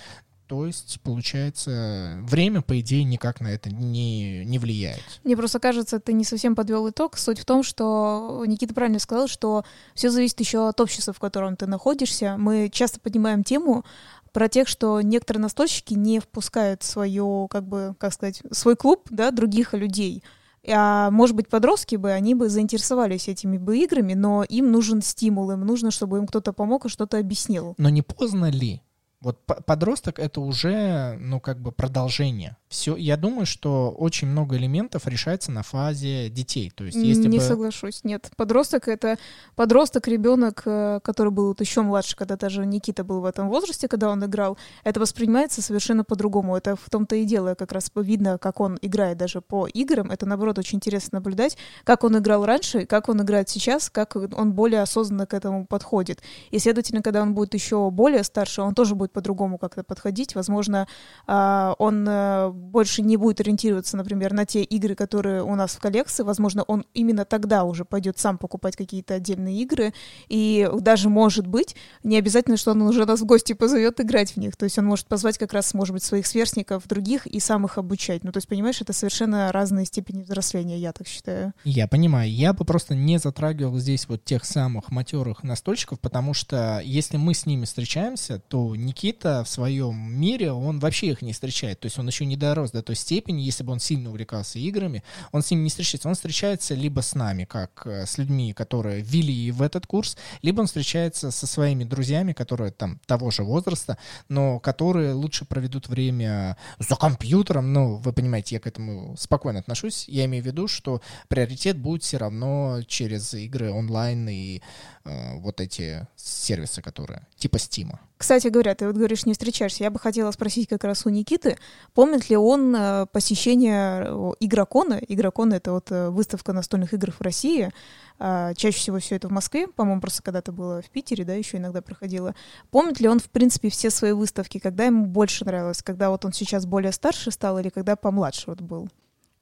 То 0.51 0.65
есть, 0.65 0.99
получается, 1.01 2.17
время, 2.23 2.61
по 2.61 2.77
идее, 2.81 3.05
никак 3.05 3.39
на 3.39 3.47
это 3.47 3.69
не, 3.69 4.43
не 4.43 4.59
влияет. 4.59 5.01
Мне 5.23 5.37
просто 5.37 5.61
кажется, 5.61 6.01
ты 6.01 6.11
не 6.11 6.25
совсем 6.25 6.57
подвел 6.57 6.89
итог. 6.89 7.17
Суть 7.17 7.39
в 7.39 7.45
том, 7.45 7.63
что 7.63 8.43
Никита 8.45 8.73
правильно 8.73 8.99
сказал, 8.99 9.29
что 9.29 9.63
все 9.95 10.09
зависит 10.09 10.41
еще 10.41 10.67
от 10.67 10.81
общества, 10.81 11.13
в 11.13 11.19
котором 11.19 11.55
ты 11.55 11.67
находишься. 11.67 12.35
Мы 12.37 12.69
часто 12.69 12.99
поднимаем 12.99 13.45
тему 13.45 13.85
про 14.31 14.47
тех, 14.47 14.67
что 14.67 15.01
некоторые 15.01 15.41
настольщики 15.41 15.93
не 15.93 16.19
впускают 16.19 16.83
свою, 16.83 17.47
как 17.47 17.67
бы, 17.67 17.95
как 17.97 18.13
сказать, 18.13 18.41
свой 18.51 18.75
клуб, 18.75 19.07
да, 19.09 19.31
других 19.31 19.73
людей. 19.73 20.23
А 20.67 21.09
может 21.11 21.35
быть, 21.35 21.49
подростки 21.49 21.95
бы, 21.95 22.11
они 22.11 22.35
бы 22.35 22.49
заинтересовались 22.49 23.27
этими 23.27 23.57
бы 23.57 23.79
играми, 23.79 24.13
но 24.13 24.43
им 24.43 24.71
нужен 24.71 25.01
стимул, 25.01 25.51
им 25.51 25.61
нужно, 25.61 25.91
чтобы 25.91 26.19
им 26.19 26.27
кто-то 26.27 26.53
помог 26.53 26.85
и 26.85 26.89
что-то 26.89 27.17
объяснил. 27.17 27.73
Но 27.77 27.89
не 27.89 28.01
поздно 28.01 28.49
ли? 28.49 28.81
Вот 29.21 29.39
подросток— 29.45 30.19
это 30.19 30.41
уже, 30.41 31.17
ну, 31.19 31.39
как 31.39 31.59
бы 31.61 31.71
продолжение 31.71 32.57
все, 32.71 32.95
я 32.95 33.17
думаю, 33.17 33.45
что 33.45 33.91
очень 33.91 34.29
много 34.29 34.55
элементов 34.55 35.05
решается 35.05 35.51
на 35.51 35.61
фазе 35.61 36.29
детей. 36.29 36.71
То 36.73 36.85
есть, 36.85 36.97
если 36.97 37.27
Не 37.27 37.39
бы... 37.39 37.43
соглашусь, 37.43 38.05
нет. 38.05 38.31
Подросток— 38.37 38.87
это 38.87 39.17
подросток, 39.57 40.07
ребенок, 40.07 40.61
э, 40.65 41.01
который 41.03 41.33
был 41.33 41.53
еще 41.59 41.81
младше, 41.81 42.15
когда 42.15 42.37
даже 42.37 42.65
Никита 42.65 43.03
был 43.03 43.19
в 43.19 43.25
этом 43.25 43.49
возрасте, 43.49 43.89
когда 43.89 44.09
он 44.09 44.23
играл, 44.23 44.57
это 44.85 45.01
воспринимается 45.01 45.61
совершенно 45.61 46.05
по-другому. 46.05 46.55
Это 46.55 46.77
в 46.77 46.89
том-то 46.89 47.17
и 47.17 47.25
дело, 47.25 47.55
как 47.55 47.73
раз 47.73 47.91
видно, 47.93 48.37
как 48.37 48.61
он 48.61 48.79
играет 48.81 49.17
даже 49.17 49.41
по 49.41 49.67
играм. 49.67 50.09
Это, 50.09 50.25
наоборот, 50.25 50.57
очень 50.57 50.77
интересно 50.77 51.17
наблюдать, 51.17 51.57
как 51.83 52.05
он 52.05 52.17
играл 52.19 52.45
раньше, 52.45 52.85
как 52.85 53.09
он 53.09 53.21
играет 53.21 53.49
сейчас, 53.49 53.89
как 53.89 54.15
он 54.15 54.53
более 54.53 54.81
осознанно 54.81 55.25
к 55.25 55.33
этому 55.33 55.65
подходит. 55.65 56.21
И, 56.51 56.59
следовательно, 56.59 57.01
когда 57.01 57.21
он 57.21 57.33
будет 57.33 57.53
еще 57.53 57.91
более 57.91 58.23
старше, 58.23 58.61
он 58.61 58.75
тоже 58.75 58.95
будет 58.95 59.11
по-другому 59.11 59.57
как-то 59.57 59.83
подходить. 59.83 60.35
Возможно, 60.35 60.87
а, 61.27 61.75
он 61.79 62.07
э, 62.07 62.60
больше 62.61 63.01
не 63.01 63.17
будет 63.17 63.39
ориентироваться, 63.39 63.97
например, 63.97 64.33
на 64.33 64.45
те 64.45 64.63
игры, 64.63 64.95
которые 64.95 65.43
у 65.43 65.55
нас 65.55 65.75
в 65.75 65.79
коллекции. 65.79 66.23
Возможно, 66.23 66.63
он 66.63 66.85
именно 66.93 67.25
тогда 67.25 67.63
уже 67.63 67.85
пойдет 67.85 68.19
сам 68.19 68.37
покупать 68.37 68.75
какие-то 68.75 69.15
отдельные 69.15 69.61
игры. 69.61 69.93
И 70.29 70.69
даже, 70.79 71.09
может 71.09 71.47
быть, 71.47 71.75
не 72.03 72.17
обязательно, 72.17 72.57
что 72.57 72.71
он 72.71 72.81
уже 72.83 73.05
нас 73.05 73.21
в 73.21 73.25
гости 73.25 73.53
позовет 73.53 73.99
играть 73.99 74.33
в 74.33 74.37
них. 74.37 74.55
То 74.55 74.65
есть 74.65 74.77
он 74.77 74.85
может 74.85 75.07
позвать 75.07 75.37
как 75.37 75.53
раз, 75.53 75.73
может 75.73 75.93
быть, 75.93 76.03
своих 76.03 76.25
сверстников, 76.25 76.87
других 76.87 77.25
и 77.27 77.39
сам 77.39 77.65
их 77.65 77.77
обучать. 77.77 78.23
Ну, 78.23 78.31
то 78.31 78.37
есть, 78.37 78.47
понимаешь, 78.47 78.81
это 78.81 78.93
совершенно 78.93 79.51
разные 79.51 79.85
степени 79.85 80.23
взросления, 80.23 80.77
я 80.77 80.93
так 80.93 81.07
считаю. 81.07 81.53
Я 81.63 81.87
понимаю. 81.87 82.31
Я 82.31 82.53
бы 82.53 82.63
просто 82.63 82.95
не 82.95 83.17
затрагивал 83.17 83.77
здесь 83.79 84.07
вот 84.07 84.23
тех 84.23 84.45
самых 84.45 84.91
матерых 84.91 85.43
настольщиков, 85.43 85.99
потому 85.99 86.33
что 86.33 86.81
если 86.83 87.17
мы 87.17 87.33
с 87.33 87.45
ними 87.45 87.65
встречаемся, 87.65 88.39
то 88.39 88.75
Никита 88.75 89.43
в 89.43 89.49
своем 89.49 89.95
мире, 90.19 90.51
он 90.51 90.79
вообще 90.79 91.07
их 91.07 91.21
не 91.21 91.33
встречает. 91.33 91.79
То 91.79 91.87
есть 91.87 91.97
он 91.97 92.07
еще 92.07 92.25
не 92.25 92.35
дорос 92.51 92.71
до 92.71 92.81
той 92.81 92.95
степени, 92.95 93.41
если 93.41 93.63
бы 93.63 93.71
он 93.71 93.79
сильно 93.79 94.09
увлекался 94.09 94.59
играми, 94.59 95.03
он 95.31 95.41
с 95.41 95.51
ними 95.51 95.63
не 95.63 95.69
встречается. 95.69 96.09
Он 96.09 96.15
встречается 96.15 96.75
либо 96.75 97.01
с 97.01 97.15
нами, 97.15 97.45
как 97.45 97.83
э, 97.85 98.05
с 98.05 98.17
людьми, 98.17 98.53
которые 98.53 99.01
ввели 99.01 99.51
в 99.51 99.61
этот 99.61 99.87
курс, 99.87 100.17
либо 100.41 100.61
он 100.61 100.67
встречается 100.67 101.31
со 101.31 101.47
своими 101.47 101.85
друзьями, 101.85 102.33
которые 102.33 102.71
там 102.71 102.99
того 103.05 103.31
же 103.31 103.43
возраста, 103.43 103.97
но 104.29 104.59
которые 104.59 105.13
лучше 105.13 105.45
проведут 105.45 105.87
время 105.87 106.57
за 106.79 106.95
компьютером. 106.95 107.73
Ну, 107.73 107.95
вы 107.95 108.11
понимаете, 108.13 108.55
я 108.55 108.59
к 108.59 108.67
этому 108.67 109.15
спокойно 109.17 109.59
отношусь. 109.59 110.05
Я 110.09 110.25
имею 110.25 110.43
в 110.43 110.47
виду, 110.47 110.67
что 110.67 111.01
приоритет 111.29 111.77
будет 111.77 112.03
все 112.03 112.17
равно 112.17 112.81
через 112.87 113.33
игры 113.33 113.71
онлайн 113.71 114.27
и 114.29 114.61
э, 115.05 115.37
вот 115.39 115.61
эти 115.61 116.07
сервисы, 116.17 116.81
которые 116.81 117.25
типа 117.37 117.59
Стима. 117.59 117.99
Кстати 118.21 118.49
говоря, 118.49 118.75
ты 118.75 118.85
вот 118.85 118.95
говоришь, 118.95 119.25
не 119.25 119.33
встречаешься. 119.33 119.83
Я 119.83 119.89
бы 119.89 119.97
хотела 119.97 120.29
спросить 120.29 120.69
как 120.69 120.83
раз 120.83 121.07
у 121.07 121.09
Никиты, 121.09 121.57
помнит 121.95 122.29
ли 122.29 122.37
он 122.41 122.75
э, 122.75 123.05
посещение 123.11 124.05
э, 124.07 124.31
Игрокона? 124.39 124.99
Игрокон— 125.07 125.53
это 125.53 125.71
вот 125.71 125.91
э, 125.91 126.09
выставка 126.09 126.53
настольных 126.53 126.93
игр 126.93 127.11
в 127.11 127.21
России. 127.21 127.71
А, 128.19 128.53
чаще 128.53 128.77
всего 128.77 128.99
все 128.99 129.15
это 129.15 129.27
в 129.27 129.31
Москве. 129.31 129.67
По-моему, 129.67 130.01
просто 130.01 130.21
когда-то 130.21 130.51
было 130.51 130.81
в 130.81 130.89
Питере, 130.89 131.25
да, 131.25 131.33
еще 131.33 131.57
иногда 131.57 131.81
проходило. 131.81 132.35
Помнит 132.69 132.99
ли 132.99 133.07
он, 133.07 133.19
в 133.19 133.29
принципе, 133.29 133.69
все 133.69 133.89
свои 133.89 134.11
выставки? 134.11 134.59
Когда 134.59 134.85
ему 134.85 135.05
больше 135.05 135.43
нравилось? 135.45 135.81
Когда 135.81 136.09
вот 136.09 136.23
он 136.25 136.33
сейчас 136.33 136.65
более 136.65 136.91
старше 136.91 137.31
стал 137.31 137.57
или 137.59 137.69
когда 137.69 137.95
помладше 137.95 138.43
вот 138.47 138.61
был? 138.61 138.89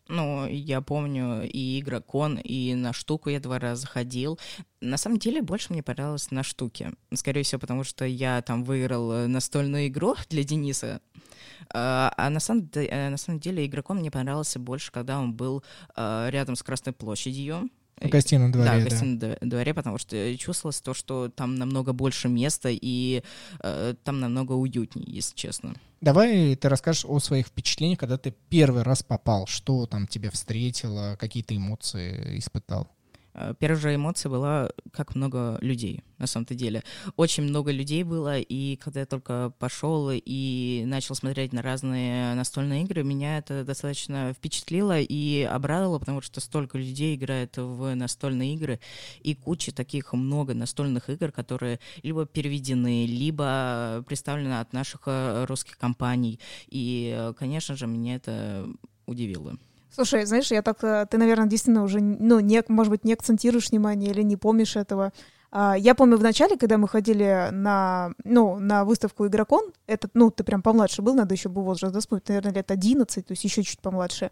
Ну, 0.10 0.48
я 0.48 0.82
помню 0.82 1.48
и 1.48 1.80
игрокон, 1.80 2.40
и 2.44 2.74
на 2.74 2.94
штуку 2.94 3.30
я 3.30 3.40
два 3.40 3.60
раза 3.60 3.86
ходил. 3.86 4.40
На 4.82 4.98
самом 4.98 5.20
деле, 5.20 5.44
больше 5.44 5.72
мне 5.72 5.84
понравилось 5.84 6.32
на 6.32 6.42
штуке. 6.42 6.94
Скорее 7.14 7.44
всего, 7.44 7.60
потому 7.60 7.84
что 7.84 8.06
я 8.06 8.42
там 8.42 8.64
выиграл 8.64 9.12
э, 9.12 9.28
настольную 9.28 9.88
игру 9.88 10.16
для 10.30 10.44
Дениса. 10.44 11.00
А, 11.72 12.12
а 12.18 12.32
на 12.32 12.40
самом, 12.40 12.72
э, 12.74 13.10
на 13.12 13.18
самом 13.18 13.40
деле 13.40 13.68
игрокон 13.68 13.98
мне 13.98 14.10
понравился 14.10 14.58
больше, 14.58 14.92
когда 14.92 15.20
он 15.20 15.34
был 15.36 15.64
э, 15.96 16.30
рядом 16.32 16.56
с 16.56 16.64
Красной 16.64 16.94
площадью. 16.94 17.70
В 18.02 18.10
гостином 18.10 18.52
дворе, 18.52 18.70
да. 18.70 18.76
да. 18.76 18.82
в 18.82 18.90
гостином 18.90 19.36
дворе, 19.42 19.74
потому 19.74 19.98
что 19.98 20.38
чувствовалось 20.38 20.82
то, 20.82 20.94
что 20.94 21.30
там 21.30 21.56
намного 21.56 21.94
больше 21.94 22.30
места 22.30 22.70
и 22.72 23.24
э, 23.62 23.96
там 24.04 24.20
намного 24.20 24.54
уютнее, 24.54 25.06
если 25.08 25.36
честно. 25.36 25.76
Давай 26.02 26.56
ты 26.56 26.70
расскажешь 26.70 27.06
о 27.06 27.20
своих 27.20 27.48
впечатлениях, 27.48 28.00
когда 28.00 28.18
ты 28.18 28.34
первый 28.50 28.84
раз 28.84 29.04
попал, 29.04 29.48
что 29.48 29.86
там 29.86 30.08
тебя 30.08 30.32
встретило, 30.32 31.18
какие 31.20 31.44
ты 31.44 31.58
эмоции 31.58 32.38
испытал. 32.38 32.88
Э, 33.40 33.54
первая 33.58 33.80
же 33.80 33.96
эмоция 33.96 34.30
была, 34.30 34.70
как 34.92 35.16
много 35.16 35.58
людей, 35.62 36.04
на 36.18 36.28
самом-то 36.28 36.56
деле. 36.56 36.84
Очень 37.16 37.44
много 37.44 37.72
людей 37.72 38.04
было, 38.04 38.38
и 38.38 38.76
когда 38.76 39.00
я 39.00 39.06
только 39.06 39.54
пошел 39.60 40.10
и 40.14 40.84
начал 40.86 41.16
смотреть 41.16 41.54
на 41.54 41.62
разные 41.62 42.36
настольные 42.36 42.84
игры, 42.84 43.04
меня 43.04 43.38
это 43.38 43.64
достаточно 43.64 44.34
впечатлило 44.34 45.00
и 45.00 45.44
обрадовало, 45.44 46.00
потому 46.00 46.22
что 46.22 46.42
столько 46.42 46.78
людей 46.78 47.16
играет 47.16 47.56
в 47.58 47.96
настольные 47.96 48.56
игры, 48.56 48.80
и 49.22 49.36
куча 49.36 49.74
таких 49.74 50.12
много 50.14 50.54
настольных 50.54 51.10
игр, 51.10 51.32
которые 51.32 51.80
либо 52.04 52.26
переведены, 52.26 53.06
либо 53.06 54.04
представлены 54.06 54.60
от 54.60 54.74
наших 54.74 55.04
э, 55.06 55.46
русских 55.46 55.78
компаний. 55.78 56.40
И, 56.68 57.14
э, 57.18 57.34
конечно 57.38 57.76
же, 57.78 57.88
меня 57.88 58.16
это 58.16 58.68
удивило. 59.06 59.58
Слушай, 59.94 60.26
знаешь, 60.26 60.52
я 60.52 60.62
так, 60.62 60.84
э, 60.84 61.06
ты, 61.10 61.18
наверное, 61.18 61.48
действительно 61.48 61.84
уже, 61.84 62.00
ну, 62.00 62.40
не, 62.40 62.64
может 62.68 62.92
быть, 62.92 63.04
не 63.06 63.14
акцентируешь 63.14 63.72
внимание 63.72 64.12
или 64.12 64.22
не 64.22 64.38
помнишь 64.38 64.76
этого. 64.76 65.12
А, 65.52 65.76
я 65.78 65.96
помню 65.96 66.18
в 66.18 66.24
начале, 66.24 66.58
когда 66.58 66.78
мы 66.78 66.88
ходили 66.88 67.50
на, 67.52 68.12
ну, 68.24 68.60
на 68.60 68.86
выставку 68.86 69.26
«Игрокон», 69.26 69.72
этот, 69.88 70.12
ну, 70.14 70.30
ты 70.30 70.44
прям 70.44 70.62
помладше 70.62 71.02
был, 71.02 71.16
надо 71.16 71.34
еще 71.34 71.50
был 71.50 71.64
возраст 71.64 71.96
вспомнить, 71.98 72.28
наверное, 72.30 72.54
лет 72.54 72.70
11, 72.70 73.26
то 73.26 73.32
есть 73.32 73.44
еще 73.44 73.64
чуть 73.64 73.80
помладше. 73.80 74.30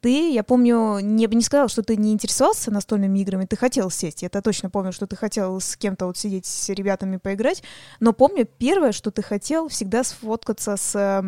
Ты, 0.00 0.32
я 0.32 0.42
помню, 0.42 0.98
не, 1.00 1.26
не 1.26 1.42
сказал, 1.42 1.68
что 1.68 1.82
ты 1.82 1.96
не 1.96 2.12
интересовался 2.12 2.70
настольными 2.70 3.18
играми, 3.18 3.46
ты 3.46 3.56
хотел 3.56 3.90
сесть, 3.90 4.22
я 4.22 4.26
это 4.26 4.42
точно 4.42 4.68
помню, 4.68 4.92
что 4.92 5.06
ты 5.06 5.16
хотел 5.16 5.58
с 5.58 5.76
кем-то 5.76 6.06
вот 6.06 6.18
сидеть 6.18 6.44
с 6.44 6.68
ребятами 6.68 7.16
поиграть, 7.16 7.62
но 7.98 8.12
помню, 8.12 8.46
первое, 8.58 8.92
что 8.92 9.10
ты 9.10 9.22
хотел, 9.22 9.68
всегда 9.68 10.04
сфоткаться 10.04 10.76
с, 10.76 11.22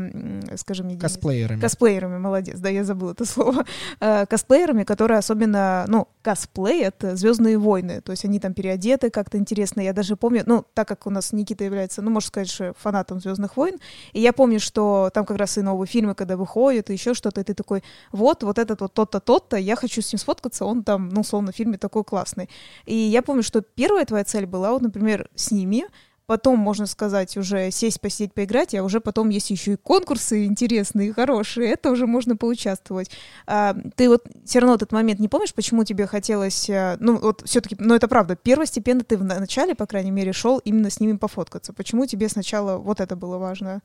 скажем, 0.57 0.87
мне... 0.87 0.99
Косплеерами. 0.99 1.61
Косплеерами, 1.61 2.19
молодец, 2.19 2.59
да, 2.59 2.69
я 2.69 2.85
забыла 2.85 3.13
это 3.13 3.25
слово. 3.25 3.65
Э, 4.01 4.27
косплеерами, 4.27 4.85
которые 4.85 5.19
особенно, 5.19 5.87
ну, 5.89 6.09
это 6.23 7.17
«Звездные 7.17 7.57
войны», 7.57 8.03
то 8.03 8.13
есть 8.13 8.25
они 8.25 8.39
там 8.39 8.53
переодеты, 8.53 9.11
как 9.11 9.30
как-то 9.31 9.39
интересно. 9.39 9.81
Я 9.81 9.93
даже 9.93 10.17
помню, 10.17 10.43
ну, 10.47 10.65
так 10.75 10.89
как 10.89 11.07
у 11.07 11.11
нас 11.11 11.33
Никита 11.33 11.65
является, 11.65 12.03
ну, 12.03 12.11
можно 12.11 12.27
сказать, 12.27 12.77
фанатом 12.77 13.21
Звездных 13.21 13.57
войн, 13.57 13.79
и 14.13 14.21
я 14.21 14.33
помню, 14.33 14.59
что 14.59 15.11
там 15.15 15.25
как 15.25 15.37
раз 15.37 15.59
и 15.59 15.63
новые 15.63 15.87
фильмы, 15.87 16.15
когда 16.15 16.37
выходят, 16.37 16.91
и 16.91 16.93
еще 16.95 17.15
что-то, 17.15 17.41
и 17.41 17.45
ты 17.45 17.55
такой, 17.55 17.83
вот, 18.13 18.43
вот 18.43 18.59
этот 18.59 18.81
вот 18.81 18.93
тот-то, 18.93 19.21
тот-то, 19.21 19.57
я 19.57 19.77
хочу 19.77 20.03
с 20.03 20.13
ним 20.13 20.19
сфоткаться, 20.19 20.65
он 20.65 20.83
там, 20.83 21.09
ну, 21.09 21.21
условно, 21.21 21.53
в 21.53 21.57
фильме 21.57 21.79
такой 21.79 22.03
классный. 22.03 22.49
И 22.87 22.95
я 22.95 23.23
помню, 23.23 23.43
что 23.43 23.61
первая 23.61 24.05
твоя 24.05 24.25
цель 24.25 24.47
была, 24.47 24.73
вот, 24.73 24.83
например, 24.83 25.29
с 25.37 25.53
ними, 25.53 25.85
потом, 26.31 26.61
можно 26.61 26.87
сказать, 26.87 27.37
уже 27.37 27.73
сесть, 27.73 28.01
посидеть, 28.01 28.33
поиграть, 28.33 28.73
а 28.77 28.85
уже 28.85 29.01
потом 29.01 29.31
есть 29.31 29.51
еще 29.51 29.73
и 29.73 29.77
конкурсы 29.77 30.45
интересные, 30.45 31.13
хорошие, 31.13 31.73
это 31.73 31.91
уже 31.91 32.07
можно 32.07 32.37
поучаствовать. 32.37 33.11
А, 33.49 33.75
ты 33.97 34.09
вот 34.09 34.23
все 34.45 34.61
равно 34.61 34.77
этот 34.77 34.93
момент 34.93 35.19
не 35.19 35.27
помнишь, 35.27 35.53
почему 35.53 35.83
тебе 35.83 36.07
хотелось, 36.07 36.71
а, 36.71 36.97
ну 37.01 37.19
вот 37.19 37.43
все-таки, 37.47 37.75
ну 37.81 37.97
это 37.97 38.07
правда, 38.07 38.37
первостепенно 38.37 39.03
ты 39.03 39.17
в 39.17 39.25
начале, 39.25 39.75
по 39.75 39.87
крайней 39.87 40.13
мере, 40.13 40.33
шел 40.33 40.59
именно 40.59 40.89
с 40.89 41.01
ними 41.01 41.17
пофоткаться. 41.17 41.73
Почему 41.73 42.07
тебе 42.07 42.29
сначала 42.29 42.77
вот 42.77 43.01
это 43.01 43.17
было 43.17 43.37
важно? 43.37 43.83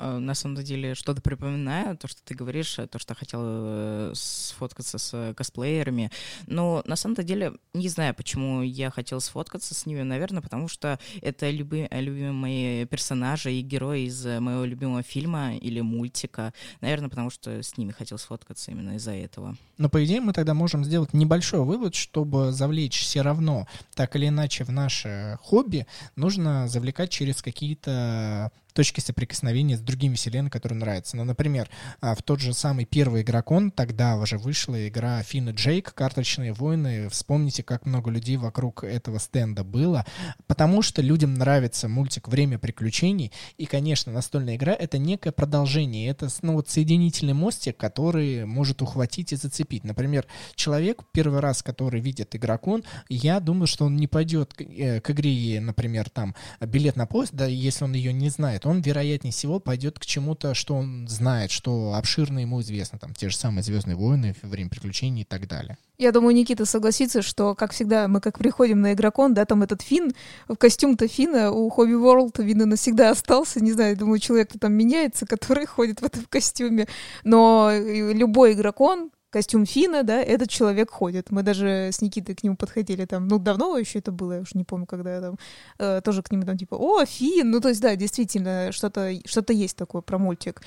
Э, 0.00 0.18
на 0.18 0.34
самом 0.34 0.62
деле 0.64 0.94
что-то 0.94 1.20
припоминаю, 1.20 1.96
то, 1.96 2.08
что 2.08 2.22
ты 2.24 2.34
говоришь, 2.34 2.76
то, 2.90 2.98
что 2.98 3.14
хотел 3.14 3.40
э, 3.42 4.12
сфоткаться 4.14 4.96
с 4.96 5.34
косплеерами. 5.36 6.10
Но 6.46 6.82
на 6.86 6.96
самом 6.96 7.16
деле 7.16 7.52
не 7.74 7.88
знаю, 7.88 8.14
почему 8.14 8.62
я 8.62 8.90
хотел 8.90 9.20
сфоткаться 9.20 9.74
с 9.74 9.84
ними. 9.84 10.02
Наверное, 10.02 10.40
потому 10.40 10.68
что 10.68 10.98
это 11.20 11.50
люби, 11.50 11.86
любимые 11.90 12.32
мои 12.32 12.84
персонажи 12.86 13.52
и 13.52 13.60
герои 13.60 14.06
из 14.06 14.24
моего 14.24 14.64
любимого 14.64 15.02
фильма 15.02 15.56
или 15.56 15.80
мультика. 15.82 16.54
Наверное, 16.80 17.10
потому 17.10 17.28
что 17.28 17.62
с 17.62 17.76
ними 17.76 17.92
хотел 17.92 18.16
сфоткаться 18.16 18.70
именно 18.70 18.96
из-за 18.96 19.12
этого. 19.12 19.56
Но, 19.76 19.90
по 19.90 20.02
идее, 20.02 20.20
мы 20.20 20.32
тогда 20.32 20.54
можем 20.54 20.84
сделать 20.84 21.12
небольшой 21.12 21.60
вывод, 21.60 21.94
чтобы 21.94 22.52
завлечь 22.52 23.00
все 23.00 23.20
равно, 23.20 23.66
так 23.94 24.16
или 24.16 24.28
иначе, 24.28 24.64
в 24.64 24.70
наше 24.70 25.38
хобби, 25.42 25.86
нужно 26.16 26.68
завлекать 26.68 27.10
через 27.10 27.42
какие-то 27.42 28.50
точки 28.72 29.00
соприкосновения 29.00 29.76
с 29.76 29.80
другими 29.80 30.14
вселенными, 30.14 30.50
которые 30.50 30.78
нравятся. 30.78 31.16
Ну, 31.16 31.24
например, 31.24 31.68
а, 32.00 32.14
в 32.14 32.22
тот 32.22 32.40
же 32.40 32.52
самый 32.52 32.84
первый 32.84 33.22
игрокон, 33.22 33.70
тогда 33.70 34.16
уже 34.16 34.38
вышла 34.38 34.88
игра 34.88 35.22
Финн 35.22 35.50
и 35.50 35.52
Джейк, 35.52 35.94
карточные 35.94 36.52
войны. 36.52 37.08
Вспомните, 37.08 37.62
как 37.62 37.86
много 37.86 38.10
людей 38.10 38.36
вокруг 38.36 38.84
этого 38.84 39.18
стенда 39.18 39.64
было, 39.64 40.04
потому 40.46 40.82
что 40.82 41.02
людям 41.02 41.34
нравится 41.34 41.88
мультик 41.88 42.28
«Время 42.28 42.58
приключений», 42.58 43.32
и, 43.58 43.66
конечно, 43.66 44.12
настольная 44.12 44.56
игра— 44.56 44.72
это 44.78 44.98
некое 44.98 45.32
продолжение, 45.32 46.08
это 46.08 46.28
ну, 46.42 46.54
вот 46.54 46.68
соединительный 46.68 47.34
мостик, 47.34 47.76
который 47.76 48.44
может 48.44 48.82
ухватить 48.82 49.32
и 49.32 49.36
зацепить. 49.36 49.84
Например, 49.84 50.26
человек, 50.54 51.02
первый 51.12 51.40
раз, 51.40 51.62
который 51.62 52.00
видит 52.00 52.34
игрокон, 52.34 52.84
я 53.08 53.40
думаю, 53.40 53.66
что 53.66 53.84
он 53.86 53.96
не 53.96 54.06
пойдет 54.06 54.54
э, 54.58 55.00
к 55.00 55.10
игре, 55.10 55.60
например, 55.60 56.08
там, 56.10 56.34
билет 56.60 56.96
на 56.96 57.06
поезд, 57.06 57.32
да, 57.32 57.46
если 57.46 57.84
он 57.84 57.92
ее 57.94 58.12
не 58.12 58.30
знает, 58.30 58.59
поиграет, 58.60 58.66
он, 58.66 58.80
вероятнее 58.82 59.32
всего, 59.32 59.60
пойдет 59.60 59.98
к 59.98 60.06
чему-то, 60.06 60.54
что 60.54 60.74
он 60.74 61.06
знает, 61.08 61.50
что 61.50 61.94
обширно 61.94 62.40
ему 62.40 62.60
известно, 62.60 62.98
там, 62.98 63.14
те 63.14 63.28
же 63.28 63.36
самые 63.36 63.62
«Звездные 63.62 63.96
войны», 63.96 64.34
«Время 64.42 64.70
приключений» 64.70 65.22
и 65.22 65.24
так 65.24 65.46
далее. 65.46 65.76
Я 65.98 66.12
думаю, 66.12 66.34
Никита 66.34 66.64
согласится, 66.64 67.22
что, 67.22 67.54
как 67.54 67.72
всегда, 67.72 68.08
мы 68.08 68.20
как 68.20 68.38
приходим 68.38 68.80
на 68.80 68.92
игрокон, 68.92 69.34
да, 69.34 69.44
там 69.44 69.62
этот 69.62 69.82
фин, 69.82 70.12
в 70.48 70.56
костюм-то 70.56 71.08
фина 71.08 71.50
у 71.50 71.68
Hobby 71.68 71.94
World, 71.94 72.42
видно, 72.42 72.66
навсегда 72.66 73.10
остался. 73.10 73.60
Не 73.60 73.72
знаю, 73.72 73.96
думаю, 73.96 74.18
человек-то 74.18 74.58
там 74.58 74.72
меняется, 74.72 75.26
который 75.28 75.66
ходит 75.66 76.00
в 76.00 76.04
этом 76.04 76.24
костюме. 76.28 76.86
Но 77.24 77.70
любой 77.72 78.52
игрокон, 78.52 79.10
костюм 79.30 79.64
Фина, 79.64 80.02
да, 80.02 80.20
этот 80.20 80.50
человек 80.50 80.90
ходит. 80.90 81.30
Мы 81.30 81.42
даже 81.42 81.90
с 81.92 82.02
Никитой 82.02 82.34
к 82.34 82.42
нему 82.42 82.56
подходили 82.56 83.04
там, 83.04 83.28
ну, 83.28 83.38
давно 83.38 83.78
еще 83.78 84.00
это 84.00 84.12
было, 84.12 84.34
я 84.34 84.40
уж 84.40 84.54
не 84.54 84.64
помню, 84.64 84.86
когда 84.86 85.14
я 85.14 85.20
там 85.20 85.38
э, 85.78 86.00
тоже 86.04 86.22
к 86.22 86.30
нему 86.30 86.44
там 86.44 86.58
типа, 86.58 86.74
о, 86.74 87.04
Фин, 87.04 87.50
ну, 87.50 87.60
то 87.60 87.68
есть, 87.68 87.80
да, 87.80 87.96
действительно, 87.96 88.72
что-то 88.72 89.12
что 89.24 89.52
есть 89.52 89.76
такое 89.76 90.02
про 90.02 90.18
мультик 90.18 90.62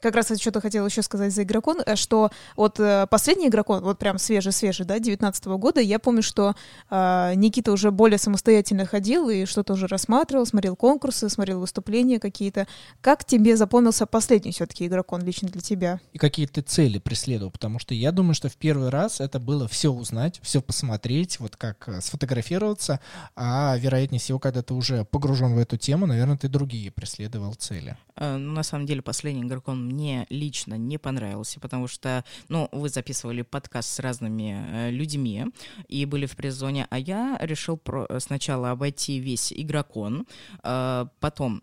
как 0.00 0.14
раз 0.14 0.30
что-то 0.40 0.60
хотела 0.60 0.86
еще 0.86 1.02
сказать 1.02 1.32
за 1.32 1.42
игрокон, 1.42 1.78
э, 1.84 1.96
что 1.96 2.30
вот 2.56 2.80
э, 2.80 3.06
последний 3.10 3.48
игрокон, 3.48 3.82
вот 3.82 3.98
прям 3.98 4.18
свежий-свежий, 4.18 4.86
да, 4.86 4.98
19 4.98 5.46
-го 5.46 5.58
года, 5.58 5.80
я 5.80 5.98
помню, 5.98 6.22
что 6.22 6.54
э, 6.90 7.32
Никита 7.36 7.72
уже 7.72 7.90
более 7.90 8.18
самостоятельно 8.18 8.86
ходил 8.86 9.28
и 9.28 9.44
что-то 9.44 9.74
уже 9.74 9.86
рассматривал, 9.86 10.46
смотрел 10.46 10.76
конкурсы, 10.76 11.28
смотрел 11.28 11.60
выступления 11.60 12.18
какие-то. 12.18 12.66
Как 13.00 13.24
тебе 13.24 13.56
запомнился 13.56 14.06
последний 14.06 14.52
все-таки 14.52 14.86
игрокон 14.86 15.22
лично 15.22 15.48
для 15.48 15.60
тебя? 15.60 16.00
И 16.12 16.18
какие 16.18 16.46
ты 16.46 16.62
цели 16.62 16.98
преследовал? 16.98 17.50
Потому 17.50 17.78
что 17.78 17.94
я 17.94 18.12
думаю, 18.12 18.34
что 18.34 18.48
в 18.48 18.56
первый 18.56 18.88
раз 18.88 19.20
это 19.20 19.38
было 19.38 19.68
все 19.68 19.90
узнать, 19.90 20.40
все 20.42 20.60
посмотреть, 20.60 21.40
вот 21.40 21.56
как 21.56 21.88
э, 21.88 22.00
сфотографироваться, 22.00 23.00
а 23.36 23.76
вероятнее 23.78 24.20
всего, 24.20 24.38
когда 24.38 24.62
ты 24.62 24.74
уже 24.74 25.04
погружен 25.04 25.54
в 25.54 25.58
эту 25.58 25.76
тему, 25.76 26.06
наверное, 26.06 26.36
ты 26.36 26.48
другие 26.48 26.90
преследовал 26.90 27.54
цели. 27.54 27.96
Э, 28.16 28.36
ну, 28.36 28.52
на 28.52 28.62
самом 28.62 28.86
деле, 28.86 29.02
последний 29.02 29.42
игрокон 29.42 29.89
мне 29.90 30.26
лично 30.30 30.74
не 30.74 30.98
понравился, 30.98 31.60
потому 31.60 31.88
что, 31.88 32.24
ну, 32.48 32.68
вы 32.72 32.88
записывали 32.88 33.42
подкаст 33.42 33.90
с 33.90 33.98
разными 33.98 34.64
э, 34.70 34.90
людьми 34.90 35.46
и 35.88 36.04
были 36.06 36.26
в 36.26 36.36
пресс-зоне, 36.36 36.86
а 36.90 36.98
я 36.98 37.36
решил 37.40 37.76
про- 37.76 38.06
сначала 38.20 38.70
обойти 38.70 39.18
весь 39.18 39.52
игрокон, 39.52 40.26
э, 40.62 41.06
потом 41.20 41.62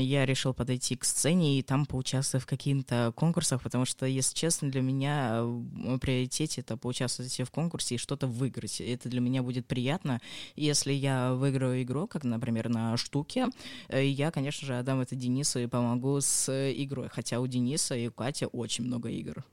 я 0.00 0.26
решил 0.26 0.54
подойти 0.54 0.96
к 0.96 1.04
сцене 1.04 1.58
и 1.58 1.62
там 1.62 1.86
поучаствовать 1.86 2.44
в 2.44 2.46
каких-то 2.46 3.12
конкурсах, 3.16 3.62
потому 3.62 3.84
что, 3.84 4.06
если 4.06 4.34
честно, 4.34 4.70
для 4.70 4.82
меня 4.82 5.42
в 5.42 5.98
приоритете 5.98 6.60
это 6.60 6.76
поучаствовать 6.76 7.40
в 7.40 7.50
конкурсе 7.50 7.94
и 7.94 7.98
что-то 7.98 8.26
выиграть. 8.26 8.80
Это 8.80 9.08
для 9.08 9.20
меня 9.20 9.42
будет 9.42 9.66
приятно. 9.66 10.20
Если 10.56 10.92
я 10.92 11.34
выиграю 11.34 11.82
игру, 11.82 12.06
как, 12.06 12.24
например, 12.24 12.68
на 12.68 12.96
штуке, 12.96 13.48
э, 13.88 14.04
я, 14.06 14.30
конечно 14.30 14.66
же, 14.66 14.78
отдам 14.78 15.00
это 15.00 15.14
Денису 15.14 15.60
и 15.60 15.66
помогу 15.66 16.20
с 16.20 16.50
игрой. 16.72 17.08
Хотя 17.08 17.40
у 17.40 17.46
Дениса 17.46 17.94
и 17.94 18.08
у 18.08 18.12
Кати 18.12 18.46
очень 18.46 18.84
много 18.84 19.08
игр. 19.08 19.44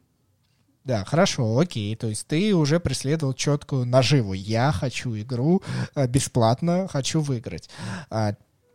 Да, 0.83 1.05
хорошо, 1.05 1.59
окей. 1.59 1.95
То 1.95 2.07
есть 2.07 2.27
ты 2.27 2.55
уже 2.55 2.79
преследовал 2.79 3.33
четкую 3.33 3.85
наживу. 3.85 4.33
Я 4.33 4.71
хочу 4.71 5.15
игру 5.15 5.61
э, 5.95 6.07
бесплатно, 6.07 6.87
хочу 6.87 7.21
выиграть. 7.21 7.69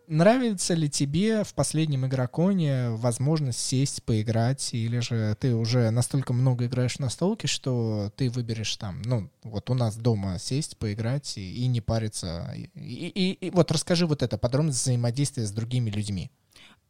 Нравится 0.08 0.74
ли 0.74 0.88
тебе 0.88 1.42
в 1.42 1.52
последнем 1.54 2.06
игроконе 2.06 2.90
возможность 2.90 3.58
сесть, 3.58 4.04
поиграть, 4.04 4.72
или 4.72 5.00
же 5.00 5.36
ты 5.40 5.54
уже 5.54 5.90
настолько 5.90 6.32
много 6.32 6.66
играешь 6.66 6.98
на 7.00 7.10
столке, 7.10 7.48
что 7.48 8.12
ты 8.16 8.30
выберешь 8.30 8.76
там, 8.76 9.02
ну, 9.02 9.30
вот 9.42 9.68
у 9.68 9.74
нас 9.74 9.96
дома 9.96 10.38
сесть, 10.38 10.76
поиграть 10.76 11.36
и, 11.38 11.64
и 11.64 11.66
не 11.66 11.80
париться. 11.80 12.52
И, 12.54 13.08
и, 13.08 13.32
и 13.32 13.50
вот 13.50 13.72
расскажи 13.72 14.06
вот 14.06 14.22
это, 14.22 14.38
подробность 14.38 14.80
взаимодействия 14.80 15.44
с 15.44 15.50
другими 15.50 15.90
людьми. 15.90 16.30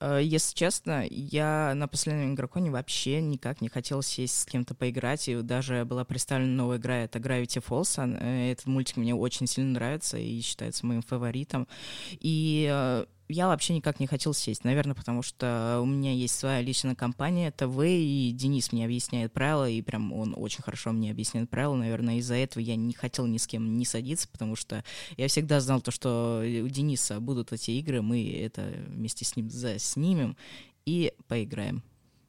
Э, 0.01 0.21
если 0.23 0.55
честно, 0.55 1.05
я 1.09 1.73
на 1.75 1.89
последнем 1.89 2.35
игроконе 2.35 2.71
вообще 2.71 3.21
никак 3.21 3.61
не 3.61 3.69
хотел 3.69 4.03
сесть 4.03 4.41
с 4.41 4.45
кем-то 4.45 4.75
поиграть, 4.75 5.29
и 5.29 5.37
даже 5.43 5.85
была 5.85 6.05
представлена 6.05 6.53
новая 6.53 6.79
игра, 6.79 6.97
это 6.99 7.19
Gravity 7.19 7.65
Falls. 7.67 7.97
Э, 7.99 8.53
этот 8.53 8.67
мультик 8.67 8.97
мне 8.97 9.15
очень 9.15 9.47
сильно 9.47 9.73
нравится 9.73 10.19
и 10.19 10.41
считается 10.41 10.87
моим 10.87 11.03
фаворитом. 11.03 11.67
И 12.13 12.69
э, 12.71 13.07
я 13.29 13.49
вообще 13.49 13.75
никак 13.75 14.01
не 14.01 14.07
хотел 14.07 14.35
сесть, 14.35 14.65
наверное, 14.65 14.95
потому 14.95 15.23
что 15.23 15.81
у 15.83 15.87
меня 15.87 16.13
есть 16.13 16.39
своя 16.39 16.61
личная 16.61 16.95
компания, 16.95 17.49
это 17.49 17.69
вы, 17.69 17.91
и 17.91 18.31
Денис 18.33 18.73
мне 18.73 18.85
объясняет 18.85 19.33
правила, 19.33 19.69
и 19.69 19.83
прям 19.83 20.13
он 20.13 20.35
очень 20.37 20.63
хорошо 20.63 20.93
мне 20.93 21.11
объясняет 21.11 21.51
правила, 21.51 21.75
наверное, 21.75 22.17
из-за 22.19 22.35
этого 22.35 22.63
я 22.63 22.77
не 22.77 22.93
хотел 22.93 23.27
ни 23.27 23.39
с 23.39 23.47
кем 23.47 23.79
не 23.79 23.85
садиться, 23.85 24.29
потому 24.29 24.57
что 24.57 24.85
я 25.17 25.29
всегда 25.29 25.61
знал 25.61 25.81
то, 25.81 25.91
что 25.91 26.43
у 26.45 26.69
Дениса 26.69 27.21
будут 27.21 27.53
эти 27.53 27.73
игры, 27.73 28.03
мы 28.03 28.31
это 28.31 28.63
вместе 28.89 29.25
с 29.25 29.37
ним 29.37 29.51
заснимем 29.51 30.37
и 30.85 31.13
поиграем. 31.27 31.83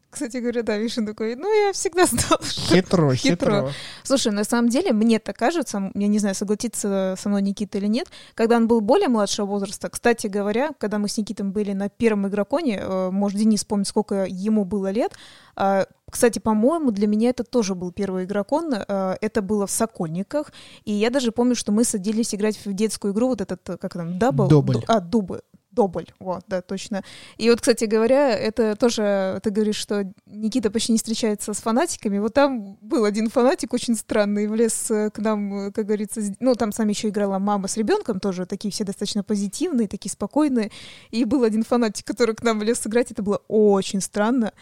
Кстати 0.09 0.37
говоря, 0.37 0.63
да, 0.63 0.77
Вишен 0.77 1.05
такой, 1.05 1.35
ну, 1.35 1.67
я 1.67 1.73
всегда 1.73 2.05
знал, 2.05 2.39
что... 2.41 2.61
Хитро, 2.75 3.13
хитро. 3.13 3.71
Слушай, 4.03 4.31
на 4.31 4.43
самом 4.43 4.69
деле, 4.69 4.93
мне 4.93 5.19
так 5.19 5.37
кажется, 5.37 5.91
я 5.93 6.07
не 6.07 6.19
знаю, 6.19 6.33
согласится 6.33 7.15
со 7.17 7.29
мной 7.29 7.41
Никита 7.41 7.77
или 7.77 7.87
нет, 7.87 8.07
когда 8.33 8.55
он 8.55 8.67
был 8.67 8.81
более 8.81 9.09
младшего 9.09 9.45
возраста, 9.45 9.89
кстати 9.89 10.27
говоря, 10.27 10.71
когда 10.79 10.97
мы 10.97 11.09
с 11.09 11.17
Никитом 11.17 11.51
были 11.51 11.73
на 11.73 11.89
первом 11.89 12.27
игроконе, 12.27 12.79
э, 12.81 13.09
может, 13.11 13.37
Денис 13.37 13.65
помнит, 13.65 13.87
сколько 13.87 14.25
ему 14.25 14.65
было 14.65 14.91
лет, 14.91 15.13
а, 15.55 15.87
кстати, 16.09 16.39
по-моему, 16.39 16.91
для 16.91 17.07
меня 17.07 17.29
это 17.29 17.43
тоже 17.43 17.75
был 17.75 17.91
первый 17.91 18.23
игрокон. 18.23 18.73
Э, 18.73 19.15
это 19.19 19.41
было 19.41 19.65
в 19.67 19.71
Сокольниках. 19.71 20.53
И 20.85 20.93
я 20.93 21.09
даже 21.09 21.31
помню, 21.31 21.55
что 21.55 21.71
мы 21.71 21.83
садились 21.83 22.33
играть 22.33 22.63
в 22.63 22.71
детскую 22.73 23.13
игру, 23.13 23.29
вот 23.29 23.41
этот, 23.41 23.61
как 23.63 23.93
там, 23.93 24.17
double? 24.19 24.47
Дубль. 24.47 24.83
А, 24.87 25.01
дубль. 25.01 25.41
Dobble, 25.77 26.07
вот, 26.19 26.43
да, 26.47 26.63
точно. 26.63 27.03
И 27.37 27.47
вот, 27.51 27.61
кстати 27.61 27.85
говоря, 27.85 28.31
это 28.35 28.75
тоже, 28.75 29.39
ты 29.43 29.51
говоришь, 29.51 29.75
что 29.75 30.11
Никита 30.25 30.71
почти 30.71 30.91
не 30.91 30.97
встречается 30.97 31.53
с 31.53 31.57
фанатиками. 31.57 32.17
Вот 32.17 32.33
там 32.33 32.79
был 32.81 33.05
один 33.05 33.29
фанатик 33.29 33.73
очень 33.73 33.93
странный, 33.93 34.47
влез 34.47 34.89
э, 34.89 35.11
к 35.11 35.19
нам, 35.19 35.71
как 35.71 35.85
говорится, 35.85 36.19
ну, 36.39 36.55
там 36.55 36.71
сами 36.71 36.93
еще 36.93 37.09
играла 37.09 37.37
мама 37.37 37.67
с 37.67 37.77
ребенком, 37.77 38.19
тоже 38.19 38.47
такие 38.47 38.71
все 38.71 38.85
достаточно 38.85 39.23
позитивные, 39.23 39.87
такие 39.87 40.11
спокойные. 40.11 40.71
И 41.11 41.25
был 41.25 41.43
один 41.43 41.61
фанатик, 41.61 42.07
который 42.07 42.33
к 42.33 42.41
нам 42.41 42.57
влез 42.57 42.79
сыграть, 42.79 43.11
это 43.11 43.21
было 43.21 43.39
очень 43.47 44.01
странно. 44.01 44.53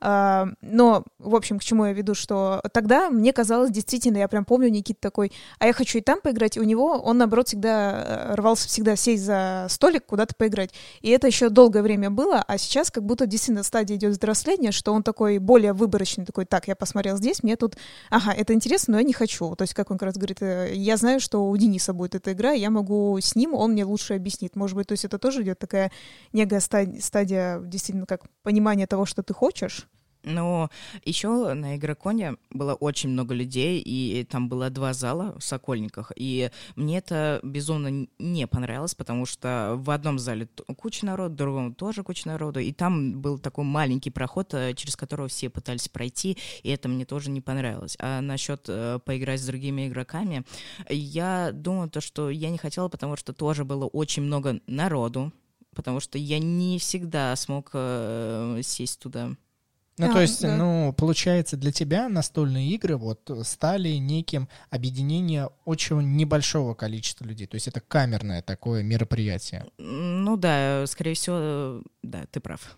А, 0.00 0.48
но, 0.60 1.04
в 1.18 1.34
общем, 1.34 1.58
к 1.58 1.64
чему 1.64 1.86
я 1.86 1.92
веду, 1.92 2.14
что 2.14 2.62
тогда 2.72 3.10
мне 3.10 3.32
казалось 3.32 3.70
действительно, 3.70 4.18
я 4.18 4.28
прям 4.28 4.44
помню 4.44 4.68
Никит 4.68 5.00
такой, 5.00 5.32
а 5.58 5.66
я 5.66 5.72
хочу 5.72 5.98
и 5.98 6.00
там 6.00 6.20
поиграть, 6.20 6.56
и 6.56 6.60
у 6.60 6.64
него 6.64 6.98
он, 6.98 7.18
наоборот, 7.18 7.48
всегда 7.48 8.04
э, 8.06 8.34
рвался 8.34 8.68
всегда 8.68 8.96
сесть 8.96 9.24
за 9.24 9.66
столик, 9.68 10.06
куда-то 10.06 10.34
поиграть. 10.34 10.70
И 11.00 11.10
это 11.10 11.26
еще 11.26 11.48
долгое 11.48 11.82
время 11.82 12.10
было, 12.10 12.42
а 12.46 12.58
сейчас 12.58 12.90
как 12.90 13.04
будто 13.04 13.26
действительно 13.26 13.62
стадия 13.62 13.96
идет 13.96 14.12
взросления, 14.12 14.72
что 14.72 14.92
он 14.92 15.02
такой 15.02 15.38
более 15.38 15.72
выборочный, 15.72 16.24
такой, 16.24 16.44
так, 16.44 16.68
я 16.68 16.76
посмотрел 16.76 17.16
здесь, 17.16 17.42
мне 17.42 17.56
тут, 17.56 17.76
ага, 18.10 18.32
это 18.32 18.52
интересно, 18.54 18.92
но 18.92 18.98
я 18.98 19.04
не 19.04 19.12
хочу. 19.12 19.54
То 19.56 19.62
есть, 19.62 19.74
как 19.74 19.90
он 19.90 19.98
как 19.98 20.06
раз 20.06 20.16
говорит, 20.16 20.42
э, 20.42 20.72
я 20.74 20.96
знаю, 20.96 21.20
что 21.20 21.48
у 21.48 21.56
Дениса 21.56 21.92
будет 21.92 22.14
эта 22.14 22.32
игра, 22.32 22.52
я 22.52 22.70
могу 22.70 23.18
с 23.20 23.34
ним, 23.34 23.54
он 23.54 23.72
мне 23.72 23.84
лучше 23.84 24.14
объяснит. 24.14 24.56
Может 24.56 24.76
быть, 24.76 24.88
то 24.88 24.92
есть 24.92 25.04
это 25.04 25.18
тоже 25.18 25.42
идет 25.42 25.58
такая 25.58 25.90
некая 26.32 26.60
стадия, 26.60 27.60
действительно, 27.60 28.06
как 28.06 28.22
понимание 28.42 28.86
того, 28.86 29.06
что 29.06 29.22
ты 29.22 29.34
хочешь, 29.34 29.88
но 30.24 30.70
еще 31.04 31.54
на 31.54 31.76
Игроконе 31.76 32.36
было 32.50 32.74
очень 32.74 33.10
много 33.10 33.34
людей, 33.34 33.80
и 33.80 34.24
там 34.24 34.48
было 34.48 34.70
два 34.70 34.92
зала 34.92 35.36
в 35.38 35.44
Сокольниках, 35.44 36.12
и 36.16 36.50
мне 36.76 36.98
это 36.98 37.40
безумно 37.42 38.06
не 38.18 38.46
понравилось, 38.46 38.94
потому 38.94 39.26
что 39.26 39.74
в 39.76 39.90
одном 39.90 40.18
зале 40.18 40.48
куча 40.76 41.06
народу, 41.06 41.34
в 41.34 41.36
другом 41.36 41.74
тоже 41.74 42.02
куча 42.02 42.28
народу, 42.28 42.60
и 42.60 42.72
там 42.72 43.20
был 43.20 43.38
такой 43.38 43.64
маленький 43.64 44.10
проход, 44.10 44.54
э, 44.54 44.74
через 44.74 44.96
которого 44.96 45.28
все 45.28 45.50
пытались 45.50 45.88
пройти, 45.88 46.38
и 46.62 46.70
это 46.70 46.88
мне 46.88 47.04
тоже 47.04 47.30
не 47.30 47.40
понравилось. 47.40 47.96
А 47.98 48.20
насчет 48.20 48.66
э, 48.68 48.98
поиграть 49.04 49.40
с 49.40 49.46
другими 49.46 49.88
игроками, 49.88 50.44
я 50.88 51.50
думаю, 51.52 51.90
то, 51.90 52.00
что 52.00 52.30
я 52.30 52.50
не 52.50 52.58
хотела, 52.58 52.88
потому 52.88 53.16
что 53.16 53.32
тоже 53.32 53.64
было 53.64 53.86
очень 53.86 54.22
много 54.22 54.60
народу, 54.66 55.32
потому 55.74 56.00
что 56.00 56.18
я 56.18 56.38
не 56.38 56.78
всегда 56.78 57.34
смог 57.36 57.70
э, 57.74 58.60
сесть 58.62 59.00
туда. 59.00 59.36
Ну, 59.96 60.10
а, 60.10 60.12
то 60.12 60.20
есть, 60.20 60.42
да. 60.42 60.56
ну, 60.56 60.92
получается, 60.92 61.56
для 61.56 61.70
тебя 61.70 62.08
настольные 62.08 62.68
игры 62.70 62.96
вот 62.96 63.30
стали 63.44 63.90
неким 63.90 64.48
объединением 64.70 65.50
очень 65.64 66.16
небольшого 66.16 66.74
количества 66.74 67.24
людей. 67.24 67.46
То 67.46 67.54
есть 67.54 67.68
это 67.68 67.80
камерное 67.80 68.42
такое 68.42 68.82
мероприятие. 68.82 69.66
Ну 69.78 70.36
да, 70.36 70.84
скорее 70.86 71.14
всего, 71.14 71.82
да, 72.02 72.24
ты 72.30 72.40
прав. 72.40 72.76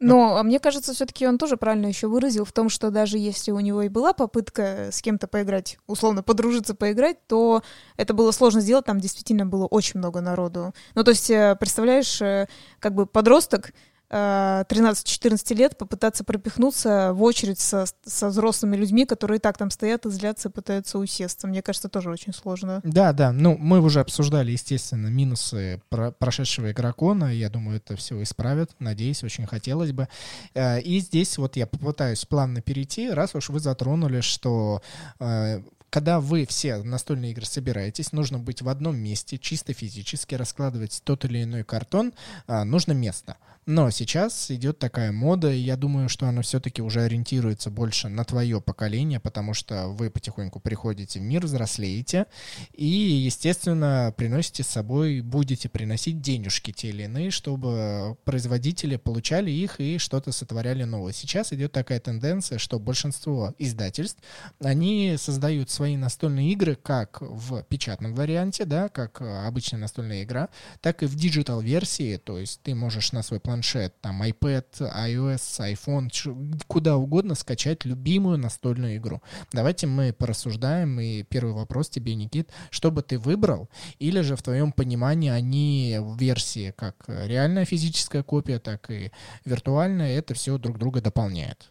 Но 0.00 0.36
а 0.36 0.42
мне 0.42 0.58
кажется, 0.58 0.92
все-таки 0.92 1.26
он 1.26 1.38
тоже 1.38 1.56
правильно 1.56 1.86
еще 1.86 2.08
выразил 2.08 2.44
в 2.44 2.52
том, 2.52 2.68
что 2.68 2.90
даже 2.90 3.16
если 3.16 3.52
у 3.52 3.60
него 3.60 3.82
и 3.82 3.88
была 3.88 4.12
попытка 4.12 4.90
с 4.92 5.00
кем-то 5.00 5.26
поиграть, 5.28 5.78
условно 5.86 6.22
подружиться, 6.22 6.74
поиграть, 6.74 7.26
то 7.26 7.62
это 7.96 8.12
было 8.12 8.30
сложно 8.30 8.60
сделать, 8.60 8.84
там 8.84 9.00
действительно 9.00 9.46
было 9.46 9.66
очень 9.66 9.98
много 9.98 10.20
народу. 10.20 10.74
Ну, 10.94 11.04
то 11.04 11.10
есть, 11.12 11.30
э, 11.30 11.56
представляешь, 11.58 12.20
э, 12.20 12.48
как 12.80 12.94
бы 12.94 13.06
подросток, 13.06 13.72
13-14 14.14 15.54
лет 15.54 15.76
попытаться 15.76 16.22
пропихнуться 16.22 17.12
в 17.12 17.22
очередь 17.22 17.58
со, 17.58 17.84
со 18.04 18.28
взрослыми 18.28 18.76
людьми, 18.76 19.06
которые 19.06 19.38
и 19.38 19.40
так 19.40 19.58
там 19.58 19.70
стоят 19.70 20.06
и 20.06 20.10
злятся, 20.10 20.50
пытаются 20.50 20.98
усесться. 20.98 21.48
Мне 21.48 21.62
кажется, 21.62 21.88
тоже 21.88 22.10
очень 22.10 22.32
сложно. 22.32 22.80
Да, 22.84 23.12
да. 23.12 23.32
Ну, 23.32 23.56
мы 23.58 23.80
уже 23.80 24.00
обсуждали, 24.00 24.52
естественно, 24.52 25.08
минусы 25.08 25.80
про 25.88 26.12
прошедшего 26.12 26.70
игрокона. 26.70 27.34
Я 27.34 27.50
думаю, 27.50 27.78
это 27.78 27.96
все 27.96 28.22
исправят. 28.22 28.70
Надеюсь, 28.78 29.24
очень 29.24 29.46
хотелось 29.46 29.90
бы. 29.90 30.08
Э, 30.54 30.80
и 30.80 31.00
здесь 31.00 31.36
вот 31.36 31.56
я 31.56 31.66
попытаюсь 31.66 32.24
плавно 32.24 32.60
перейти, 32.60 33.10
раз 33.10 33.34
уж 33.34 33.48
вы 33.48 33.58
затронули, 33.58 34.20
что 34.20 34.80
э, 35.18 35.60
когда 35.90 36.20
вы 36.20 36.46
все 36.46 36.76
настольные 36.76 37.32
игры 37.32 37.46
собираетесь, 37.46 38.12
нужно 38.12 38.38
быть 38.38 38.62
в 38.62 38.68
одном 38.68 38.96
месте, 38.96 39.38
чисто 39.38 39.72
физически 39.72 40.34
раскладывать 40.34 41.00
тот 41.04 41.24
или 41.24 41.44
иной 41.44 41.62
картон, 41.62 42.12
нужно 42.48 42.92
место. 42.92 43.36
Но 43.66 43.90
сейчас 43.90 44.50
идет 44.50 44.78
такая 44.78 45.10
мода, 45.10 45.50
и 45.50 45.58
я 45.58 45.76
думаю, 45.76 46.10
что 46.10 46.26
она 46.26 46.42
все-таки 46.42 46.82
уже 46.82 47.00
ориентируется 47.00 47.70
больше 47.70 48.08
на 48.08 48.24
твое 48.24 48.60
поколение, 48.60 49.20
потому 49.20 49.54
что 49.54 49.88
вы 49.88 50.10
потихоньку 50.10 50.60
приходите 50.60 51.18
в 51.18 51.22
мир, 51.22 51.46
взрослеете, 51.46 52.26
и, 52.74 52.86
естественно, 52.86 54.12
приносите 54.16 54.62
с 54.64 54.68
собой, 54.68 55.22
будете 55.22 55.70
приносить 55.70 56.20
денежки 56.20 56.72
те 56.72 56.90
или 56.90 57.04
иные, 57.04 57.30
чтобы 57.30 58.18
производители 58.24 58.96
получали 58.96 59.50
их 59.50 59.80
и 59.80 59.96
что-то 59.96 60.32
сотворяли 60.32 60.84
новое. 60.84 61.14
Сейчас 61.14 61.52
идет 61.54 61.72
такая 61.72 62.00
тенденция, 62.00 62.58
что 62.58 62.78
большинство 62.78 63.54
издательств, 63.58 64.22
они 64.60 65.16
создают 65.16 65.70
свои 65.70 65.96
настольные 65.96 66.52
игры 66.52 66.74
как 66.74 67.22
в 67.22 67.62
печатном 67.62 68.14
варианте, 68.14 68.66
да, 68.66 68.90
как 68.90 69.22
обычная 69.22 69.78
настольная 69.78 70.22
игра, 70.22 70.50
так 70.82 71.02
и 71.02 71.06
в 71.06 71.14
digital 71.14 71.62
версии, 71.62 72.18
то 72.18 72.38
есть 72.38 72.60
ты 72.62 72.74
можешь 72.74 73.12
на 73.12 73.22
свой 73.22 73.40
планшет, 73.54 73.94
там 74.00 74.20
iPad, 74.20 74.64
iOS, 74.80 75.74
iPhone, 75.74 76.58
куда 76.66 76.96
угодно 76.96 77.36
скачать 77.36 77.84
любимую 77.84 78.36
настольную 78.36 78.96
игру. 78.96 79.22
Давайте 79.52 79.86
мы 79.86 80.12
порассуждаем, 80.12 80.98
и 80.98 81.22
первый 81.22 81.54
вопрос 81.54 81.88
тебе, 81.88 82.16
Никит, 82.16 82.50
что 82.70 82.90
бы 82.90 83.02
ты 83.02 83.16
выбрал, 83.16 83.68
или 84.00 84.22
же 84.22 84.34
в 84.34 84.42
твоем 84.42 84.72
понимании 84.72 85.30
они 85.30 85.98
в 86.00 86.18
версии 86.18 86.74
как 86.76 86.96
реальная 87.06 87.64
физическая 87.64 88.24
копия, 88.24 88.58
так 88.58 88.90
и 88.90 89.12
виртуальная, 89.44 90.18
это 90.18 90.34
все 90.34 90.58
друг 90.58 90.78
друга 90.78 91.00
дополняет? 91.00 91.70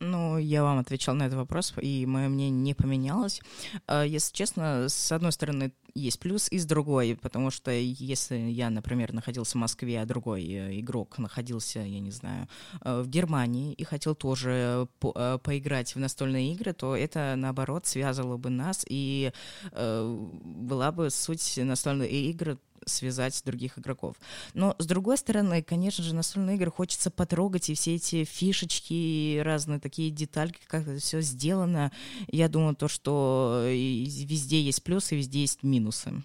Ну, 0.00 0.38
я 0.38 0.62
вам 0.62 0.78
отвечал 0.78 1.16
на 1.16 1.24
этот 1.24 1.38
вопрос, 1.38 1.74
и 1.80 2.06
мое 2.06 2.28
мнение 2.28 2.62
не 2.62 2.74
поменялось. 2.74 3.40
А, 3.88 4.04
если 4.04 4.32
честно, 4.32 4.88
с 4.88 5.10
одной 5.10 5.32
стороны, 5.32 5.72
есть 5.94 6.20
плюс 6.20 6.48
и 6.52 6.58
с 6.58 6.66
другой, 6.66 7.18
потому 7.20 7.50
что 7.50 7.72
если 7.72 8.36
я, 8.36 8.70
например, 8.70 9.12
находился 9.12 9.58
в 9.58 9.60
Москве, 9.60 10.00
а 10.00 10.06
другой 10.06 10.44
э, 10.44 10.78
игрок 10.78 11.18
находился, 11.18 11.80
я 11.80 11.98
не 11.98 12.12
знаю, 12.12 12.46
э, 12.82 13.00
в 13.00 13.08
Германии 13.08 13.72
и 13.72 13.82
хотел 13.82 14.14
тоже 14.14 14.86
по 15.00 15.12
э, 15.16 15.38
поиграть 15.42 15.96
в 15.96 15.98
настольные 15.98 16.52
игры, 16.52 16.72
то 16.74 16.94
это, 16.94 17.34
наоборот, 17.36 17.86
связывало 17.86 18.36
бы 18.36 18.50
нас, 18.50 18.84
и 18.88 19.32
была 19.72 20.92
бы 20.92 21.10
суть 21.10 21.58
настольной 21.58 22.08
игры 22.08 22.58
связать 22.86 23.40
других 23.44 23.78
игроков. 23.78 24.16
Но, 24.54 24.74
с 24.78 24.86
другой 24.86 25.16
стороны, 25.18 25.62
конечно 25.62 26.04
же, 26.04 26.14
настольные 26.14 26.56
игры 26.56 26.70
хочется 26.70 27.10
потрогать, 27.10 27.70
и 27.70 27.74
все 27.74 27.94
эти 27.96 28.24
фишечки, 28.24 29.38
разные 29.38 29.80
такие 29.80 30.10
детальки, 30.10 30.60
как 30.66 30.88
это 30.88 31.00
все 31.00 31.20
сделано, 31.20 31.92
я 32.28 32.48
думаю, 32.48 32.74
то, 32.74 32.88
что 32.88 33.64
везде 33.66 34.60
есть 34.60 34.82
плюсы, 34.82 35.16
везде 35.16 35.40
есть 35.40 35.62
минусы. 35.62 36.22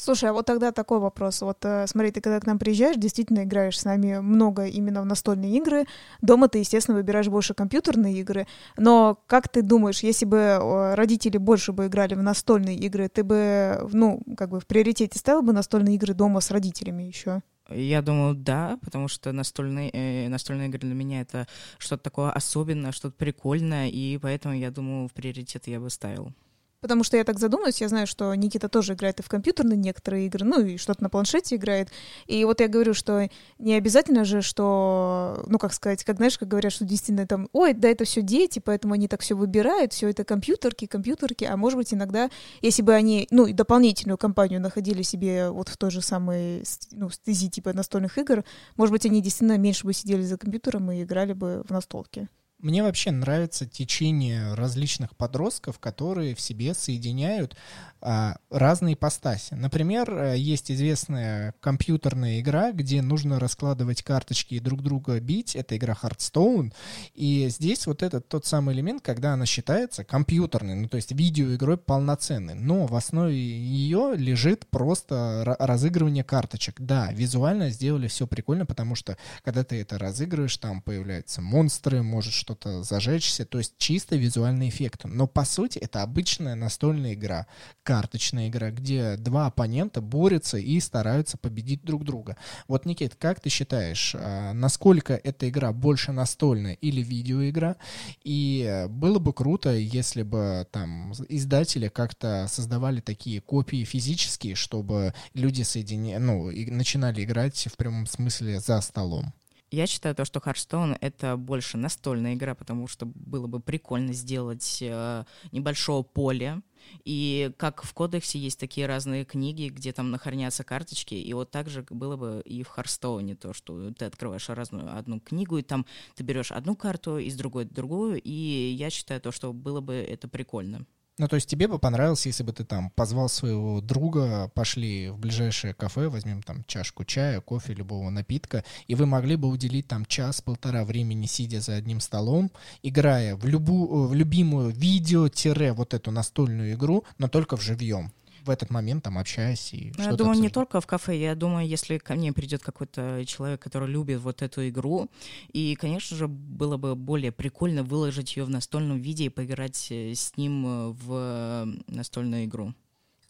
Слушай, 0.00 0.30
а 0.30 0.32
вот 0.32 0.46
тогда 0.46 0.70
такой 0.70 1.00
вопрос. 1.00 1.42
Вот 1.42 1.58
э, 1.64 1.86
смотри, 1.88 2.12
ты 2.12 2.20
когда 2.20 2.38
к 2.38 2.46
нам 2.46 2.58
приезжаешь, 2.60 2.96
действительно 2.96 3.42
играешь 3.42 3.78
с 3.80 3.84
нами 3.84 4.20
много 4.20 4.66
именно 4.66 5.02
в 5.02 5.04
настольные 5.04 5.56
игры. 5.56 5.86
Дома 6.22 6.48
ты, 6.48 6.58
естественно, 6.58 6.96
выбираешь 6.96 7.26
больше 7.26 7.52
компьютерные 7.52 8.14
игры. 8.20 8.46
Но 8.76 9.18
как 9.26 9.48
ты 9.48 9.60
думаешь, 9.60 10.04
если 10.04 10.24
бы 10.24 10.94
родители 10.94 11.36
больше 11.36 11.72
бы 11.72 11.86
играли 11.86 12.14
в 12.14 12.22
настольные 12.22 12.76
игры, 12.76 13.08
ты 13.08 13.24
бы, 13.24 13.88
ну, 13.92 14.22
как 14.36 14.50
бы 14.50 14.60
в 14.60 14.68
приоритете 14.68 15.18
ставил 15.18 15.42
бы 15.42 15.52
настольные 15.52 15.96
игры 15.96 16.14
дома 16.14 16.40
с 16.40 16.52
родителями 16.52 17.02
еще? 17.02 17.42
Я 17.68 18.00
думаю, 18.00 18.34
да, 18.34 18.78
потому 18.82 19.08
что 19.08 19.32
настольные, 19.32 19.90
э, 19.92 20.28
настольные 20.28 20.68
игры 20.68 20.78
для 20.78 20.94
меня 20.94 21.22
это 21.22 21.48
что-то 21.78 22.04
такое 22.04 22.30
особенное, 22.30 22.92
что-то 22.92 23.16
прикольное, 23.16 23.88
и 23.88 24.16
поэтому 24.18 24.54
я 24.54 24.70
думаю, 24.70 25.08
в 25.08 25.12
приоритет 25.12 25.66
я 25.66 25.80
бы 25.80 25.90
ставил. 25.90 26.32
Потому 26.80 27.02
что 27.02 27.16
я 27.16 27.24
так 27.24 27.40
задумалась, 27.40 27.80
я 27.80 27.88
знаю, 27.88 28.06
что 28.06 28.32
Никита 28.34 28.68
тоже 28.68 28.94
играет 28.94 29.18
и 29.18 29.22
в 29.24 29.28
компьютерные 29.28 29.76
некоторые 29.76 30.26
игры, 30.26 30.44
ну 30.44 30.64
и 30.64 30.76
что-то 30.76 31.02
на 31.02 31.10
планшете 31.10 31.56
играет. 31.56 31.90
И 32.26 32.44
вот 32.44 32.60
я 32.60 32.68
говорю, 32.68 32.94
что 32.94 33.28
не 33.58 33.74
обязательно 33.74 34.24
же, 34.24 34.42
что, 34.42 35.42
ну 35.48 35.58
как 35.58 35.72
сказать, 35.72 36.04
как 36.04 36.18
знаешь, 36.18 36.38
как 36.38 36.48
говорят, 36.48 36.72
что 36.72 36.84
действительно 36.84 37.26
там, 37.26 37.48
ой, 37.52 37.74
да 37.74 37.88
это 37.88 38.04
все 38.04 38.22
дети, 38.22 38.60
поэтому 38.60 38.94
они 38.94 39.08
так 39.08 39.22
все 39.22 39.34
выбирают, 39.34 39.92
все 39.92 40.08
это 40.08 40.24
компьютерки, 40.24 40.86
компьютерки, 40.86 41.44
а 41.44 41.56
может 41.56 41.78
быть 41.78 41.92
иногда, 41.92 42.30
если 42.62 42.82
бы 42.82 42.94
они, 42.94 43.26
ну 43.32 43.46
и 43.46 43.52
дополнительную 43.52 44.16
компанию 44.16 44.60
находили 44.60 45.02
себе 45.02 45.50
вот 45.50 45.68
в 45.68 45.76
той 45.76 45.90
же 45.90 46.00
самой, 46.00 46.62
ну, 46.92 47.10
стези 47.10 47.50
типа 47.50 47.72
настольных 47.72 48.18
игр, 48.18 48.44
может 48.76 48.92
быть 48.92 49.04
они 49.04 49.20
действительно 49.20 49.58
меньше 49.58 49.84
бы 49.84 49.92
сидели 49.92 50.22
за 50.22 50.38
компьютером 50.38 50.92
и 50.92 51.02
играли 51.02 51.32
бы 51.32 51.64
в 51.68 51.72
настолки. 51.72 52.28
Мне 52.60 52.82
вообще 52.82 53.12
нравится 53.12 53.66
течение 53.66 54.54
различных 54.54 55.16
подростков, 55.16 55.78
которые 55.78 56.34
в 56.34 56.40
себе 56.40 56.74
соединяют 56.74 57.56
а, 58.00 58.36
разные 58.50 58.94
ипостаси. 58.94 59.54
Например, 59.54 60.08
э, 60.10 60.38
есть 60.38 60.70
известная 60.70 61.54
компьютерная 61.60 62.40
игра, 62.40 62.70
где 62.70 63.02
нужно 63.02 63.40
раскладывать 63.40 64.02
карточки 64.02 64.54
и 64.54 64.60
друг 64.60 64.82
друга 64.82 65.20
бить. 65.20 65.54
Это 65.54 65.76
игра 65.76 65.96
Hearthstone. 66.00 66.72
И 67.14 67.48
здесь 67.48 67.86
вот 67.86 68.02
этот 68.02 68.28
тот 68.28 68.44
самый 68.44 68.74
элемент, 68.74 69.02
когда 69.02 69.34
она 69.34 69.46
считается 69.46 70.02
компьютерной, 70.02 70.74
ну 70.74 70.88
то 70.88 70.96
есть 70.96 71.12
видеоигрой 71.12 71.76
полноценной. 71.76 72.54
Но 72.54 72.86
в 72.86 72.94
основе 72.96 73.36
ее 73.36 74.14
лежит 74.16 74.66
просто 74.68 75.56
разыгрывание 75.58 76.24
карточек. 76.24 76.80
Да, 76.80 77.12
визуально 77.12 77.70
сделали 77.70 78.08
все 78.08 78.26
прикольно, 78.26 78.66
потому 78.66 78.96
что 78.96 79.16
когда 79.42 79.62
ты 79.62 79.80
это 79.80 79.96
разыгрываешь, 79.98 80.56
там 80.56 80.82
появляются 80.82 81.40
монстры, 81.40 82.02
может 82.02 82.32
что-то 82.48 82.82
зажечься. 82.82 83.44
То 83.44 83.58
есть 83.58 83.74
чисто 83.76 84.16
визуальный 84.16 84.70
эффект. 84.70 85.04
Но 85.04 85.26
по 85.26 85.44
сути 85.44 85.78
это 85.78 86.02
обычная 86.02 86.54
настольная 86.54 87.12
игра 87.12 87.46
карточная 87.82 88.48
игра, 88.48 88.70
где 88.70 89.16
два 89.16 89.46
оппонента 89.46 90.00
борются 90.00 90.56
и 90.56 90.80
стараются 90.80 91.36
победить 91.36 91.82
друг 91.82 92.04
друга. 92.04 92.36
Вот, 92.66 92.86
Никит, 92.86 93.14
как 93.16 93.40
ты 93.40 93.50
считаешь, 93.50 94.14
а, 94.14 94.52
насколько 94.52 95.14
эта 95.14 95.48
игра 95.48 95.72
больше 95.72 96.12
настольная 96.12 96.74
или 96.74 97.02
видеоигра? 97.02 97.76
И 98.24 98.86
было 98.88 99.18
бы 99.18 99.34
круто, 99.34 99.74
если 99.74 100.22
бы 100.22 100.66
там 100.70 101.12
издатели 101.28 101.88
как-то 101.88 102.46
создавали 102.48 103.00
такие 103.00 103.40
копии 103.40 103.84
физические, 103.84 104.54
чтобы 104.54 105.12
люди 105.34 105.62
соединя... 105.62 106.18
ну, 106.18 106.50
и 106.50 106.70
начинали 106.70 107.24
играть 107.24 107.68
в 107.70 107.76
прямом 107.76 108.06
смысле 108.06 108.60
за 108.60 108.80
столом. 108.80 109.34
Я 109.70 109.86
считаю 109.86 110.14
то, 110.14 110.24
что 110.24 110.40
Hearthstone— 110.40 110.96
это 111.00 111.36
больше 111.36 111.76
настольная 111.76 112.34
игра, 112.34 112.54
потому 112.54 112.86
что 112.88 113.04
было 113.04 113.46
бы 113.46 113.60
прикольно 113.60 114.14
сделать 114.14 114.78
э, 114.80 115.24
небольшое 115.52 116.02
поле, 116.04 116.62
и 117.04 117.52
как 117.58 117.82
в 117.82 117.92
кодексе 117.92 118.38
есть 118.38 118.58
такие 118.58 118.86
разные 118.86 119.26
книги, 119.26 119.68
где 119.68 119.92
там 119.92 120.10
нахоронятся 120.10 120.64
карточки, 120.64 121.14
и 121.14 121.34
вот 121.34 121.50
так 121.50 121.68
же 121.68 121.84
было 121.90 122.16
бы 122.16 122.42
и 122.46 122.62
в 122.62 122.68
Харстоуне, 122.68 123.36
то, 123.36 123.52
что 123.52 123.92
ты 123.92 124.06
открываешь 124.06 124.48
разную 124.48 124.96
одну 124.96 125.20
книгу, 125.20 125.58
и 125.58 125.62
там 125.62 125.84
ты 126.14 126.22
берешь 126.22 126.50
одну 126.50 126.74
карту, 126.74 127.18
из 127.18 127.36
другой 127.36 127.66
другую, 127.66 128.20
и 128.22 128.30
я 128.30 128.88
считаю 128.88 129.20
то, 129.20 129.32
что 129.32 129.52
было 129.52 129.82
бы 129.82 129.94
это 129.94 130.28
прикольно. 130.28 130.86
Ну, 131.18 131.26
то 131.26 131.34
есть 131.34 131.48
тебе 131.48 131.66
бы 131.66 131.80
понравилось, 131.80 132.26
если 132.26 132.44
бы 132.44 132.52
ты 132.52 132.64
там 132.64 132.90
позвал 132.90 133.28
своего 133.28 133.80
друга, 133.80 134.50
пошли 134.54 135.10
в 135.10 135.18
ближайшее 135.18 135.74
кафе, 135.74 136.08
возьмем 136.08 136.42
там 136.42 136.62
чашку 136.68 137.04
чая, 137.04 137.40
кофе, 137.40 137.74
любого 137.74 138.08
напитка, 138.10 138.64
и 138.86 138.94
вы 138.94 139.06
могли 139.06 139.34
бы 139.34 139.48
уделить 139.48 139.88
там 139.88 140.06
час-полтора 140.06 140.84
времени, 140.84 141.26
сидя 141.26 141.60
за 141.60 141.74
одним 141.74 142.00
столом, 142.00 142.52
играя 142.84 143.34
в, 143.34 143.46
любую, 143.46 144.06
в 144.06 144.14
любимую 144.14 144.70
видео-вот 144.70 145.92
эту 145.92 146.10
настольную 146.12 146.74
игру, 146.74 147.04
но 147.18 147.26
только 147.26 147.56
в 147.56 147.62
живьем 147.62 148.12
в 148.48 148.50
этот 148.50 148.70
момент 148.70 149.04
там 149.04 149.18
общаясь 149.18 149.72
и 149.74 149.92
ну, 149.96 150.04
Я 150.04 150.12
думаю, 150.12 150.30
обсуждать. 150.30 150.40
не 150.40 150.48
только 150.48 150.80
в 150.80 150.86
кафе. 150.86 151.16
Я 151.16 151.34
думаю, 151.34 151.68
если 151.68 151.98
ко 151.98 152.14
мне 152.14 152.32
придет 152.32 152.62
какой-то 152.62 153.24
человек, 153.26 153.60
который 153.60 153.88
любит 153.88 154.20
вот 154.20 154.42
эту 154.42 154.66
игру, 154.68 155.08
и, 155.52 155.76
конечно 155.76 156.16
же, 156.16 156.28
было 156.28 156.78
бы 156.78 156.96
более 156.96 157.30
прикольно 157.30 157.82
выложить 157.82 158.36
ее 158.36 158.44
в 158.44 158.50
настольном 158.50 158.98
виде 158.98 159.24
и 159.24 159.28
поиграть 159.28 159.88
э, 159.90 160.14
с 160.14 160.36
ним 160.36 160.66
э, 160.66 160.88
в 160.88 161.12
э, 161.12 161.66
настольную 161.88 162.46
игру. 162.46 162.74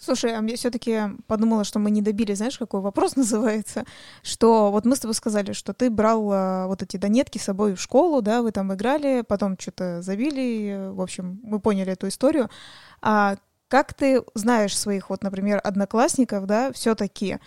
Слушай, 0.01 0.37
а 0.39 0.43
я 0.43 0.57
все-таки 0.57 1.01
подумала, 1.27 1.65
что 1.65 1.81
мы 1.81 1.91
не 1.91 2.03
добили, 2.03 2.33
знаешь, 2.35 2.57
какой 2.57 2.81
вопрос 2.81 3.17
называется, 3.17 3.85
что 4.23 4.71
вот 4.71 4.85
мы 4.85 4.95
с 4.95 5.01
тобой 5.01 5.15
сказали, 5.15 5.53
что 5.53 5.75
ты 5.75 5.91
брал 5.91 6.31
а, 6.33 6.67
вот 6.69 6.83
эти 6.83 6.97
донетки 6.97 7.39
с 7.39 7.43
собой 7.43 7.75
в 7.75 7.81
школу, 7.81 8.23
да, 8.23 8.43
вы 8.43 8.53
там 8.53 8.73
играли, 8.73 9.25
потом 9.27 9.59
что-то 9.59 10.01
забили, 10.01 10.91
в 10.93 11.01
общем, 11.01 11.41
мы 11.43 11.59
поняли 11.59 11.93
эту 11.93 12.07
историю. 12.07 12.49
А 13.03 13.37
как 13.69 13.95
ты 13.95 14.23
знаешь 14.35 14.77
своих, 14.77 15.11
вот, 15.11 15.23
например, 15.23 15.61
одноклассников, 15.63 16.47
да, 16.47 16.73
все-таки 16.73 17.39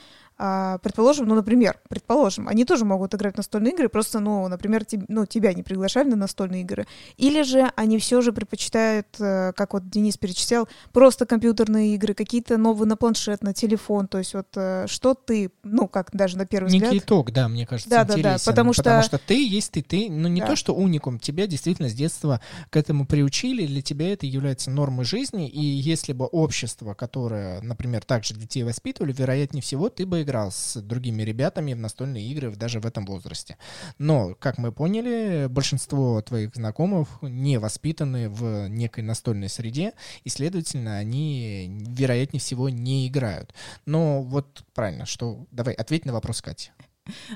а, 0.43 0.79
предположим, 0.79 1.27
ну, 1.27 1.35
например, 1.35 1.77
предположим, 1.87 2.47
они 2.47 2.65
тоже 2.65 2.83
могут 2.83 3.13
играть 3.13 3.35
в 3.35 3.37
настольные 3.37 3.73
игры, 3.73 3.89
просто, 3.89 4.19
ну, 4.19 4.47
например, 4.47 4.81
te, 4.81 5.05
ну, 5.07 5.27
тебя 5.27 5.53
не 5.53 5.61
приглашали 5.61 6.09
на 6.09 6.15
настольные 6.15 6.61
игры. 6.61 6.87
Или 7.17 7.43
же 7.43 7.71
они 7.75 7.99
все 7.99 8.21
же 8.21 8.33
предпочитают, 8.33 9.05
э, 9.19 9.53
как 9.55 9.73
вот 9.73 9.87
Денис 9.87 10.17
перечислял, 10.17 10.67
просто 10.93 11.27
компьютерные 11.27 11.93
игры, 11.93 12.15
какие-то 12.15 12.57
новые 12.57 12.87
на 12.87 12.97
планшет, 12.97 13.43
на 13.43 13.53
телефон. 13.53 14.07
То 14.07 14.17
есть 14.17 14.33
вот 14.33 14.47
э, 14.55 14.85
что 14.87 15.13
ты, 15.13 15.51
ну, 15.61 15.87
как 15.87 16.09
даже 16.11 16.37
на 16.37 16.47
первый 16.47 16.71
Некий 16.71 16.85
взгляд... 16.85 17.03
итог, 17.03 17.31
да, 17.31 17.47
мне 17.47 17.67
кажется, 17.67 17.87
Да, 17.91 18.03
да, 18.03 18.13
да, 18.15 18.19
интересен. 18.19 18.45
потому 18.51 18.73
что- 18.73 18.81
Потому 18.81 19.03
что 19.03 19.19
ты 19.19 19.47
есть 19.47 19.71
ты, 19.73 19.83
ты, 19.83 20.09
ну, 20.09 20.27
не 20.27 20.41
Да. 20.41 20.47
то, 20.47 20.55
что 20.55 20.73
уникум, 20.73 21.19
тебя 21.19 21.45
действительно 21.45 21.87
с 21.87 21.93
детства 21.93 22.41
к 22.71 22.77
этому 22.77 23.05
приучили, 23.05 23.67
для 23.67 23.83
тебя 23.83 24.11
это 24.11 24.25
является 24.25 24.71
нормой 24.71 25.05
жизни, 25.05 25.47
и 25.47 25.63
если 25.63 26.13
бы 26.13 26.25
общество, 26.25 26.95
которое, 26.95 27.61
например, 27.61 28.03
также 28.03 28.33
детей 28.33 28.63
воспитывали, 28.63 29.13
вероятнее 29.13 29.61
всего, 29.61 29.89
ты 29.89 30.07
бы 30.07 30.23
играл 30.23 30.30
с 30.49 30.82
другими 30.82 31.23
ребятами 31.23 31.73
в 31.73 31.79
настольные 31.79 32.25
игры 32.27 32.55
даже 32.55 32.79
в 32.79 32.86
этом 32.86 33.05
возрасте. 33.05 33.57
Но, 33.97 34.36
как 34.36 34.57
мы 34.57 34.71
поняли, 34.71 35.47
большинство 35.47 36.21
твоих 36.21 36.55
знакомых 36.55 37.07
не 37.21 37.57
воспитаны 37.57 38.29
в 38.29 38.67
некой 38.67 39.03
настольной 39.03 39.49
среде, 39.49 39.93
и, 40.23 40.29
следовательно, 40.29 40.97
они, 40.97 41.69
вероятнее 41.88 42.39
всего, 42.39 42.69
не 42.69 43.07
играют. 43.07 43.53
Но 43.86 44.21
вот 44.21 44.63
правильно, 44.73 45.05
что... 45.05 45.45
Давай, 45.51 45.73
ответь 45.73 46.05
на 46.05 46.13
вопрос 46.13 46.41
Кати. 46.41 46.71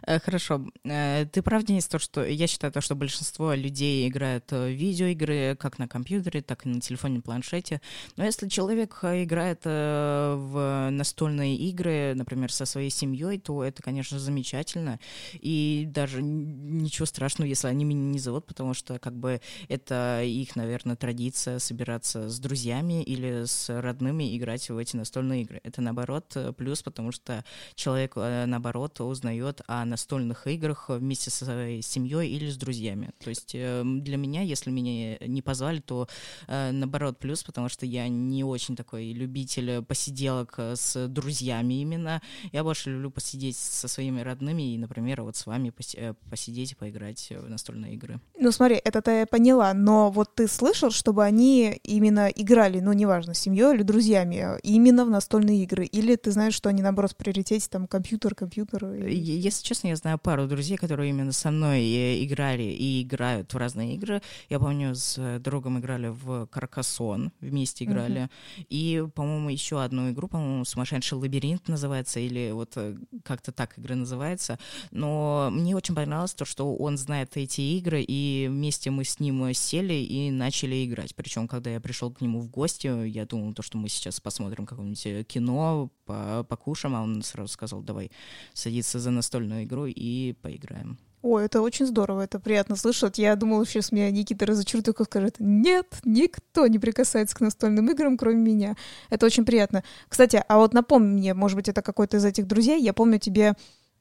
Э, 0.07 0.19
Хорошо. 0.19 0.65
Э, 0.83 1.25
Ты 1.31 1.41
прав, 1.41 1.63
Денис, 1.63 1.87
то, 1.87 1.99
что 1.99 2.23
я 2.23 2.47
считаю, 2.47 2.71
то, 2.71 2.81
что 2.81 2.95
большинство 2.95 3.53
людей 3.53 4.07
играют 4.07 4.51
э, 4.51 4.67
в 4.67 4.71
видеоигры 4.71 5.55
как 5.59 5.79
на 5.79 5.87
компьютере, 5.87 6.41
так 6.41 6.65
и 6.65 6.69
на 6.69 6.81
телефоне, 6.81 7.21
планшете. 7.21 7.81
Но 8.15 8.23
если 8.25 8.47
человек 8.47 8.99
играет 9.03 9.65
в 9.65 10.89
настольные 10.91 11.55
игры, 11.55 12.13
например, 12.15 12.51
со 12.51 12.65
своей 12.65 12.89
семьей, 12.89 13.39
то 13.39 13.63
это, 13.63 13.81
конечно, 13.81 14.19
замечательно. 14.19 14.99
И 15.33 15.85
даже 15.87 16.21
ничего 16.21 17.05
страшного, 17.05 17.47
если 17.47 17.67
они 17.67 17.85
меня 17.85 18.01
не 18.01 18.19
зовут, 18.19 18.45
потому 18.45 18.73
что 18.73 18.99
как 18.99 19.15
бы 19.15 19.41
это 19.67 20.21
их, 20.23 20.55
наверное, 20.55 20.95
традиция 20.95 21.59
собираться 21.59 22.29
с 22.29 22.39
друзьями 22.39 23.03
или 23.03 23.45
с 23.45 23.69
родными 23.69 24.35
играть 24.37 24.69
в 24.69 24.77
эти 24.77 24.95
настольные 24.95 25.43
игры. 25.43 25.59
Это 25.63 25.81
наоборот 25.81 26.35
плюс, 26.57 26.83
потому 26.83 27.11
что 27.11 27.43
человек, 27.75 28.15
наоборот, 28.15 28.99
узнает 29.01 29.54
о 29.67 29.85
настольных 29.85 30.47
играх 30.47 30.89
вместе 30.89 31.29
со 31.29 31.45
своей 31.45 31.81
семьей 31.81 32.29
или 32.29 32.49
с 32.49 32.57
друзьями. 32.57 33.11
То 33.23 33.29
есть 33.29 33.51
э, 33.53 33.83
для 33.85 34.17
меня, 34.17 34.41
если 34.41 34.71
меня 34.71 35.17
не 35.25 35.41
позвали, 35.41 35.79
то 35.79 36.07
э, 36.47 36.71
наоборот 36.71 37.19
плюс, 37.19 37.43
потому 37.43 37.69
что 37.69 37.85
я 37.85 38.07
не 38.07 38.43
очень 38.43 38.75
такой 38.75 39.11
любитель 39.11 39.83
посиделок 39.83 40.55
э, 40.57 40.75
с 40.75 41.07
друзьями 41.07 41.75
именно. 41.75 42.21
Я 42.51 42.63
больше 42.63 42.89
люблю 42.91 43.11
посидеть 43.11 43.57
со 43.57 43.87
своими 43.87 44.21
родными 44.21 44.73
и, 44.73 44.77
например, 44.77 45.21
вот 45.21 45.35
с 45.35 45.45
вами 45.45 45.73
э, 45.95 46.13
посидеть 46.29 46.71
и 46.73 46.75
поиграть 46.75 47.31
в 47.31 47.49
настольные 47.49 47.93
игры. 47.93 48.19
Ну, 48.39 48.51
смотри, 48.51 48.75
это-то 48.83 49.11
я 49.11 49.25
поняла, 49.25 49.73
но 49.73 50.11
вот 50.11 50.35
ты 50.35 50.47
слышал, 50.47 50.91
чтобы 50.91 51.23
они 51.23 51.79
именно 51.83 52.27
играли, 52.27 52.79
ну, 52.79 52.93
неважно, 52.93 53.33
с 53.33 53.39
семьей 53.39 53.75
или 53.75 53.83
друзьями, 53.83 54.59
именно 54.63 55.05
в 55.05 55.09
настольные 55.09 55.63
игры? 55.63 55.85
Или 55.85 56.15
ты 56.15 56.31
знаешь, 56.31 56.53
что 56.53 56.69
они, 56.69 56.81
наоборот, 56.81 57.11
в 57.11 57.15
приоритете, 57.15 57.67
там, 57.69 57.87
компьютер, 57.87 58.35
компьютер? 58.35 58.93
и- 58.93 59.13
Если 59.45 59.63
честно, 59.63 59.89
я 59.89 59.95
знаю 59.95 60.17
пару 60.17 60.47
друзей, 60.47 60.75
которые 60.75 61.11
именно 61.11 61.31
со 61.31 61.51
мной 61.51 61.81
э, 61.81 62.23
играли 62.23 62.63
и 62.63 63.03
играют 63.03 63.53
в 63.53 63.57
разные 63.57 63.93
игры. 63.93 64.23
Я 64.49 64.59
помню, 64.59 64.95
с 64.95 65.19
э, 65.19 65.37
другом 65.37 65.77
играли 65.77 66.07
в 66.07 66.47
Каркасон, 66.47 67.31
вместе 67.41 67.85
играли. 67.85 68.31
И, 68.69 69.05
по-моему, 69.13 69.49
еще 69.49 69.83
одну 69.83 70.09
игру, 70.09 70.27
по-моему, 70.29 70.65
«Сумасшедший 70.65 71.19
лабиринт» 71.19 71.67
называется, 71.67 72.19
или 72.19 72.49
вот 72.53 72.71
э, 72.77 72.97
как-то 73.23 73.51
так 73.51 73.77
игра 73.77 73.95
называется. 73.95 74.57
Но 74.89 75.49
мне 75.51 75.75
очень 75.75 75.93
понравилось 75.93 76.33
то, 76.33 76.45
что 76.45 76.75
он 76.75 76.97
знает 76.97 77.37
эти 77.37 77.61
игры, 77.61 78.01
и 78.01 78.47
вместе 78.49 78.89
мы 78.89 79.03
с 79.03 79.19
ним 79.19 79.53
сели 79.53 79.93
и 79.93 80.31
начали 80.31 80.83
играть. 80.87 81.13
Причем, 81.13 81.47
когда 81.47 81.69
я 81.69 81.79
пришел 81.79 82.11
к 82.11 82.19
нему 82.19 82.39
в 82.39 82.49
гости, 82.49 83.07
я 83.07 83.27
думал, 83.27 83.53
то, 83.53 83.61
что 83.61 83.77
мы 83.77 83.89
сейчас 83.89 84.19
посмотрим 84.19 84.65
какое-нибудь 84.65 85.27
кино, 85.27 85.91
по- 86.05 86.43
покушаем, 86.43 86.95
а 86.95 87.03
он 87.03 87.21
сразу 87.21 87.51
сказал, 87.51 87.81
давай 87.81 88.09
садиться 88.53 88.99
за 88.99 89.11
настольную 89.35 89.63
игру 89.63 89.85
и 89.85 90.33
поиграем. 90.41 90.97
Ой, 91.21 91.45
это 91.45 91.61
очень 91.61 91.87
здорово, 91.87 92.21
это 92.21 92.39
приятно 92.39 92.75
слышать. 92.75 93.17
Я 93.17 93.35
думала, 93.35 93.65
сейчас 93.65 93.91
меня 93.91 94.11
Никита 94.11 94.45
разочарует, 94.45 94.85
только 94.85 95.05
скажет, 95.05 95.37
нет, 95.39 95.87
никто 96.03 96.67
не 96.67 96.77
прикасается 96.77 97.35
к 97.35 97.41
настольным 97.41 97.89
играм, 97.89 98.15
кроме 98.15 98.37
меня. 98.37 98.75
Это 99.09 99.25
очень 99.25 99.43
приятно. 99.43 99.83
Кстати, 100.07 100.43
а 100.47 100.57
вот 100.57 100.73
напомни 100.73 101.13
мне, 101.13 101.33
может 101.33 101.55
быть, 101.55 101.67
это 101.67 101.81
какой-то 101.81 102.17
из 102.17 102.25
этих 102.25 102.45
друзей, 102.45 102.79
я 102.79 102.93
помню 102.93 103.17
тебе 103.17 103.53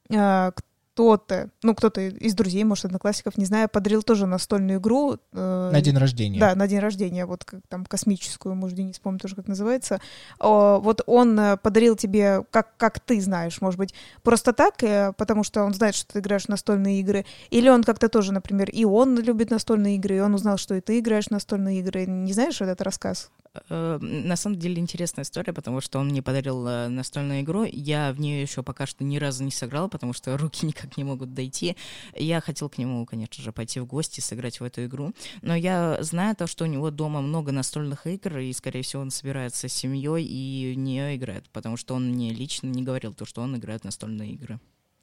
э, 0.09 0.51
кто-то, 0.95 1.49
ну, 1.61 1.75
кто-то 1.75 1.99
из 1.99 2.35
друзей, 2.35 2.63
может, 2.63 2.85
одноклассников, 2.85 3.37
не 3.37 3.43
знаю, 3.43 3.67
подарил 3.67 4.01
тоже 4.01 4.27
настольную 4.27 4.79
игру. 4.79 5.17
э, 5.33 5.69
На 5.73 5.81
день 5.81 5.97
рождения. 5.97 6.39
Да, 6.39 6.55
на 6.55 6.67
день 6.69 6.79
рождения, 6.79 7.25
вот 7.25 7.43
как 7.43 7.59
там 7.67 7.85
космическую, 7.85 8.55
может, 8.55 8.77
Денис, 8.77 8.97
помню 8.99 9.19
тоже, 9.19 9.35
как 9.35 9.49
называется. 9.49 9.99
О, 10.39 10.79
вот 10.79 11.01
он 11.05 11.37
э, 11.37 11.57
подарил 11.57 11.97
тебе, 11.97 12.45
как, 12.49 12.77
как 12.77 13.01
ты 13.01 13.19
знаешь, 13.19 13.59
может 13.59 13.77
быть, 13.77 13.93
просто 14.23 14.53
так, 14.53 14.81
э, 14.83 15.11
потому 15.17 15.43
что 15.43 15.63
он 15.63 15.73
знает, 15.73 15.95
что 15.95 16.13
ты 16.13 16.19
играешь 16.19 16.45
в 16.45 16.49
настольные 16.49 17.01
игры, 17.01 17.25
или 17.49 17.67
он 17.67 17.83
как-то 17.83 18.07
тоже, 18.07 18.31
например, 18.31 18.69
и 18.69 18.85
он 18.85 19.19
любит 19.19 19.51
настольные 19.51 19.97
игры, 19.97 20.15
и 20.15 20.19
он 20.21 20.33
узнал, 20.33 20.57
что 20.57 20.75
и 20.75 20.81
ты 20.81 20.99
играешь 20.99 21.27
в 21.27 21.31
настольные 21.31 21.79
игры. 21.81 22.05
Не 22.05 22.31
знаешь 22.31 22.61
этот 22.61 22.81
рассказ? 22.81 23.31
Э, 23.69 23.97
На 24.01 24.35
самом 24.35 24.59
деле 24.59 24.81
интересная 24.81 25.23
история, 25.23 25.53
потому 25.53 25.81
что 25.81 25.99
он 25.99 26.07
мне 26.07 26.21
подарил 26.21 26.65
э, 26.67 26.87
настольную 26.87 27.41
игру. 27.41 27.63
Я 27.63 28.11
в 28.13 28.19
нее 28.19 28.41
еще 28.41 28.63
пока 28.63 28.85
что 28.85 29.03
ни 29.03 29.17
разу 29.17 29.43
не 29.43 29.51
сыграл, 29.51 29.89
потому 29.89 30.13
что 30.13 30.37
руки 30.37 30.65
никак 30.65 30.97
не 30.97 31.03
могут 31.03 31.33
дойти. 31.33 31.75
Я 32.15 32.41
хотел 32.41 32.69
к 32.69 32.77
нему, 32.77 33.05
конечно 33.05 33.43
же, 33.43 33.51
пойти 33.51 33.79
в 33.79 33.85
гости, 33.85 34.21
сыграть 34.21 34.59
в 34.59 34.63
эту 34.63 34.85
игру. 34.85 35.13
Но 35.41 35.55
я 35.55 35.97
знаю 36.01 36.35
то, 36.35 36.47
что 36.47 36.65
у 36.65 36.67
него 36.67 36.91
дома 36.91 37.21
много 37.21 37.51
настольных 37.51 38.07
игр, 38.07 38.37
и, 38.39 38.53
скорее 38.53 38.81
всего, 38.81 39.01
он 39.01 39.11
собирается 39.11 39.67
с 39.67 39.73
семьей 39.73 40.23
и 40.25 40.73
в 40.73 40.77
нее 40.77 41.15
играет, 41.15 41.49
потому 41.49 41.77
что 41.77 41.95
он 41.95 42.11
мне 42.11 42.33
лично 42.33 42.67
не 42.67 42.83
говорил 42.83 43.13
то, 43.13 43.25
что 43.25 43.41
он 43.41 43.55
играет 43.55 43.83
настольные 43.83 44.31
игры. 44.31 44.59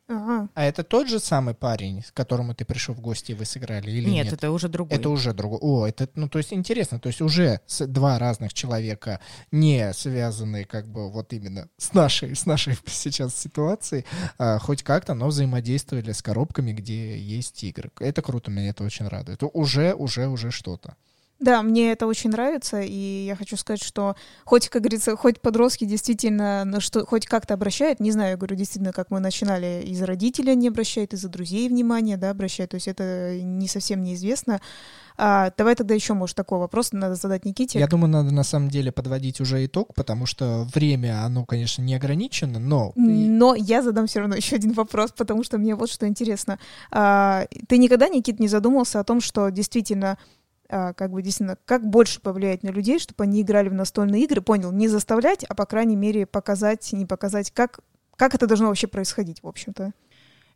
Ага. 0.09 0.49
А 0.55 0.65
это 0.65 0.83
тот 0.83 1.09
же 1.09 1.21
самый 1.21 1.55
парень, 1.55 2.03
к 2.03 2.13
которому 2.13 2.55
ты 2.55 2.65
пришел 2.65 2.95
в 2.95 3.01
гости, 3.01 3.33
и 3.33 3.35
вы 3.35 3.45
сыграли, 3.45 3.91
или 3.91 4.09
нет? 4.09 4.25
Нет, 4.25 4.33
это 4.35 4.51
уже 4.51 4.69
другой. 4.69 4.99
Это 4.99 5.09
уже 5.09 5.33
другой. 5.33 5.59
О, 5.63 5.87
это, 5.87 6.09
ну, 6.15 6.29
то 6.29 6.39
есть 6.39 6.53
интересно, 6.53 6.99
то 6.99 7.09
есть 7.09 7.21
уже 7.21 7.61
два 7.81 8.19
разных 8.19 8.53
человека, 8.53 9.21
не 9.51 9.93
связанные 9.93 10.65
как 10.65 10.89
бы 10.89 11.11
вот 11.11 11.33
именно 11.33 11.69
с 11.79 11.93
нашей, 11.95 12.35
с 12.35 12.47
нашей 12.47 12.77
сейчас 12.87 13.35
ситуацией, 13.35 14.05
а, 14.39 14.59
хоть 14.59 14.83
как-то, 14.83 15.15
но 15.15 15.29
взаимодействовали 15.29 16.13
с 16.13 16.23
коробками, 16.23 16.73
где 16.73 17.19
есть 17.19 17.63
игры. 17.65 17.91
Это 18.01 18.23
круто, 18.23 18.51
меня 18.51 18.71
это 18.71 18.85
очень 18.85 19.07
радует. 19.07 19.43
Уже, 19.53 19.95
уже, 19.95 20.27
уже 20.27 20.51
что-то. 20.51 20.97
Да, 21.43 21.61
мне 21.63 21.91
это 21.91 22.07
очень 22.07 22.31
нравится, 22.31 22.81
и 22.81 23.25
я 23.27 23.35
хочу 23.35 23.57
сказать, 23.57 23.83
что 23.83 24.15
хоть, 24.45 24.69
как 24.69 24.83
говорится, 24.83 25.17
хоть 25.17 25.41
подростки 25.41 25.85
действительно, 25.85 26.65
ну, 26.65 26.81
что 26.81 27.05
хоть 27.05 27.27
как-то 27.27 27.55
обращают, 27.55 27.99
не 27.99 28.13
знаю, 28.13 28.31
я 28.31 28.37
говорю, 28.37 28.55
действительно, 28.55 28.93
как 28.93 29.11
мы 29.11 29.19
начинали, 29.19 29.83
из 29.85 30.01
родителей 30.03 30.53
они 30.53 30.69
обращают, 30.69 31.15
из-за 31.15 31.29
друзей 31.29 31.69
внимание, 31.69 32.17
да, 32.17 32.31
обращают, 32.31 32.71
то 32.71 32.77
есть 32.77 32.87
это 32.87 33.41
не 33.43 33.67
совсем 33.67 34.05
неизвестно. 34.05 34.61
А, 35.17 35.53
давай 35.57 35.75
тогда 35.75 35.95
еще, 35.95 36.15
может, 36.15 36.37
такой 36.37 36.61
вопрос 36.61 36.93
надо 36.93 37.17
задать 37.17 37.45
Никите. 37.45 37.81
Я 37.81 37.89
думаю, 37.89 38.11
надо 38.11 38.33
на 38.33 38.45
самом 38.45 38.71
деле 38.71 38.93
подводить 38.93 39.41
уже 39.41 39.67
итог, 39.67 39.95
потому 39.95 40.27
что 40.27 40.67
время, 40.73 41.25
оно, 41.25 41.45
конечно, 41.45 41.83
не 41.83 41.97
ограничено, 41.97 42.61
но... 42.61 42.93
Но 42.95 43.57
я 43.57 43.83
задам 43.83 44.07
все 44.07 44.21
равно 44.21 44.37
еще 44.37 44.57
один 44.57 44.73
вопрос, 44.75 45.11
потому 45.11 45.43
что 45.43 45.59
мне 45.59 45.75
вот 45.75 45.91
что 45.91 46.07
интересно. 46.07 46.61
А, 46.93 47.47
ты 47.67 47.79
никогда, 47.79 48.09
Никит, 48.09 48.39
не 48.39 48.47
задумывался 48.47 49.01
о 49.01 49.05
том, 49.05 49.21
что 49.21 49.51
действительно 49.51 50.19
как 50.73 51.11
бы 51.11 51.21
действительно, 51.21 51.59
как 51.67 51.87
больше 51.87 52.21
повлиять 52.21 52.63
на 52.63 52.69
людей, 52.69 52.99
чтобы 52.99 53.25
они 53.25 53.43
играли 53.43 53.69
в 53.69 53.75
настольные 53.75 54.25
игры, 54.25 54.41
понял, 54.41 54.73
не 54.73 54.89
заставлять, 54.89 55.45
а 55.45 55.55
по 55.55 55.67
крайней 55.67 55.97
мере 55.97 56.25
показать, 56.25 56.91
не 56.93 57.05
показать, 57.05 57.51
как, 57.51 57.81
как 58.17 58.35
это 58.35 58.47
должно 58.47 58.69
вообще 58.69 58.87
происходить, 58.87 59.43
в 59.43 59.47
общем-то. 59.47 59.93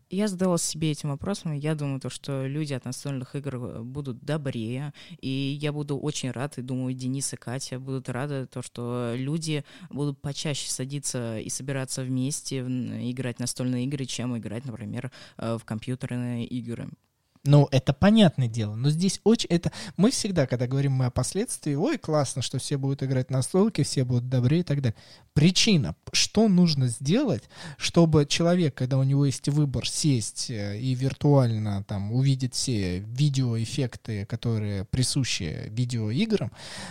Я 0.09 0.29
задавалась 0.29 0.63
себе 0.63 0.93
этим 0.93 1.09
вопросом, 1.09 1.53
я 1.53 1.75
думаю, 1.75 2.01
то, 2.01 2.11
что 2.11 2.47
люди 2.47 2.73
от 2.73 2.85
настольных 2.85 3.35
игр 3.35 3.57
э, 3.57 3.83
будут 3.83 4.21
добрее, 4.25 4.95
и 5.21 5.29
я 5.61 5.73
буду 5.73 5.99
очень 5.99 6.31
рад, 6.31 6.59
и 6.59 6.63
думаю, 6.63 6.95
Денис 6.95 7.33
и 7.33 7.37
Катя 7.37 7.81
будут 7.81 8.09
рады, 8.09 8.47
то, 8.47 8.63
что 8.63 9.15
люди 9.17 9.65
будут 9.91 10.21
почаще 10.21 10.71
садиться 10.71 11.41
и 11.41 11.49
собираться 11.49 12.05
вместе, 12.05 12.61
играть 12.61 13.39
в 13.39 13.41
настольные 13.41 13.85
игры, 13.85 14.05
чем 14.05 14.39
играть, 14.39 14.65
например, 14.65 15.11
э, 15.39 15.59
в 15.59 15.65
компьютерные 15.65 16.47
игры. 16.47 16.89
Ну, 17.47 17.69
это 17.71 17.93
понятное 17.93 18.49
дело, 18.49 18.75
но 18.75 18.91
здесь 18.91 19.21
очень... 19.25 19.49
Это... 19.49 19.73
Мы 19.97 20.11
всегда, 20.11 20.47
когда 20.47 20.67
говорим 20.67 20.93
мы 20.93 21.07
о 21.07 21.11
последствиях, 21.11 21.79
ой, 21.79 21.99
классно, 21.99 22.43
что 22.43 22.59
все 22.59 22.77
будут 22.77 23.03
играть 23.03 23.31
на 23.31 23.43
столке, 23.43 23.85
все 23.85 24.05
будут 24.05 24.29
добрее 24.29 24.61
и 24.61 24.65
так 24.65 24.83
далее. 24.83 24.97
Причина, 25.33 25.95
что 26.13 26.49
нужно 26.49 26.89
сделать, 26.89 27.45
чтобы 27.79 28.27
человек, 28.27 28.75
когда 28.75 28.99
у 28.99 29.03
него 29.03 29.27
есть 29.27 29.49
выбор 29.49 29.89
сесть 29.89 30.51
э, 30.51 30.79
и 30.79 30.95
виртуально 30.95 31.85
там 31.85 32.13
увидеть 32.13 32.55
все 32.55 33.01
видеоэффекты, 33.01 34.27
которые 34.27 34.85
присущи 34.85 35.69
видеоиграм, 35.69 36.51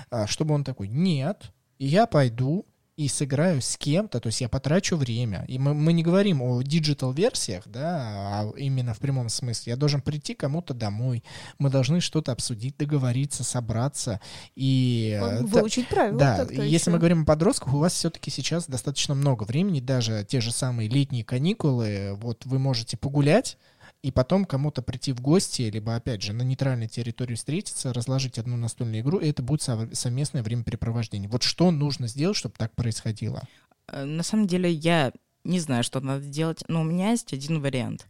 а, 0.10 0.28
чтобы 0.28 0.54
он 0.54 0.64
такой, 0.64 0.88
нет, 0.88 1.52
я 1.80 2.06
пойду 2.06 2.66
и 2.98 3.10
сыграю 3.10 3.62
с 3.62 3.76
кем-то, 3.78 4.20
то 4.20 4.28
есть 4.28 4.40
я 4.40 4.48
потрачу 4.48 4.96
время. 4.96 5.44
И 5.48 5.60
мы, 5.60 5.74
мы 5.74 5.92
не 5.92 6.02
говорим 6.02 6.42
о 6.42 6.62
digital 6.62 7.01
-версиях, 7.01 7.64
да, 7.68 8.00
а 8.42 8.52
именно 8.56 8.94
в 8.94 9.00
прямом 9.00 9.28
смысле. 9.28 9.72
Я 9.72 9.78
должен 9.78 10.02
прийти 10.02 10.34
кому-то 10.34 10.74
домой, 10.74 11.24
мы 11.60 11.70
должны 11.70 12.00
что-то 12.00 12.32
обсудить, 12.32 12.78
договориться, 12.78 13.44
собраться 13.44 14.22
и... 14.56 15.20
Э, 15.22 15.42
выучить 15.42 15.90
правила. 15.90 16.18
Да, 16.18 16.48
если 16.52 16.90
мы 16.90 16.98
говорим 16.98 17.24
о 17.24 17.26
подростках, 17.26 17.74
у 17.74 17.80
вас 17.80 17.94
все-таки 17.94 18.32
сейчас 18.32 18.68
достаточно 18.68 19.14
много 19.14 19.44
времени, 19.44 19.82
даже 19.82 20.26
те 20.28 20.40
же 20.40 20.52
самые 20.52 20.88
летние 20.88 21.26
каникулы, 21.26 22.18
вот 22.22 22.46
вы 22.46 22.60
можете 22.60 22.96
погулять, 22.96 23.58
и 24.06 24.12
потом 24.12 24.46
кому-то 24.46 24.84
прийти 24.84 25.14
в 25.14 25.20
гости, 25.20 25.64
либо, 25.64 25.96
опять 25.96 26.22
же, 26.22 26.32
на 26.32 26.44
нейтральной 26.44 26.88
территории 26.88 27.34
встретиться, 27.34 27.92
разложить 27.92 28.38
одну 28.38 28.56
настольную 28.56 29.02
игру, 29.02 29.18
и 29.18 29.30
это 29.30 29.42
будет 29.42 29.64
совместное 29.64 30.44
времяпрепровождение. 30.44 31.28
Вот 31.28 31.42
что 31.42 31.72
нужно 31.72 32.08
сделать, 32.08 32.38
чтобы 32.38 32.54
так 32.56 32.76
происходило? 32.76 33.42
Э, 33.88 34.06
на 34.06 34.22
самом 34.22 34.46
деле 34.46 34.72
я 34.72 35.12
не 35.46 35.60
знаю, 35.60 35.84
что 35.84 36.02
надо 36.02 36.26
делать, 36.26 36.64
но 36.68 36.82
у 36.82 36.84
меня 36.84 37.12
есть 37.12 37.32
один 37.32 37.62
вариант. 37.62 38.08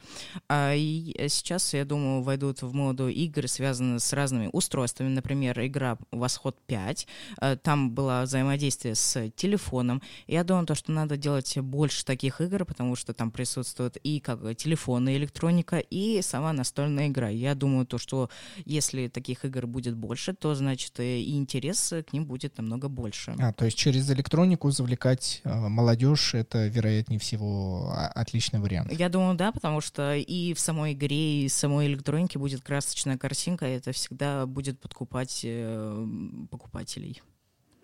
А, 0.47 0.73
и 0.73 1.13
сейчас, 1.27 1.73
я 1.73 1.86
думаю, 1.86 2.23
войдут 2.23 2.61
в 2.61 2.73
моду 2.73 3.09
игры, 3.09 3.47
связанные 3.47 3.99
с 3.99 4.13
разными 4.13 4.49
устройствами. 4.51 5.09
Например, 5.09 5.59
игра 5.65 5.97
«Восход 6.11 6.57
5». 6.67 7.07
А, 7.38 7.55
там 7.57 7.91
было 7.91 8.21
взаимодействие 8.23 8.95
с 8.95 9.29
телефоном. 9.36 10.01
Я 10.27 10.43
думаю, 10.43 10.65
то, 10.65 10.75
что 10.75 10.91
надо 10.91 11.17
делать 11.17 11.57
больше 11.57 12.05
таких 12.05 12.41
игр, 12.41 12.65
потому 12.65 12.95
что 12.95 13.13
там 13.13 13.31
присутствует 13.31 13.97
и 13.97 14.19
как 14.19 14.39
телефонная 14.55 15.17
электроника, 15.17 15.79
и 15.79 16.21
сама 16.21 16.53
настольная 16.53 17.09
игра. 17.09 17.29
Я 17.29 17.53
думаю, 17.53 17.86
то, 17.86 17.97
что 17.97 18.29
если 18.63 19.09
таких 19.09 19.43
игр 19.43 19.67
будет 19.67 19.95
больше, 19.95 20.33
то, 20.33 20.55
значит, 20.55 20.99
и 20.99 21.36
интерес 21.36 21.93
к 22.07 22.13
ним 22.13 22.25
будет 22.25 22.57
намного 22.57 22.88
больше. 22.88 23.36
А, 23.39 23.51
то 23.51 23.65
есть 23.65 23.77
через 23.77 24.09
электронику 24.09 24.71
завлекать 24.71 25.41
э, 25.43 25.53
молодежь, 25.53 26.33
это, 26.33 26.67
вероятнее 26.67 27.19
всего 27.26 27.91
отличный 28.13 28.59
вариант. 28.59 28.91
Я 28.91 29.09
думаю, 29.09 29.36
да, 29.36 29.51
потому 29.51 29.82
что 29.82 30.15
и 30.15 30.53
в 30.53 30.59
самой 30.59 30.93
игре, 30.93 31.45
и 31.45 31.47
в 31.47 31.51
самой 31.51 31.88
электронике 31.88 32.38
будет 32.38 32.61
красочная 32.61 33.17
картинка, 33.17 33.67
и 33.67 33.78
это 33.78 33.91
всегда 33.91 34.45
будет 34.45 34.80
подкупать 34.80 35.41
э, 35.43 36.07
покупателей. 36.51 37.21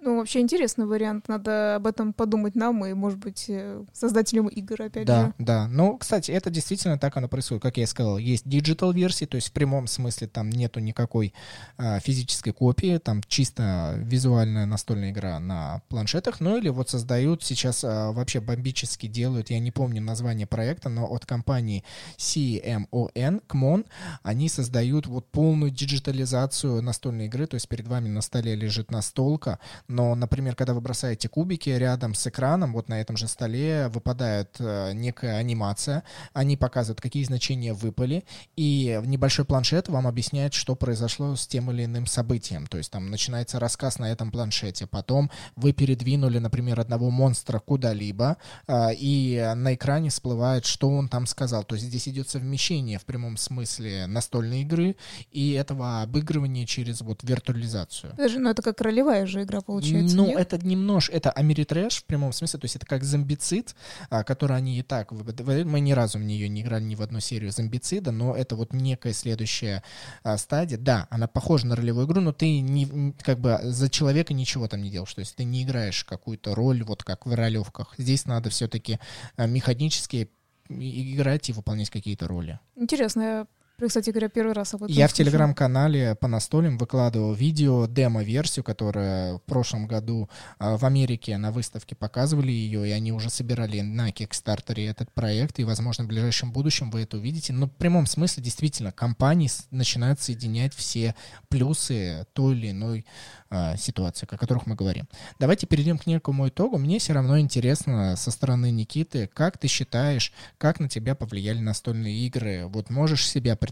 Ну, 0.03 0.17
вообще 0.17 0.39
интересный 0.39 0.85
вариант. 0.85 1.27
Надо 1.27 1.75
об 1.75 1.85
этом 1.85 2.11
подумать 2.13 2.55
нам 2.55 2.83
и, 2.85 2.93
может 2.93 3.19
быть, 3.19 3.45
э, 3.47 3.83
создателям 3.93 4.47
игр, 4.47 4.81
опять 4.81 5.05
да, 5.05 5.27
же. 5.27 5.33
Да, 5.37 5.45
да. 5.45 5.67
Ну, 5.67 5.97
кстати, 5.97 6.31
это 6.31 6.49
действительно 6.49 6.97
так 6.97 7.15
оно 7.17 7.27
происходит. 7.27 7.61
Как 7.61 7.77
я 7.77 7.85
сказал, 7.85 8.17
есть 8.17 8.47
digital 8.47 8.93
версии, 8.93 9.25
то 9.25 9.35
есть 9.35 9.49
в 9.49 9.51
прямом 9.51 9.85
смысле 9.85 10.27
там 10.27 10.49
нету 10.49 10.79
никакой 10.79 11.33
а, 11.77 11.99
физической 11.99 12.51
копии, 12.51 12.97
там 12.97 13.21
чисто 13.27 13.93
визуальная 13.97 14.65
настольная 14.65 15.11
игра 15.11 15.39
на 15.39 15.81
планшетах. 15.87 16.39
Ну, 16.39 16.57
или 16.57 16.69
вот 16.69 16.89
создают 16.89 17.43
сейчас 17.43 17.83
а, 17.83 18.11
вообще 18.11 18.39
бомбически 18.39 19.05
делают, 19.05 19.51
я 19.51 19.59
не 19.59 19.71
помню 19.71 20.01
название 20.01 20.47
проекта, 20.47 20.89
но 20.89 21.05
от 21.05 21.27
компании 21.27 21.83
CMON, 22.17 23.43
CMON, 23.61 23.85
они 24.23 24.49
создают 24.49 25.07
вот 25.07 25.27
полную 25.29 25.71
диджитализацию 25.71 26.81
настольной 26.81 27.27
игры, 27.27 27.45
то 27.45 27.55
есть 27.55 27.67
перед 27.67 27.87
вами 27.87 28.09
на 28.09 28.21
столе 28.21 28.55
лежит 28.55 28.89
настолка, 28.89 29.59
но, 29.91 30.15
например, 30.15 30.55
когда 30.55 30.73
вы 30.73 30.81
бросаете 30.81 31.27
кубики 31.27 31.69
рядом 31.69 32.15
с 32.15 32.25
экраном, 32.25 32.73
вот 32.73 32.87
на 32.87 33.01
этом 33.01 33.17
же 33.17 33.27
столе 33.27 33.89
выпадает 33.89 34.55
э, 34.59 34.93
некая 34.93 35.35
анимация, 35.35 36.03
они 36.33 36.57
показывают, 36.57 37.01
какие 37.01 37.23
значения 37.25 37.73
выпали, 37.73 38.23
и 38.55 38.99
небольшой 39.05 39.45
планшет 39.45 39.89
вам 39.89 40.07
объясняет, 40.07 40.53
что 40.53 40.75
произошло 40.75 41.35
с 41.35 41.45
тем 41.45 41.69
или 41.71 41.85
иным 41.85 42.05
событием. 42.05 42.67
То 42.67 42.77
есть 42.77 42.89
там 42.91 43.11
начинается 43.11 43.59
рассказ 43.59 43.99
на 43.99 44.11
этом 44.11 44.31
планшете, 44.31 44.87
потом 44.87 45.29
вы 45.55 45.73
передвинули, 45.73 46.39
например, 46.39 46.79
одного 46.79 47.11
монстра 47.11 47.59
куда-либо, 47.59 48.37
э, 48.67 48.93
и 48.95 49.51
на 49.55 49.75
экране 49.75 50.09
всплывает, 50.09 50.65
что 50.65 50.89
он 50.89 51.09
там 51.09 51.25
сказал. 51.25 51.63
То 51.63 51.75
есть 51.75 51.87
здесь 51.87 52.07
идет 52.07 52.29
совмещение 52.29 52.97
в 52.97 53.05
прямом 53.05 53.35
смысле 53.35 54.07
настольной 54.07 54.61
игры 54.61 54.95
и 55.31 55.51
этого 55.51 56.01
обыгрывания 56.01 56.65
через 56.65 57.01
вот 57.01 57.23
виртуализацию. 57.23 58.13
Даже, 58.15 58.39
ну 58.39 58.49
это 58.49 58.61
как 58.61 58.79
ролевая 58.79 59.25
же 59.25 59.43
игра 59.43 59.59
получается 59.59 59.80
получается. 59.81 60.15
Ну, 60.15 60.27
нет? 60.27 60.39
это 60.39 60.65
немножко, 60.65 61.13
это 61.13 61.31
америтрэш 61.31 61.97
в 61.97 62.05
прямом 62.05 62.31
смысле, 62.31 62.59
то 62.59 62.65
есть 62.65 62.75
это 62.75 62.85
как 62.85 63.03
зомбицид, 63.03 63.75
а, 64.09 64.23
который 64.23 64.57
они 64.57 64.79
и 64.79 64.81
так, 64.81 65.11
мы 65.11 65.79
ни 65.79 65.91
разу 65.91 66.19
в 66.19 66.23
нее 66.23 66.47
не 66.49 66.61
играли 66.61 66.83
ни 66.83 66.95
в 66.95 67.01
одну 67.01 67.19
серию 67.19 67.51
зомбицида, 67.51 68.11
но 68.11 68.35
это 68.35 68.55
вот 68.55 68.73
некая 68.73 69.13
следующая 69.13 69.83
а, 70.23 70.37
стадия. 70.37 70.77
Да, 70.77 71.07
она 71.09 71.27
похожа 71.27 71.67
на 71.67 71.75
ролевую 71.75 72.07
игру, 72.07 72.21
но 72.21 72.31
ты 72.33 72.59
не, 72.59 73.13
как 73.21 73.39
бы 73.39 73.59
за 73.63 73.89
человека 73.89 74.33
ничего 74.33 74.67
там 74.67 74.81
не 74.81 74.89
делаешь, 74.89 75.13
то 75.13 75.19
есть 75.19 75.35
ты 75.35 75.43
не 75.43 75.63
играешь 75.63 76.03
какую-то 76.03 76.55
роль, 76.55 76.83
вот 76.83 77.03
как 77.03 77.25
в 77.25 77.33
ролевках. 77.33 77.93
Здесь 77.97 78.25
надо 78.25 78.49
все-таки 78.49 78.99
а, 79.35 79.47
механически 79.47 80.29
играть 80.69 81.49
и 81.49 81.53
выполнять 81.53 81.89
какие-то 81.89 82.27
роли. 82.27 82.59
Интересно, 82.75 83.47
я 83.85 83.87
кстати 83.87 84.09
говоря, 84.09 84.29
первый 84.29 84.53
раз 84.53 84.73
об 84.73 84.83
этом 84.83 84.95
Я 84.95 85.07
в 85.07 85.13
телеграм-канале 85.13 86.15
по 86.15 86.27
настолям 86.27 86.77
выкладывал 86.77 87.33
видео, 87.33 87.87
демо-версию, 87.87 88.63
которая 88.63 89.35
в 89.35 89.41
прошлом 89.41 89.87
году 89.87 90.29
а, 90.59 90.77
в 90.77 90.85
Америке 90.85 91.37
на 91.37 91.51
выставке 91.51 91.95
показывали 91.95 92.51
ее, 92.51 92.87
и 92.87 92.91
они 92.91 93.11
уже 93.11 93.29
собирали 93.29 93.81
на 93.81 94.11
Кикстартере 94.11 94.85
этот 94.85 95.11
проект, 95.11 95.59
и, 95.59 95.63
возможно, 95.63 96.03
в 96.03 96.07
ближайшем 96.07 96.51
будущем 96.51 96.91
вы 96.91 97.01
это 97.01 97.17
увидите. 97.17 97.53
Но 97.53 97.65
в 97.65 97.71
прямом 97.71 98.05
смысле, 98.05 98.43
действительно, 98.43 98.91
компании 98.91 99.49
начинают 99.71 100.21
соединять 100.21 100.73
все 100.73 101.15
плюсы 101.49 102.25
той 102.33 102.55
или 102.55 102.71
иной 102.71 103.05
а, 103.49 103.75
ситуации, 103.77 104.27
о 104.29 104.37
которых 104.37 104.65
мы 104.65 104.75
говорим. 104.75 105.07
Давайте 105.39 105.67
перейдем 105.67 105.97
к 105.97 106.05
некому 106.05 106.47
итогу. 106.47 106.77
Мне 106.77 106.99
все 106.99 107.13
равно 107.13 107.39
интересно 107.39 108.15
со 108.15 108.31
стороны 108.31 108.71
Никиты, 108.71 109.27
как 109.27 109.57
ты 109.57 109.67
считаешь, 109.67 110.31
как 110.57 110.79
на 110.79 110.87
тебя 110.87 111.15
повлияли 111.15 111.59
настольные 111.59 112.15
игры? 112.27 112.67
Вот 112.67 112.89
можешь 112.89 113.27
себя 113.27 113.55
представить, 113.55 113.70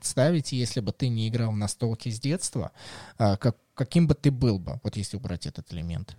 если 0.55 0.79
бы 0.79 0.91
ты 0.91 1.09
не 1.09 1.27
играл 1.27 1.51
в 1.51 1.57
настолки 1.57 2.09
с 2.09 2.19
детства, 2.19 2.71
а, 3.17 3.37
как, 3.37 3.57
каким 3.73 4.07
бы 4.07 4.15
ты 4.15 4.31
был 4.31 4.59
бы, 4.59 4.79
вот 4.83 4.95
если 4.95 5.17
убрать 5.17 5.45
этот 5.45 5.71
элемент? 5.73 6.15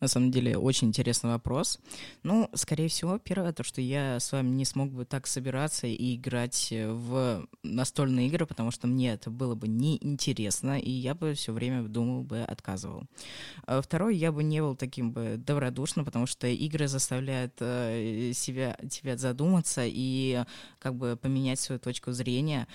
На 0.00 0.08
самом 0.08 0.30
деле, 0.30 0.56
очень 0.56 0.88
интересный 0.88 1.30
вопрос. 1.30 1.78
Ну, 2.22 2.48
скорее 2.54 2.88
всего, 2.88 3.18
первое, 3.18 3.52
то, 3.52 3.62
что 3.62 3.82
я 3.82 4.18
с 4.18 4.32
вами 4.32 4.48
не 4.48 4.64
смог 4.64 4.90
бы 4.90 5.04
так 5.04 5.26
собираться 5.26 5.86
и 5.86 6.16
играть 6.16 6.72
в 6.72 7.46
настольные 7.62 8.28
игры, 8.28 8.46
потому 8.46 8.70
что 8.70 8.86
мне 8.86 9.12
это 9.12 9.30
было 9.30 9.54
бы 9.54 9.68
неинтересно, 9.68 10.78
и 10.78 10.90
я 10.90 11.14
бы 11.14 11.34
все 11.34 11.52
время, 11.52 11.82
думал 11.82 12.22
бы, 12.22 12.40
отказывал. 12.40 13.04
А 13.66 13.82
второе, 13.82 14.14
я 14.14 14.32
бы 14.32 14.42
не 14.42 14.62
был 14.62 14.74
таким 14.74 15.12
бы 15.12 15.36
добродушным, 15.36 16.06
потому 16.06 16.26
что 16.26 16.46
игры 16.46 16.88
заставляют 16.88 17.54
э, 17.60 18.32
себя, 18.34 18.78
тебя 18.90 19.18
задуматься 19.18 19.82
и 19.84 20.44
как 20.78 20.94
бы 20.94 21.18
поменять 21.20 21.60
свою 21.60 21.78
точку 21.78 22.12
зрения. 22.12 22.66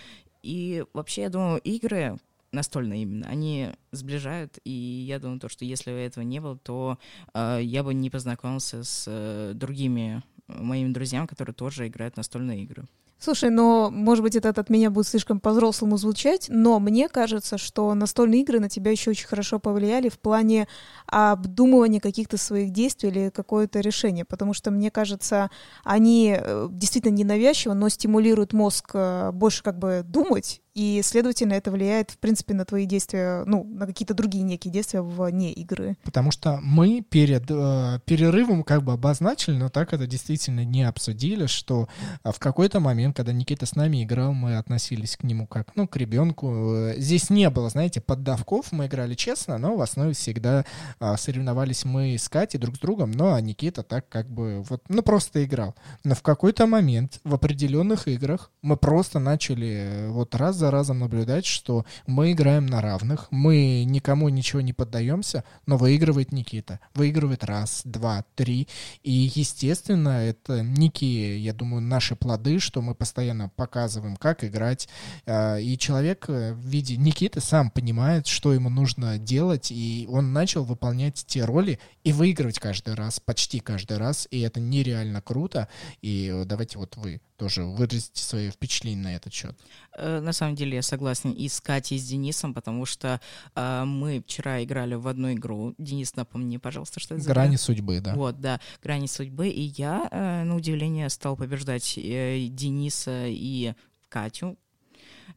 И 0.43 0.85
вообще, 0.93 1.23
я 1.23 1.29
думаю, 1.29 1.59
игры 1.61 2.19
настольные 2.55 3.03
именно, 3.03 3.27
они 3.27 3.69
сближают, 3.91 4.57
и 4.63 4.71
я 4.71 5.19
думаю, 5.19 5.39
то, 5.39 5.49
что 5.49 5.65
если 5.65 5.93
этого 5.93 6.23
не 6.23 6.39
было, 6.39 6.57
то 6.57 6.97
э, 7.33 7.59
я 7.61 7.83
бы 7.83 7.93
не 7.93 8.09
познакомился 8.09 8.83
с 8.83 9.05
э, 9.07 9.51
другими 9.53 10.23
моими 10.47 10.91
друзьями, 10.91 11.27
которые 11.27 11.55
тоже 11.55 11.87
играют 11.87 12.17
настольные 12.17 12.63
игры. 12.63 12.85
Слушай, 13.17 13.49
но, 13.49 13.89
может 13.91 14.23
быть, 14.23 14.35
это 14.35 14.49
от 14.49 14.69
меня 14.69 14.91
будет 14.91 15.07
слишком 15.07 15.39
по-взрослому 15.39 15.97
звучать, 15.97 16.47
но 16.49 16.79
мне 16.79 17.07
кажется, 17.07 17.57
что 17.57 17.93
настольные 17.93 18.41
игры 18.41 18.59
на 18.59 18.69
тебя 18.69 18.91
еще 18.91 19.11
очень 19.11 19.27
хорошо 19.27 19.57
повлияли 19.57 20.09
в 20.09 20.19
плане 20.19 20.67
обдумывания 21.07 22.01
каких-то 22.01 22.37
своих 22.37 22.71
действий 22.71 23.09
или 23.09 23.29
какое-то 23.29 23.79
решение, 23.79 24.25
потому 24.25 24.53
что, 24.53 24.69
мне 24.69 24.91
кажется, 24.91 25.49
они 25.83 26.37
э, 26.37 26.67
действительно 26.69 27.13
ненавязчиво, 27.13 27.73
но 27.73 27.87
стимулируют 27.89 28.51
мозг 28.51 28.91
э, 28.93 29.31
больше 29.31 29.63
как 29.63 29.79
бы 29.79 30.03
думать 30.05 30.61
и, 30.75 31.01
следовательно, 31.03 31.53
это 31.53 31.71
влияет, 31.71 32.11
в 32.11 32.17
принципе, 32.17 32.53
на 32.53 32.65
твои 32.65 32.85
действия, 32.85 33.43
ну, 33.45 33.63
на 33.63 33.87
какие-то 33.87 34.13
другие 34.13 34.43
некие 34.43 34.73
действия 34.73 35.01
вне 35.01 35.53
игры. 35.53 35.95
Потому 36.03 36.31
что 36.31 36.59
мы 36.61 37.01
перед 37.01 37.49
э, 37.49 37.99
перерывом 38.05 38.63
как 38.63 38.83
бы 38.83 38.91
обозначили, 38.91 39.55
но 39.55 39.69
так 39.69 39.93
это 39.93 40.05
действительно 40.05 40.65
не 40.65 40.83
обсудили, 40.83 41.45
что 41.45 41.87
э, 42.25 42.31
в 42.33 42.39
какой-то 42.39 42.81
момент, 42.81 43.15
когда 43.15 43.31
Никита 43.31 43.65
с 43.65 43.77
нами 43.77 44.03
играл, 44.03 44.33
мы 44.33 44.57
относились 44.57 45.15
к 45.15 45.23
нему 45.23 45.47
как, 45.47 45.73
ну, 45.75 45.87
к 45.87 45.95
ребенку. 45.95 46.75
Э, 46.75 46.95
здесь 46.97 47.29
не 47.29 47.49
было, 47.49 47.69
знаете, 47.69 48.01
поддавков, 48.01 48.73
мы 48.73 48.87
играли 48.87 49.13
честно, 49.13 49.57
но 49.57 49.77
в 49.77 49.81
основе 49.81 50.11
всегда 50.11 50.65
э, 50.99 51.15
соревновались 51.17 51.85
мы 51.85 52.17
с 52.17 52.27
Катей 52.27 52.59
друг 52.59 52.75
с 52.75 52.79
другом, 52.79 53.11
но 53.11 53.33
а 53.33 53.39
Никита 53.39 53.81
так 53.81 54.09
как 54.09 54.29
бы 54.29 54.61
вот, 54.67 54.83
ну, 54.89 55.01
просто 55.03 55.45
играл. 55.45 55.73
Но 56.03 56.15
в 56.15 56.21
какой-то 56.21 56.67
момент 56.67 57.21
в 57.23 57.33
определенных 57.33 58.09
играх 58.09 58.51
мы 58.61 58.75
просто 58.75 59.19
начали 59.19 59.67
э, 59.67 60.09
вот 60.09 60.35
раз 60.35 60.64
за 60.65 60.71
разом 60.71 60.97
наблюдать, 60.97 61.45
что 61.45 61.85
мы 62.07 62.31
играем 62.31 62.65
на 62.65 62.81
равных, 62.81 63.27
мы 63.29 63.83
никому 63.83 64.29
ничего 64.29 64.61
не 64.61 64.73
поддаемся, 64.73 65.43
но 65.67 65.77
выигрывает 65.77 66.31
Никита. 66.31 66.79
Выигрывает 66.95 67.43
раз, 67.43 67.83
два, 67.83 68.25
три. 68.33 68.67
И, 69.03 69.31
естественно, 69.35 70.25
это 70.25 70.63
некие, 70.63 71.37
я 71.37 71.53
думаю, 71.53 71.83
наши 71.83 72.15
плоды, 72.15 72.57
что 72.57 72.81
мы 72.81 72.95
постоянно 72.95 73.49
показываем, 73.49 74.15
как 74.15 74.43
играть. 74.43 74.89
А, 75.27 75.57
и 75.57 75.77
человек 75.77 76.25
э, 76.29 76.53
в 76.53 76.65
виде 76.65 76.97
Никиты 76.97 77.41
сам 77.41 77.69
понимает, 77.69 78.25
что 78.25 78.51
ему 78.51 78.69
нужно 78.69 79.19
делать, 79.19 79.69
и 79.69 80.07
он 80.09 80.33
начал 80.33 80.63
выполнять 80.63 81.25
те 81.27 81.45
роли 81.45 81.79
и 82.03 82.11
выигрывать 82.11 82.57
каждый 82.57 82.95
раз, 82.95 83.19
почти 83.19 83.59
каждый 83.59 83.97
раз, 83.97 84.27
и 84.31 84.39
это 84.39 84.59
нереально 84.59 85.21
круто. 85.21 85.67
И 86.01 86.31
э, 86.33 86.43
давайте 86.45 86.79
вот 86.79 86.97
вы 86.97 87.21
тоже 87.37 87.63
выразите 87.63 88.23
свои 88.23 88.49
впечатления 88.49 89.03
на 89.03 89.15
этот 89.15 89.33
счет. 89.33 89.55
Э, 89.97 90.19
на 90.19 90.33
самом 90.33 90.55
деле 90.55 90.75
я 90.75 90.81
согласен 90.81 91.31
и 91.31 91.47
с 91.47 91.61
Катей, 91.61 91.97
и 91.97 91.99
с 91.99 92.07
Денисом, 92.07 92.53
потому 92.53 92.85
что 92.85 93.19
э, 93.55 93.83
мы 93.85 94.21
вчера 94.21 94.63
играли 94.63 94.95
в 94.95 95.07
одну 95.07 95.33
игру. 95.33 95.73
Денис, 95.77 96.15
напомни, 96.15 96.57
пожалуйста, 96.57 96.99
что 96.99 97.15
это 97.15 97.23
за 97.23 97.29
Грани 97.29 97.55
судьбы, 97.55 97.99
да. 98.01 98.15
Вот, 98.15 98.39
да, 98.39 98.59
грани 98.83 99.07
судьбы. 99.07 99.47
И 99.47 99.61
я, 99.61 100.07
э, 100.11 100.43
на 100.43 100.55
удивление, 100.55 101.09
стал 101.09 101.35
побеждать 101.35 101.97
э, 101.97 102.47
Дениса 102.49 103.25
и 103.27 103.73
Катю. 104.09 104.57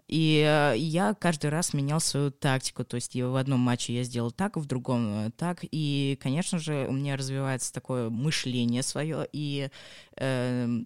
И 0.06 0.44
э, 0.46 0.76
я 0.76 1.14
каждый 1.14 1.50
раз 1.50 1.74
менял 1.74 2.00
свою 2.00 2.30
тактику. 2.30 2.84
То 2.84 2.96
есть 2.96 3.14
в 3.14 3.36
одном 3.36 3.60
матче 3.60 3.94
я 3.94 4.02
сделал 4.04 4.30
так, 4.30 4.56
в 4.56 4.66
другом 4.66 5.26
э, 5.26 5.30
так. 5.36 5.60
И, 5.62 6.18
конечно 6.22 6.58
же, 6.58 6.86
у 6.88 6.92
меня 6.92 7.16
развивается 7.16 7.72
такое 7.72 8.10
мышление 8.10 8.82
свое. 8.82 9.28
И 9.32 9.68
э, 10.16 10.82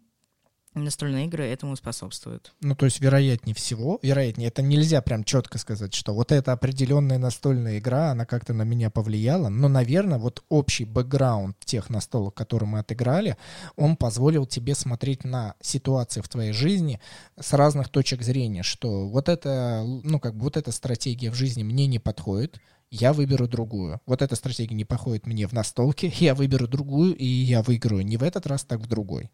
Настольные 0.75 1.27
игры 1.27 1.45
этому 1.45 1.77
способствуют. 1.77 2.55
Ну, 2.63 2.75
то 2.75 2.87
есть, 2.87 2.99
вероятнее 2.99 3.55
всего, 3.55 3.99
вероятнее, 4.01 4.49
это 4.49 4.63
нельзя 4.63 5.03
прям 5.03 5.23
четко 5.23 5.59
сказать, 5.59 5.93
что 5.93 6.15
вот 6.15 6.33
эта 6.33 6.53
определенная 6.53 7.19
настольная 7.19 7.79
игра, 7.79 8.13
она 8.13 8.25
как-то 8.25 8.55
на 8.55 8.63
меня 8.63 8.89
повлияла, 8.89 9.51
но, 9.51 9.69
наверное, 9.69 10.19
вот 10.19 10.43
общий 10.49 10.87
бэкграунд 10.87 11.59
тех 11.65 11.91
настолок, 11.91 12.35
которые 12.35 12.71
мы 12.71 12.79
отыграли, 12.79 13.37
он 13.77 13.97
позволил 13.97 14.47
тебе 14.47 14.75
смотреть 14.75 15.25
на 15.25 15.57
ситуации 15.61 16.23
в 16.23 16.29
твоей 16.29 16.53
жизни 16.53 17.01
с 17.39 17.53
разных 17.53 17.91
точек 17.91 18.23
зрения, 18.23 18.63
что 18.63 19.09
вот 19.09 19.29
это, 19.29 19.85
ну, 19.85 20.19
как 20.21 20.35
бы 20.35 20.45
вот 20.45 20.57
эта 20.57 20.73
стратегия 20.73 21.31
в 21.31 21.35
жизни 21.35 21.63
мне 21.63 21.87
не 21.87 21.99
подходит, 21.99 22.59
я 22.91 23.13
выберу 23.13 23.49
другую. 23.49 24.01
Вот 24.07 24.23
эта 24.23 24.37
стратегия 24.37 24.75
не 24.75 24.85
подходит 24.85 25.27
мне 25.27 25.47
в 25.47 25.53
настолке, 25.53 26.13
я 26.19 26.35
выберу 26.35 26.69
другую, 26.69 27.15
и 27.15 27.27
я 27.27 27.63
выиграю 27.63 28.05
не 28.05 28.17
в 28.17 28.23
этот 28.23 28.47
раз, 28.47 28.65
так 28.65 28.81
в 28.81 28.87
другой. 28.87 29.31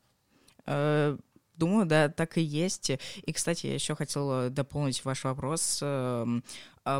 Думаю, 1.58 1.86
да, 1.86 2.08
так 2.08 2.38
и 2.38 2.40
есть. 2.40 2.90
И, 2.90 3.32
кстати, 3.32 3.66
я 3.66 3.74
еще 3.74 3.96
хотела 3.96 4.48
дополнить 4.48 5.04
ваш 5.04 5.24
вопрос 5.24 5.80
эм, 5.82 6.44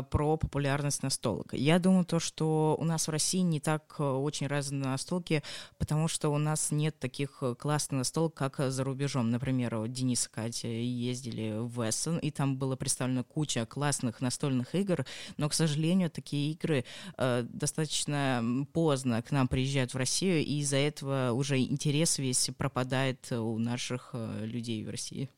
про 0.09 0.37
популярность 0.37 1.03
настолок. 1.03 1.53
Я 1.53 1.79
думаю, 1.79 2.05
то, 2.05 2.19
что 2.19 2.75
у 2.79 2.83
нас 2.83 3.07
в 3.07 3.11
России 3.11 3.39
не 3.39 3.59
так 3.59 3.95
э, 3.99 4.03
очень 4.03 4.47
разные 4.47 4.83
настолки, 4.83 5.43
потому 5.77 6.07
что 6.07 6.29
у 6.29 6.37
нас 6.37 6.71
нет 6.71 6.99
таких 6.99 7.39
э, 7.41 7.55
классных 7.55 7.99
настолок, 7.99 8.33
как 8.33 8.57
за 8.71 8.83
рубежом. 8.83 9.29
Например, 9.29 9.87
Денис 9.87 10.25
и 10.27 10.29
Катя 10.29 10.67
ездили 10.67 11.55
в 11.57 11.87
Эссен, 11.87 12.17
и 12.17 12.31
там 12.31 12.57
была 12.57 12.75
представлена 12.75 13.23
куча 13.23 13.65
классных 13.65 14.21
настольных 14.21 14.75
игр, 14.75 15.05
но, 15.37 15.49
к 15.49 15.53
сожалению, 15.53 16.09
такие 16.09 16.51
игры 16.51 16.85
э, 17.17 17.43
достаточно 17.47 18.65
поздно 18.73 19.21
к 19.21 19.31
нам 19.31 19.47
приезжают 19.47 19.93
в 19.93 19.97
Россию, 19.97 20.39
и 20.39 20.59
из-за 20.59 20.77
этого 20.77 21.31
уже 21.31 21.59
интерес 21.59 22.19
весь 22.19 22.49
пропадает 22.57 23.31
у 23.31 23.57
наших 23.57 24.11
э, 24.13 24.45
людей 24.45 24.83
в 24.83 24.89
России. 24.89 25.29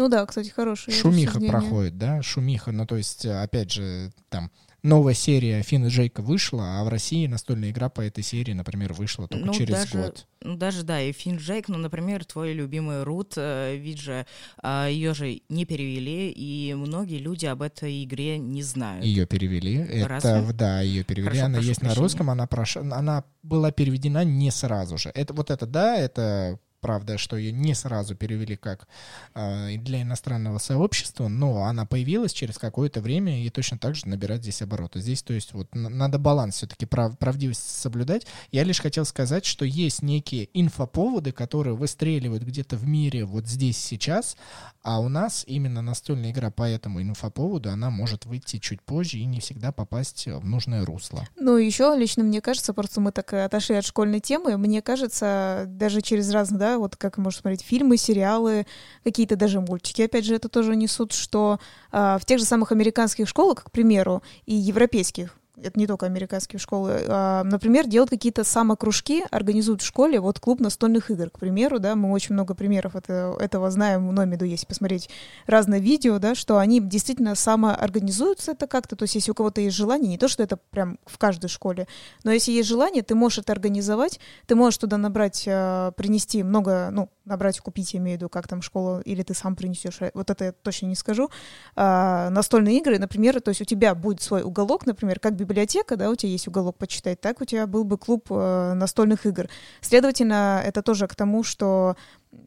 Ну 0.00 0.08
да, 0.08 0.24
кстати, 0.24 0.48
хороший. 0.48 0.94
Шумиха 0.94 1.38
проходит, 1.38 1.98
да, 1.98 2.22
шумиха. 2.22 2.72
Ну, 2.72 2.86
то 2.86 2.96
есть, 2.96 3.26
опять 3.26 3.70
же, 3.70 4.10
там 4.30 4.50
новая 4.82 5.12
серия 5.12 5.60
Финн 5.60 5.84
и 5.84 5.88
Джейка 5.90 6.22
вышла, 6.22 6.80
а 6.80 6.84
в 6.84 6.88
России 6.88 7.26
настольная 7.26 7.68
игра 7.68 7.90
по 7.90 8.00
этой 8.00 8.24
серии, 8.24 8.54
например, 8.54 8.94
вышла 8.94 9.28
только 9.28 9.48
ну, 9.48 9.52
через 9.52 9.74
даже, 9.74 9.98
год. 9.98 10.26
Ну, 10.40 10.56
даже, 10.56 10.84
да, 10.84 11.02
и 11.02 11.12
Финн 11.12 11.36
Джейк, 11.36 11.68
ну, 11.68 11.76
например, 11.76 12.24
твой 12.24 12.54
любимый 12.54 13.02
Рут, 13.02 13.34
э, 13.36 13.76
ведь 13.76 14.00
же 14.00 14.24
э, 14.62 14.88
ее 14.90 15.12
же 15.12 15.42
не 15.50 15.66
перевели, 15.66 16.30
и 16.30 16.72
многие 16.72 17.18
люди 17.18 17.44
об 17.44 17.60
этой 17.60 18.02
игре 18.02 18.38
не 18.38 18.62
знают. 18.62 19.04
Ее 19.04 19.26
перевели. 19.26 19.76
Это, 19.76 20.48
да, 20.54 20.80
ее 20.80 21.04
перевели. 21.04 21.28
Хорошо, 21.28 21.44
она 21.44 21.58
есть 21.58 21.80
прощения. 21.80 21.94
на 21.94 22.02
русском, 22.02 22.30
она, 22.30 22.46
прош... 22.46 22.78
она 22.78 23.24
была 23.42 23.70
переведена 23.70 24.24
не 24.24 24.50
сразу 24.50 24.96
же. 24.96 25.10
Это 25.14 25.34
вот 25.34 25.50
это, 25.50 25.66
да, 25.66 25.94
это 25.94 26.58
Правда, 26.80 27.18
что 27.18 27.36
ее 27.36 27.52
не 27.52 27.74
сразу 27.74 28.14
перевели 28.14 28.56
как 28.56 28.88
э, 29.34 29.76
для 29.76 30.02
иностранного 30.02 30.58
сообщества, 30.58 31.28
но 31.28 31.64
она 31.64 31.84
появилась 31.84 32.32
через 32.32 32.56
какое-то 32.56 33.02
время 33.02 33.44
и 33.44 33.50
точно 33.50 33.78
так 33.78 33.94
же 33.94 34.08
набирает 34.08 34.42
здесь 34.42 34.62
обороты. 34.62 35.00
Здесь, 35.00 35.22
то 35.22 35.34
есть, 35.34 35.52
вот 35.52 35.68
надо 35.74 36.18
баланс 36.18 36.56
все-таки 36.56 36.86
прав, 36.86 37.18
правдивость 37.18 37.80
соблюдать. 37.80 38.26
Я 38.50 38.64
лишь 38.64 38.80
хотел 38.80 39.04
сказать, 39.04 39.44
что 39.44 39.66
есть 39.66 40.00
некие 40.00 40.48
инфоповоды, 40.54 41.32
которые 41.32 41.76
выстреливают 41.76 42.42
где-то 42.44 42.76
в 42.76 42.86
мире 42.86 43.26
вот 43.26 43.46
здесь 43.46 43.76
сейчас, 43.76 44.36
а 44.82 45.00
у 45.00 45.08
нас 45.08 45.44
именно 45.46 45.82
настольная 45.82 46.30
игра 46.30 46.50
по 46.50 46.62
этому 46.62 47.02
инфоповоду, 47.02 47.70
она 47.70 47.90
может 47.90 48.24
выйти 48.24 48.58
чуть 48.58 48.80
позже 48.80 49.18
и 49.18 49.26
не 49.26 49.40
всегда 49.40 49.72
попасть 49.72 50.26
в 50.26 50.46
нужное 50.46 50.84
русло. 50.86 51.26
Ну, 51.36 51.56
еще 51.56 51.94
лично 51.96 52.24
мне 52.24 52.40
кажется, 52.40 52.72
просто 52.72 53.00
мы 53.00 53.12
так 53.12 53.32
отошли 53.34 53.76
от 53.76 53.84
школьной 53.84 54.20
темы, 54.20 54.56
мне 54.56 54.80
кажется, 54.80 55.64
даже 55.66 56.00
через 56.00 56.30
разные, 56.30 56.58
да, 56.58 56.69
вот 56.78 56.96
как 56.96 57.18
можно 57.18 57.40
смотреть 57.40 57.62
фильмы, 57.62 57.96
сериалы, 57.96 58.66
какие-то 59.04 59.36
даже 59.36 59.60
мультики, 59.60 60.02
опять 60.02 60.24
же, 60.24 60.34
это 60.34 60.48
тоже 60.48 60.76
несут, 60.76 61.12
что 61.12 61.58
э, 61.92 62.18
в 62.20 62.24
тех 62.24 62.38
же 62.38 62.44
самых 62.44 62.72
американских 62.72 63.28
школах, 63.28 63.64
к 63.64 63.70
примеру, 63.70 64.22
и 64.46 64.54
европейских, 64.54 65.39
это 65.62 65.78
не 65.78 65.86
только 65.86 66.06
американские 66.06 66.58
школы, 66.58 67.02
а, 67.06 67.44
например, 67.44 67.86
делают 67.86 68.10
какие-то 68.10 68.44
самокружки, 68.44 69.24
организуют 69.30 69.82
в 69.82 69.86
школе 69.86 70.20
вот 70.20 70.40
клуб 70.40 70.60
настольных 70.60 71.10
игр, 71.10 71.30
к 71.30 71.38
примеру, 71.38 71.78
да, 71.78 71.94
мы 71.94 72.10
очень 72.10 72.34
много 72.34 72.54
примеров 72.54 72.96
это, 72.96 73.36
этого 73.38 73.70
знаем 73.70 74.08
в 74.08 74.12
Номиду, 74.12 74.44
если 74.44 74.66
посмотреть 74.66 75.10
разные 75.46 75.80
видео, 75.80 76.18
да, 76.18 76.34
что 76.34 76.58
они 76.58 76.80
действительно 76.80 77.34
самоорганизуются 77.34 78.52
это 78.52 78.66
как-то, 78.66 78.96
то 78.96 79.04
есть 79.04 79.14
если 79.14 79.30
у 79.30 79.34
кого-то 79.34 79.60
есть 79.60 79.76
желание, 79.76 80.08
не 80.08 80.18
то, 80.18 80.28
что 80.28 80.42
это 80.42 80.56
прям 80.56 80.98
в 81.06 81.18
каждой 81.18 81.48
школе, 81.48 81.86
но 82.24 82.32
если 82.32 82.52
есть 82.52 82.68
желание, 82.68 83.02
ты 83.02 83.14
можешь 83.14 83.38
это 83.38 83.52
организовать, 83.52 84.20
ты 84.46 84.54
можешь 84.54 84.78
туда 84.78 84.96
набрать, 84.96 85.44
а, 85.48 85.92
принести 85.92 86.42
много, 86.42 86.88
ну, 86.90 87.10
набрать, 87.24 87.60
купить, 87.60 87.94
я 87.94 88.00
имею 88.00 88.18
в 88.18 88.20
виду, 88.20 88.28
как 88.28 88.48
там 88.48 88.62
школа, 88.62 89.00
или 89.04 89.22
ты 89.22 89.34
сам 89.34 89.54
принесешь, 89.54 89.98
вот 90.14 90.30
это 90.30 90.46
я 90.46 90.52
точно 90.52 90.86
не 90.86 90.96
скажу, 90.96 91.30
а, 91.76 92.30
настольные 92.30 92.78
игры, 92.78 92.98
например, 92.98 93.40
то 93.40 93.50
есть 93.50 93.60
у 93.60 93.64
тебя 93.64 93.94
будет 93.94 94.20
свой 94.20 94.42
уголок, 94.42 94.86
например, 94.86 95.20
как 95.20 95.34
библиотека, 95.34 95.49
библиотека, 95.50 95.96
да, 95.96 96.10
у 96.10 96.14
тебя 96.14 96.32
есть 96.32 96.48
уголок 96.48 96.78
почитать, 96.78 97.20
так 97.20 97.40
у 97.40 97.44
тебя 97.44 97.66
был 97.66 97.84
бы 97.84 97.98
клуб 97.98 98.26
э, 98.30 98.72
настольных 98.74 99.26
игр. 99.26 99.48
Следовательно, 99.80 100.62
это 100.64 100.82
тоже 100.82 101.06
к 101.06 101.14
тому, 101.14 101.42
что 101.42 101.96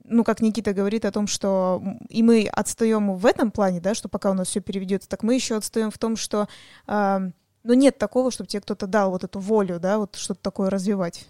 ну, 0.06 0.24
как 0.24 0.42
Никита 0.42 0.74
говорит 0.74 1.06
о 1.06 1.12
том, 1.12 1.28
что 1.28 1.84
и 2.10 2.24
мы 2.24 2.48
отстаем 2.48 3.16
в 3.16 3.26
этом 3.26 3.52
плане, 3.52 3.82
да, 3.82 3.94
что 3.94 4.10
пока 4.10 4.32
у 4.32 4.34
нас 4.34 4.48
все 4.48 4.62
переведется, 4.62 5.10
так 5.10 5.24
мы 5.24 5.36
еще 5.36 5.56
отстаем 5.56 5.92
в 5.92 5.98
том, 5.98 6.16
что 6.16 6.48
э, 6.88 7.20
ну, 7.64 7.74
нет 7.74 7.98
такого, 7.98 8.32
чтобы 8.32 8.48
тебе 8.48 8.62
кто-то 8.62 8.88
дал 8.88 9.12
вот 9.12 9.24
эту 9.24 9.40
волю, 9.40 9.80
да, 9.80 9.98
вот 9.98 10.16
что-то 10.16 10.42
такое 10.42 10.70
развивать. 10.70 11.28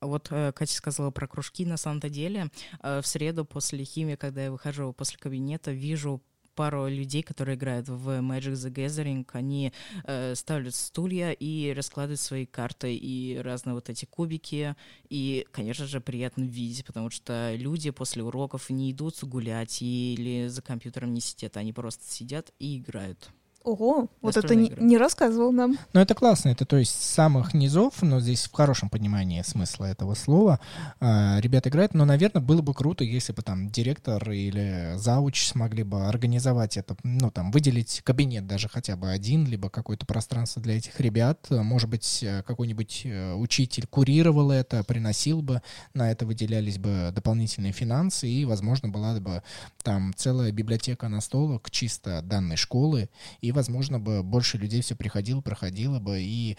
Вот 0.00 0.28
э, 0.30 0.52
Катя 0.52 0.74
сказала 0.74 1.10
про 1.10 1.28
кружки. 1.28 1.64
На 1.64 1.76
самом-то 1.76 2.08
деле, 2.08 2.50
э, 2.82 3.00
в 3.00 3.06
среду 3.06 3.44
после 3.44 3.84
химии, 3.84 4.16
когда 4.16 4.44
я 4.44 4.50
выхожу 4.50 4.92
после 4.92 5.18
кабинета, 5.18 5.70
вижу 5.70 6.20
пару 6.54 6.88
людей, 6.88 7.22
которые 7.22 7.56
играют 7.56 7.88
в 7.88 8.08
Magic 8.20 8.52
the 8.52 8.72
Gathering, 8.72 9.26
они 9.32 9.72
э, 10.04 10.34
ставят 10.34 10.74
стулья 10.74 11.32
и 11.32 11.72
раскладывают 11.72 12.20
свои 12.20 12.46
карты 12.46 12.94
и 12.94 13.38
разные 13.38 13.74
вот 13.74 13.90
эти 13.90 14.04
кубики. 14.04 14.74
И, 15.08 15.46
конечно 15.50 15.86
же, 15.86 16.00
приятно 16.00 16.44
видеть, 16.44 16.84
потому 16.84 17.10
что 17.10 17.54
люди 17.56 17.90
после 17.90 18.22
уроков 18.22 18.70
не 18.70 18.92
идут 18.92 19.22
гулять 19.22 19.82
или 19.82 20.48
за 20.48 20.62
компьютером 20.62 21.14
не 21.14 21.20
сидят, 21.20 21.56
они 21.56 21.72
просто 21.72 22.04
сидят 22.04 22.52
и 22.58 22.78
играют. 22.78 23.30
Ого, 23.64 24.08
вот 24.20 24.36
это 24.36 24.54
не, 24.54 24.72
не 24.76 24.98
рассказывал 24.98 25.52
нам. 25.52 25.78
Ну, 25.92 26.00
это 26.00 26.14
классно. 26.14 26.48
Это, 26.48 26.66
то 26.66 26.76
есть, 26.76 26.90
с 27.00 27.10
самых 27.14 27.54
низов, 27.54 28.02
но 28.02 28.18
здесь 28.18 28.44
в 28.44 28.52
хорошем 28.52 28.88
понимании 28.88 29.42
смысла 29.42 29.84
этого 29.84 30.14
слова, 30.14 30.58
э, 31.00 31.40
ребята 31.40 31.68
играют. 31.68 31.94
Но, 31.94 32.04
наверное, 32.04 32.42
было 32.42 32.60
бы 32.60 32.74
круто, 32.74 33.04
если 33.04 33.32
бы 33.32 33.42
там 33.42 33.70
директор 33.70 34.30
или 34.30 34.94
зауч 34.96 35.46
смогли 35.46 35.84
бы 35.84 36.06
организовать 36.06 36.76
это, 36.76 36.96
ну, 37.04 37.30
там, 37.30 37.52
выделить 37.52 38.00
кабинет 38.02 38.46
даже 38.46 38.68
хотя 38.68 38.96
бы 38.96 39.10
один, 39.10 39.46
либо 39.46 39.70
какое-то 39.70 40.06
пространство 40.06 40.60
для 40.60 40.78
этих 40.78 40.98
ребят. 40.98 41.46
Может 41.50 41.88
быть, 41.88 42.24
какой-нибудь 42.46 43.02
э, 43.04 43.34
учитель 43.34 43.86
курировал 43.86 44.50
это, 44.50 44.82
приносил 44.82 45.40
бы, 45.40 45.62
на 45.94 46.10
это 46.10 46.26
выделялись 46.26 46.78
бы 46.78 47.12
дополнительные 47.14 47.72
финансы, 47.72 48.28
и, 48.28 48.44
возможно, 48.44 48.88
была 48.88 49.20
бы 49.20 49.42
там 49.84 50.12
целая 50.16 50.50
библиотека 50.50 51.08
настолок 51.08 51.70
чисто 51.70 52.22
данной 52.22 52.56
школы, 52.56 53.08
и 53.40 53.51
возможно, 53.52 53.98
бы 53.98 54.22
больше 54.22 54.58
людей 54.58 54.82
все 54.82 54.94
приходило, 54.94 55.40
проходило 55.40 55.98
бы. 55.98 56.20
И, 56.20 56.56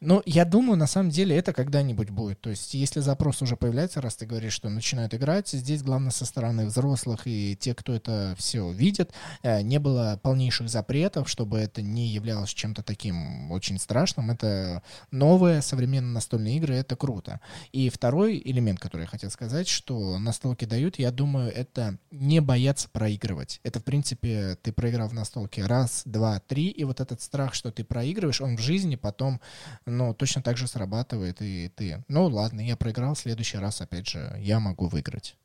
ну, 0.00 0.22
я 0.26 0.44
думаю, 0.44 0.76
на 0.76 0.86
самом 0.86 1.10
деле 1.10 1.36
это 1.36 1.52
когда-нибудь 1.52 2.10
будет. 2.10 2.40
То 2.40 2.50
есть, 2.50 2.74
если 2.74 3.00
запрос 3.00 3.42
уже 3.42 3.56
появляется, 3.56 4.00
раз 4.00 4.16
ты 4.16 4.26
говоришь, 4.26 4.52
что 4.52 4.68
начинают 4.68 5.14
играть, 5.14 5.48
здесь 5.48 5.82
главное 5.82 6.10
со 6.10 6.24
стороны 6.24 6.66
взрослых 6.66 7.22
и 7.26 7.56
те, 7.58 7.74
кто 7.74 7.94
это 7.94 8.34
все 8.38 8.70
видит, 8.72 9.12
э, 9.42 9.62
не 9.62 9.78
было 9.78 10.18
полнейших 10.22 10.68
запретов, 10.68 11.28
чтобы 11.28 11.58
это 11.58 11.82
не 11.82 12.08
являлось 12.08 12.50
чем-то 12.50 12.82
таким 12.82 13.50
очень 13.50 13.78
страшным. 13.78 14.30
Это 14.30 14.82
новые 15.10 15.62
современные 15.62 16.12
настольные 16.12 16.56
игры, 16.56 16.74
это 16.74 16.96
круто. 16.96 17.40
И 17.72 17.90
второй 17.90 18.40
элемент, 18.44 18.80
который 18.80 19.02
я 19.02 19.08
хотел 19.08 19.30
сказать, 19.30 19.68
что 19.68 20.18
настолки 20.18 20.64
дают, 20.64 20.98
я 20.98 21.10
думаю, 21.10 21.52
это 21.54 21.98
не 22.10 22.40
бояться 22.40 22.88
проигрывать. 22.88 23.60
Это, 23.62 23.80
в 23.80 23.84
принципе, 23.84 24.56
ты 24.62 24.72
проиграл 24.72 25.08
в 25.08 25.14
настолке 25.14 25.64
раз, 25.64 26.02
два, 26.04 26.35
три, 26.40 26.68
и 26.68 26.84
вот 26.84 27.00
этот 27.00 27.20
страх, 27.20 27.54
что 27.54 27.70
ты 27.70 27.84
проигрываешь, 27.84 28.40
он 28.40 28.56
в 28.56 28.60
жизни 28.60 28.96
потом, 28.96 29.40
ну, 29.86 30.14
точно 30.14 30.42
так 30.42 30.56
же 30.56 30.66
срабатывает, 30.66 31.42
и 31.42 31.68
ты, 31.68 32.04
ну, 32.08 32.26
ладно, 32.26 32.60
я 32.60 32.76
проиграл, 32.76 33.14
в 33.14 33.18
следующий 33.18 33.58
раз, 33.58 33.80
опять 33.80 34.08
же, 34.08 34.36
я 34.38 34.60
могу 34.60 34.88
выиграть. 34.88 35.36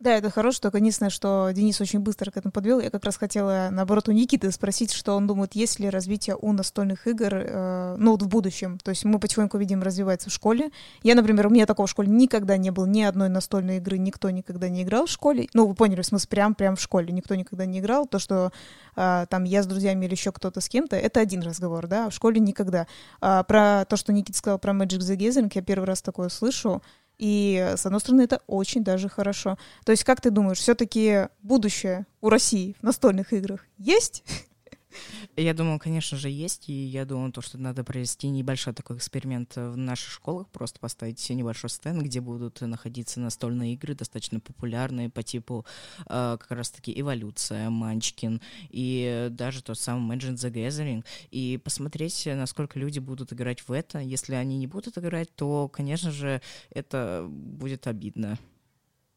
Да, 0.00 0.16
это 0.16 0.28
хорошо, 0.28 0.58
только 0.60 0.78
единственное, 0.78 1.08
что 1.08 1.50
Денис 1.54 1.80
очень 1.80 2.00
быстро 2.00 2.30
к 2.30 2.36
этому 2.36 2.50
подвел. 2.50 2.80
Я 2.80 2.90
как 2.90 3.04
раз 3.04 3.16
хотела, 3.16 3.68
наоборот, 3.70 4.08
у 4.08 4.12
Никиты 4.12 4.50
спросить, 4.50 4.92
что 4.92 5.14
он 5.14 5.26
думает, 5.28 5.54
есть 5.54 5.78
ли 5.78 5.88
развитие 5.88 6.36
у 6.36 6.52
настольных 6.52 7.06
игр, 7.06 7.32
э, 7.32 7.96
ну, 7.96 8.10
вот 8.10 8.22
в 8.22 8.28
будущем. 8.28 8.78
То 8.82 8.90
есть 8.90 9.04
мы 9.04 9.20
потихоньку 9.20 9.56
видим 9.56 9.82
развивается 9.82 10.30
в 10.30 10.32
школе. 10.32 10.70
Я, 11.04 11.14
например, 11.14 11.46
у 11.46 11.50
меня 11.50 11.64
такого 11.64 11.86
в 11.86 11.90
школе 11.90 12.08
никогда 12.10 12.56
не 12.56 12.70
было, 12.70 12.86
ни 12.86 13.02
одной 13.02 13.28
настольной 13.28 13.76
игры, 13.76 13.96
никто 13.96 14.28
никогда 14.30 14.68
не 14.68 14.82
играл 14.82 15.06
в 15.06 15.10
школе. 15.10 15.48
Ну, 15.54 15.68
вы 15.68 15.74
поняли, 15.74 16.02
в 16.02 16.06
смысле, 16.06 16.28
прям, 16.28 16.54
прям 16.56 16.74
в 16.74 16.80
школе 16.80 17.12
никто 17.12 17.36
никогда 17.36 17.64
не 17.64 17.78
играл. 17.78 18.06
То, 18.06 18.18
что 18.18 18.50
э, 18.96 19.26
там 19.30 19.44
я 19.44 19.62
с 19.62 19.66
друзьями 19.66 20.06
или 20.06 20.12
еще 20.12 20.32
кто-то 20.32 20.60
с 20.60 20.68
кем-то, 20.68 20.96
это 20.96 21.20
один 21.20 21.40
разговор, 21.40 21.86
да, 21.86 22.10
в 22.10 22.12
школе 22.12 22.40
никогда. 22.40 22.88
А 23.20 23.44
про 23.44 23.84
то, 23.88 23.96
что 23.96 24.12
Никита 24.12 24.36
сказал 24.36 24.58
про 24.58 24.72
Magic 24.72 24.98
the 24.98 25.16
Gathering, 25.16 25.50
я 25.54 25.62
первый 25.62 25.84
раз 25.84 26.02
такое 26.02 26.28
слышу. 26.30 26.82
И, 27.18 27.74
с 27.76 27.86
одной 27.86 28.00
стороны, 28.00 28.22
это 28.22 28.42
очень 28.46 28.82
даже 28.82 29.08
хорошо. 29.08 29.56
То 29.84 29.92
есть, 29.92 30.04
как 30.04 30.20
ты 30.20 30.30
думаешь, 30.30 30.58
все-таки 30.58 31.28
будущее 31.42 32.06
у 32.20 32.28
России 32.28 32.76
в 32.80 32.82
настольных 32.82 33.32
играх 33.32 33.66
есть? 33.78 34.24
Я 35.36 35.54
думаю, 35.54 35.78
конечно 35.78 36.16
же, 36.16 36.28
есть, 36.28 36.68
и 36.68 36.72
я 36.72 37.04
думаю, 37.04 37.32
то, 37.32 37.40
что 37.40 37.58
надо 37.58 37.84
провести 37.84 38.28
небольшой 38.28 38.74
такой 38.74 38.96
эксперимент 38.96 39.56
в 39.56 39.76
наших 39.76 40.12
школах, 40.12 40.48
просто 40.48 40.80
поставить 40.80 41.28
небольшой 41.30 41.70
стенд, 41.70 42.02
где 42.02 42.20
будут 42.20 42.60
находиться 42.60 43.20
настольные 43.20 43.74
игры, 43.74 43.94
достаточно 43.94 44.40
популярные 44.40 45.10
по 45.10 45.22
типу 45.22 45.66
э, 46.06 46.36
как 46.38 46.50
раз-таки 46.50 46.98
«Эволюция», 46.98 47.70
«Манчкин» 47.70 48.40
и 48.70 49.28
даже 49.30 49.62
тот 49.62 49.78
самый 49.78 50.16
«Imagine 50.16 50.34
the 50.34 50.52
Gathering», 50.52 51.04
и 51.30 51.60
посмотреть, 51.62 52.26
насколько 52.26 52.78
люди 52.78 52.98
будут 52.98 53.32
играть 53.32 53.66
в 53.66 53.72
это. 53.72 53.98
Если 53.98 54.34
они 54.34 54.58
не 54.58 54.66
будут 54.66 54.98
играть, 54.98 55.34
то, 55.34 55.68
конечно 55.68 56.10
же, 56.10 56.40
это 56.70 57.26
будет 57.28 57.86
обидно. 57.86 58.38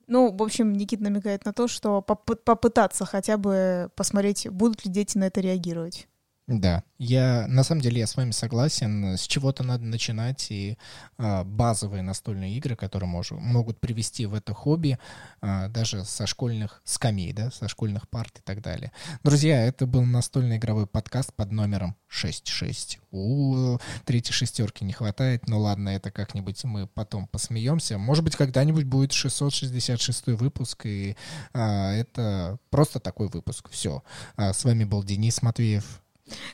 Ну, 0.08 0.32
в 0.32 0.42
общем, 0.42 0.74
Никит 0.74 1.02
намекает 1.02 1.46
на 1.46 1.54
то, 1.54 1.68
что 1.68 2.02
поп- 2.02 2.42
попытаться 2.44 3.06
хотя 3.06 3.38
бы 3.38 3.92
посмотреть, 3.96 4.50
будут 4.50 4.86
ли 4.86 4.92
дети 4.92 5.18
на 5.18 5.26
это 5.26 5.42
реагировать. 5.42 6.08
Да, 6.48 6.84
я 6.98 7.46
на 7.50 7.62
самом 7.66 7.82
деле 7.82 8.00
я 8.00 8.08
с 8.08 8.16
вами 8.16 8.32
согласен. 8.32 9.18
С 9.18 9.28
чего-то 9.28 9.64
надо 9.64 9.84
начинать 9.84 10.50
и 10.50 10.78
а, 11.18 11.44
базовые 11.44 12.02
настольные 12.04 12.56
игры, 12.56 12.78
которые 12.78 13.10
мож, 13.10 13.32
могут 13.32 13.82
привести 13.82 14.26
в 14.26 14.34
это 14.34 14.54
хобби, 14.54 14.98
а, 15.42 15.68
даже 15.68 16.06
со 16.06 16.26
школьных 16.26 16.82
скамей, 16.86 17.34
да, 17.34 17.52
со 17.52 17.68
школьных 17.68 18.08
парт 18.08 18.40
и 18.40 18.42
так 18.42 18.62
далее. 18.62 18.94
Друзья, 19.24 19.62
это 19.66 19.86
был 19.86 20.04
настольный 20.06 20.56
игровой 20.56 20.88
подкаст 20.88 21.34
под 21.34 21.52
номером 21.52 21.98
66. 22.08 23.00
У 23.12 23.78
третьей 24.06 24.32
шестерки 24.34 24.86
не 24.86 24.94
хватает, 24.94 25.50
но 25.50 25.60
ладно, 25.60 25.90
это 25.90 26.12
как-нибудь 26.12 26.64
мы 26.64 26.88
потом 26.88 27.28
посмеемся. 27.28 27.98
Может 27.98 28.24
быть, 28.24 28.38
когда-нибудь 28.38 28.86
будет 28.86 29.12
666 29.12 30.28
выпуск, 30.28 30.86
и 30.86 31.18
а, 31.52 31.92
это 31.92 32.58
просто 32.70 33.02
такой 33.02 33.28
выпуск. 33.28 33.68
Все. 33.70 34.02
А, 34.38 34.54
с 34.54 34.64
вами 34.64 34.86
был 34.86 35.04
Денис 35.04 35.42
Матвеев. 35.42 36.02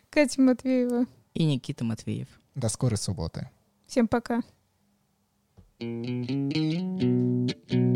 Катя 0.09 0.41
Матвеева. 0.41 1.05
И 1.33 1.45
Никита 1.45 1.83
Матвеев. 1.83 2.27
До 2.55 2.69
скорой 2.69 2.97
субботы. 2.97 3.49
Всем 3.87 4.07
пока. 4.07 4.41
thank 5.79 6.53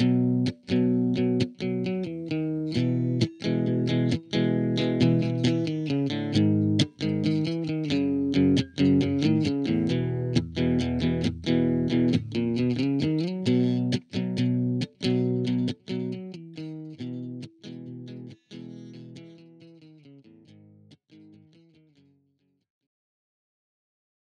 you 0.01 0.26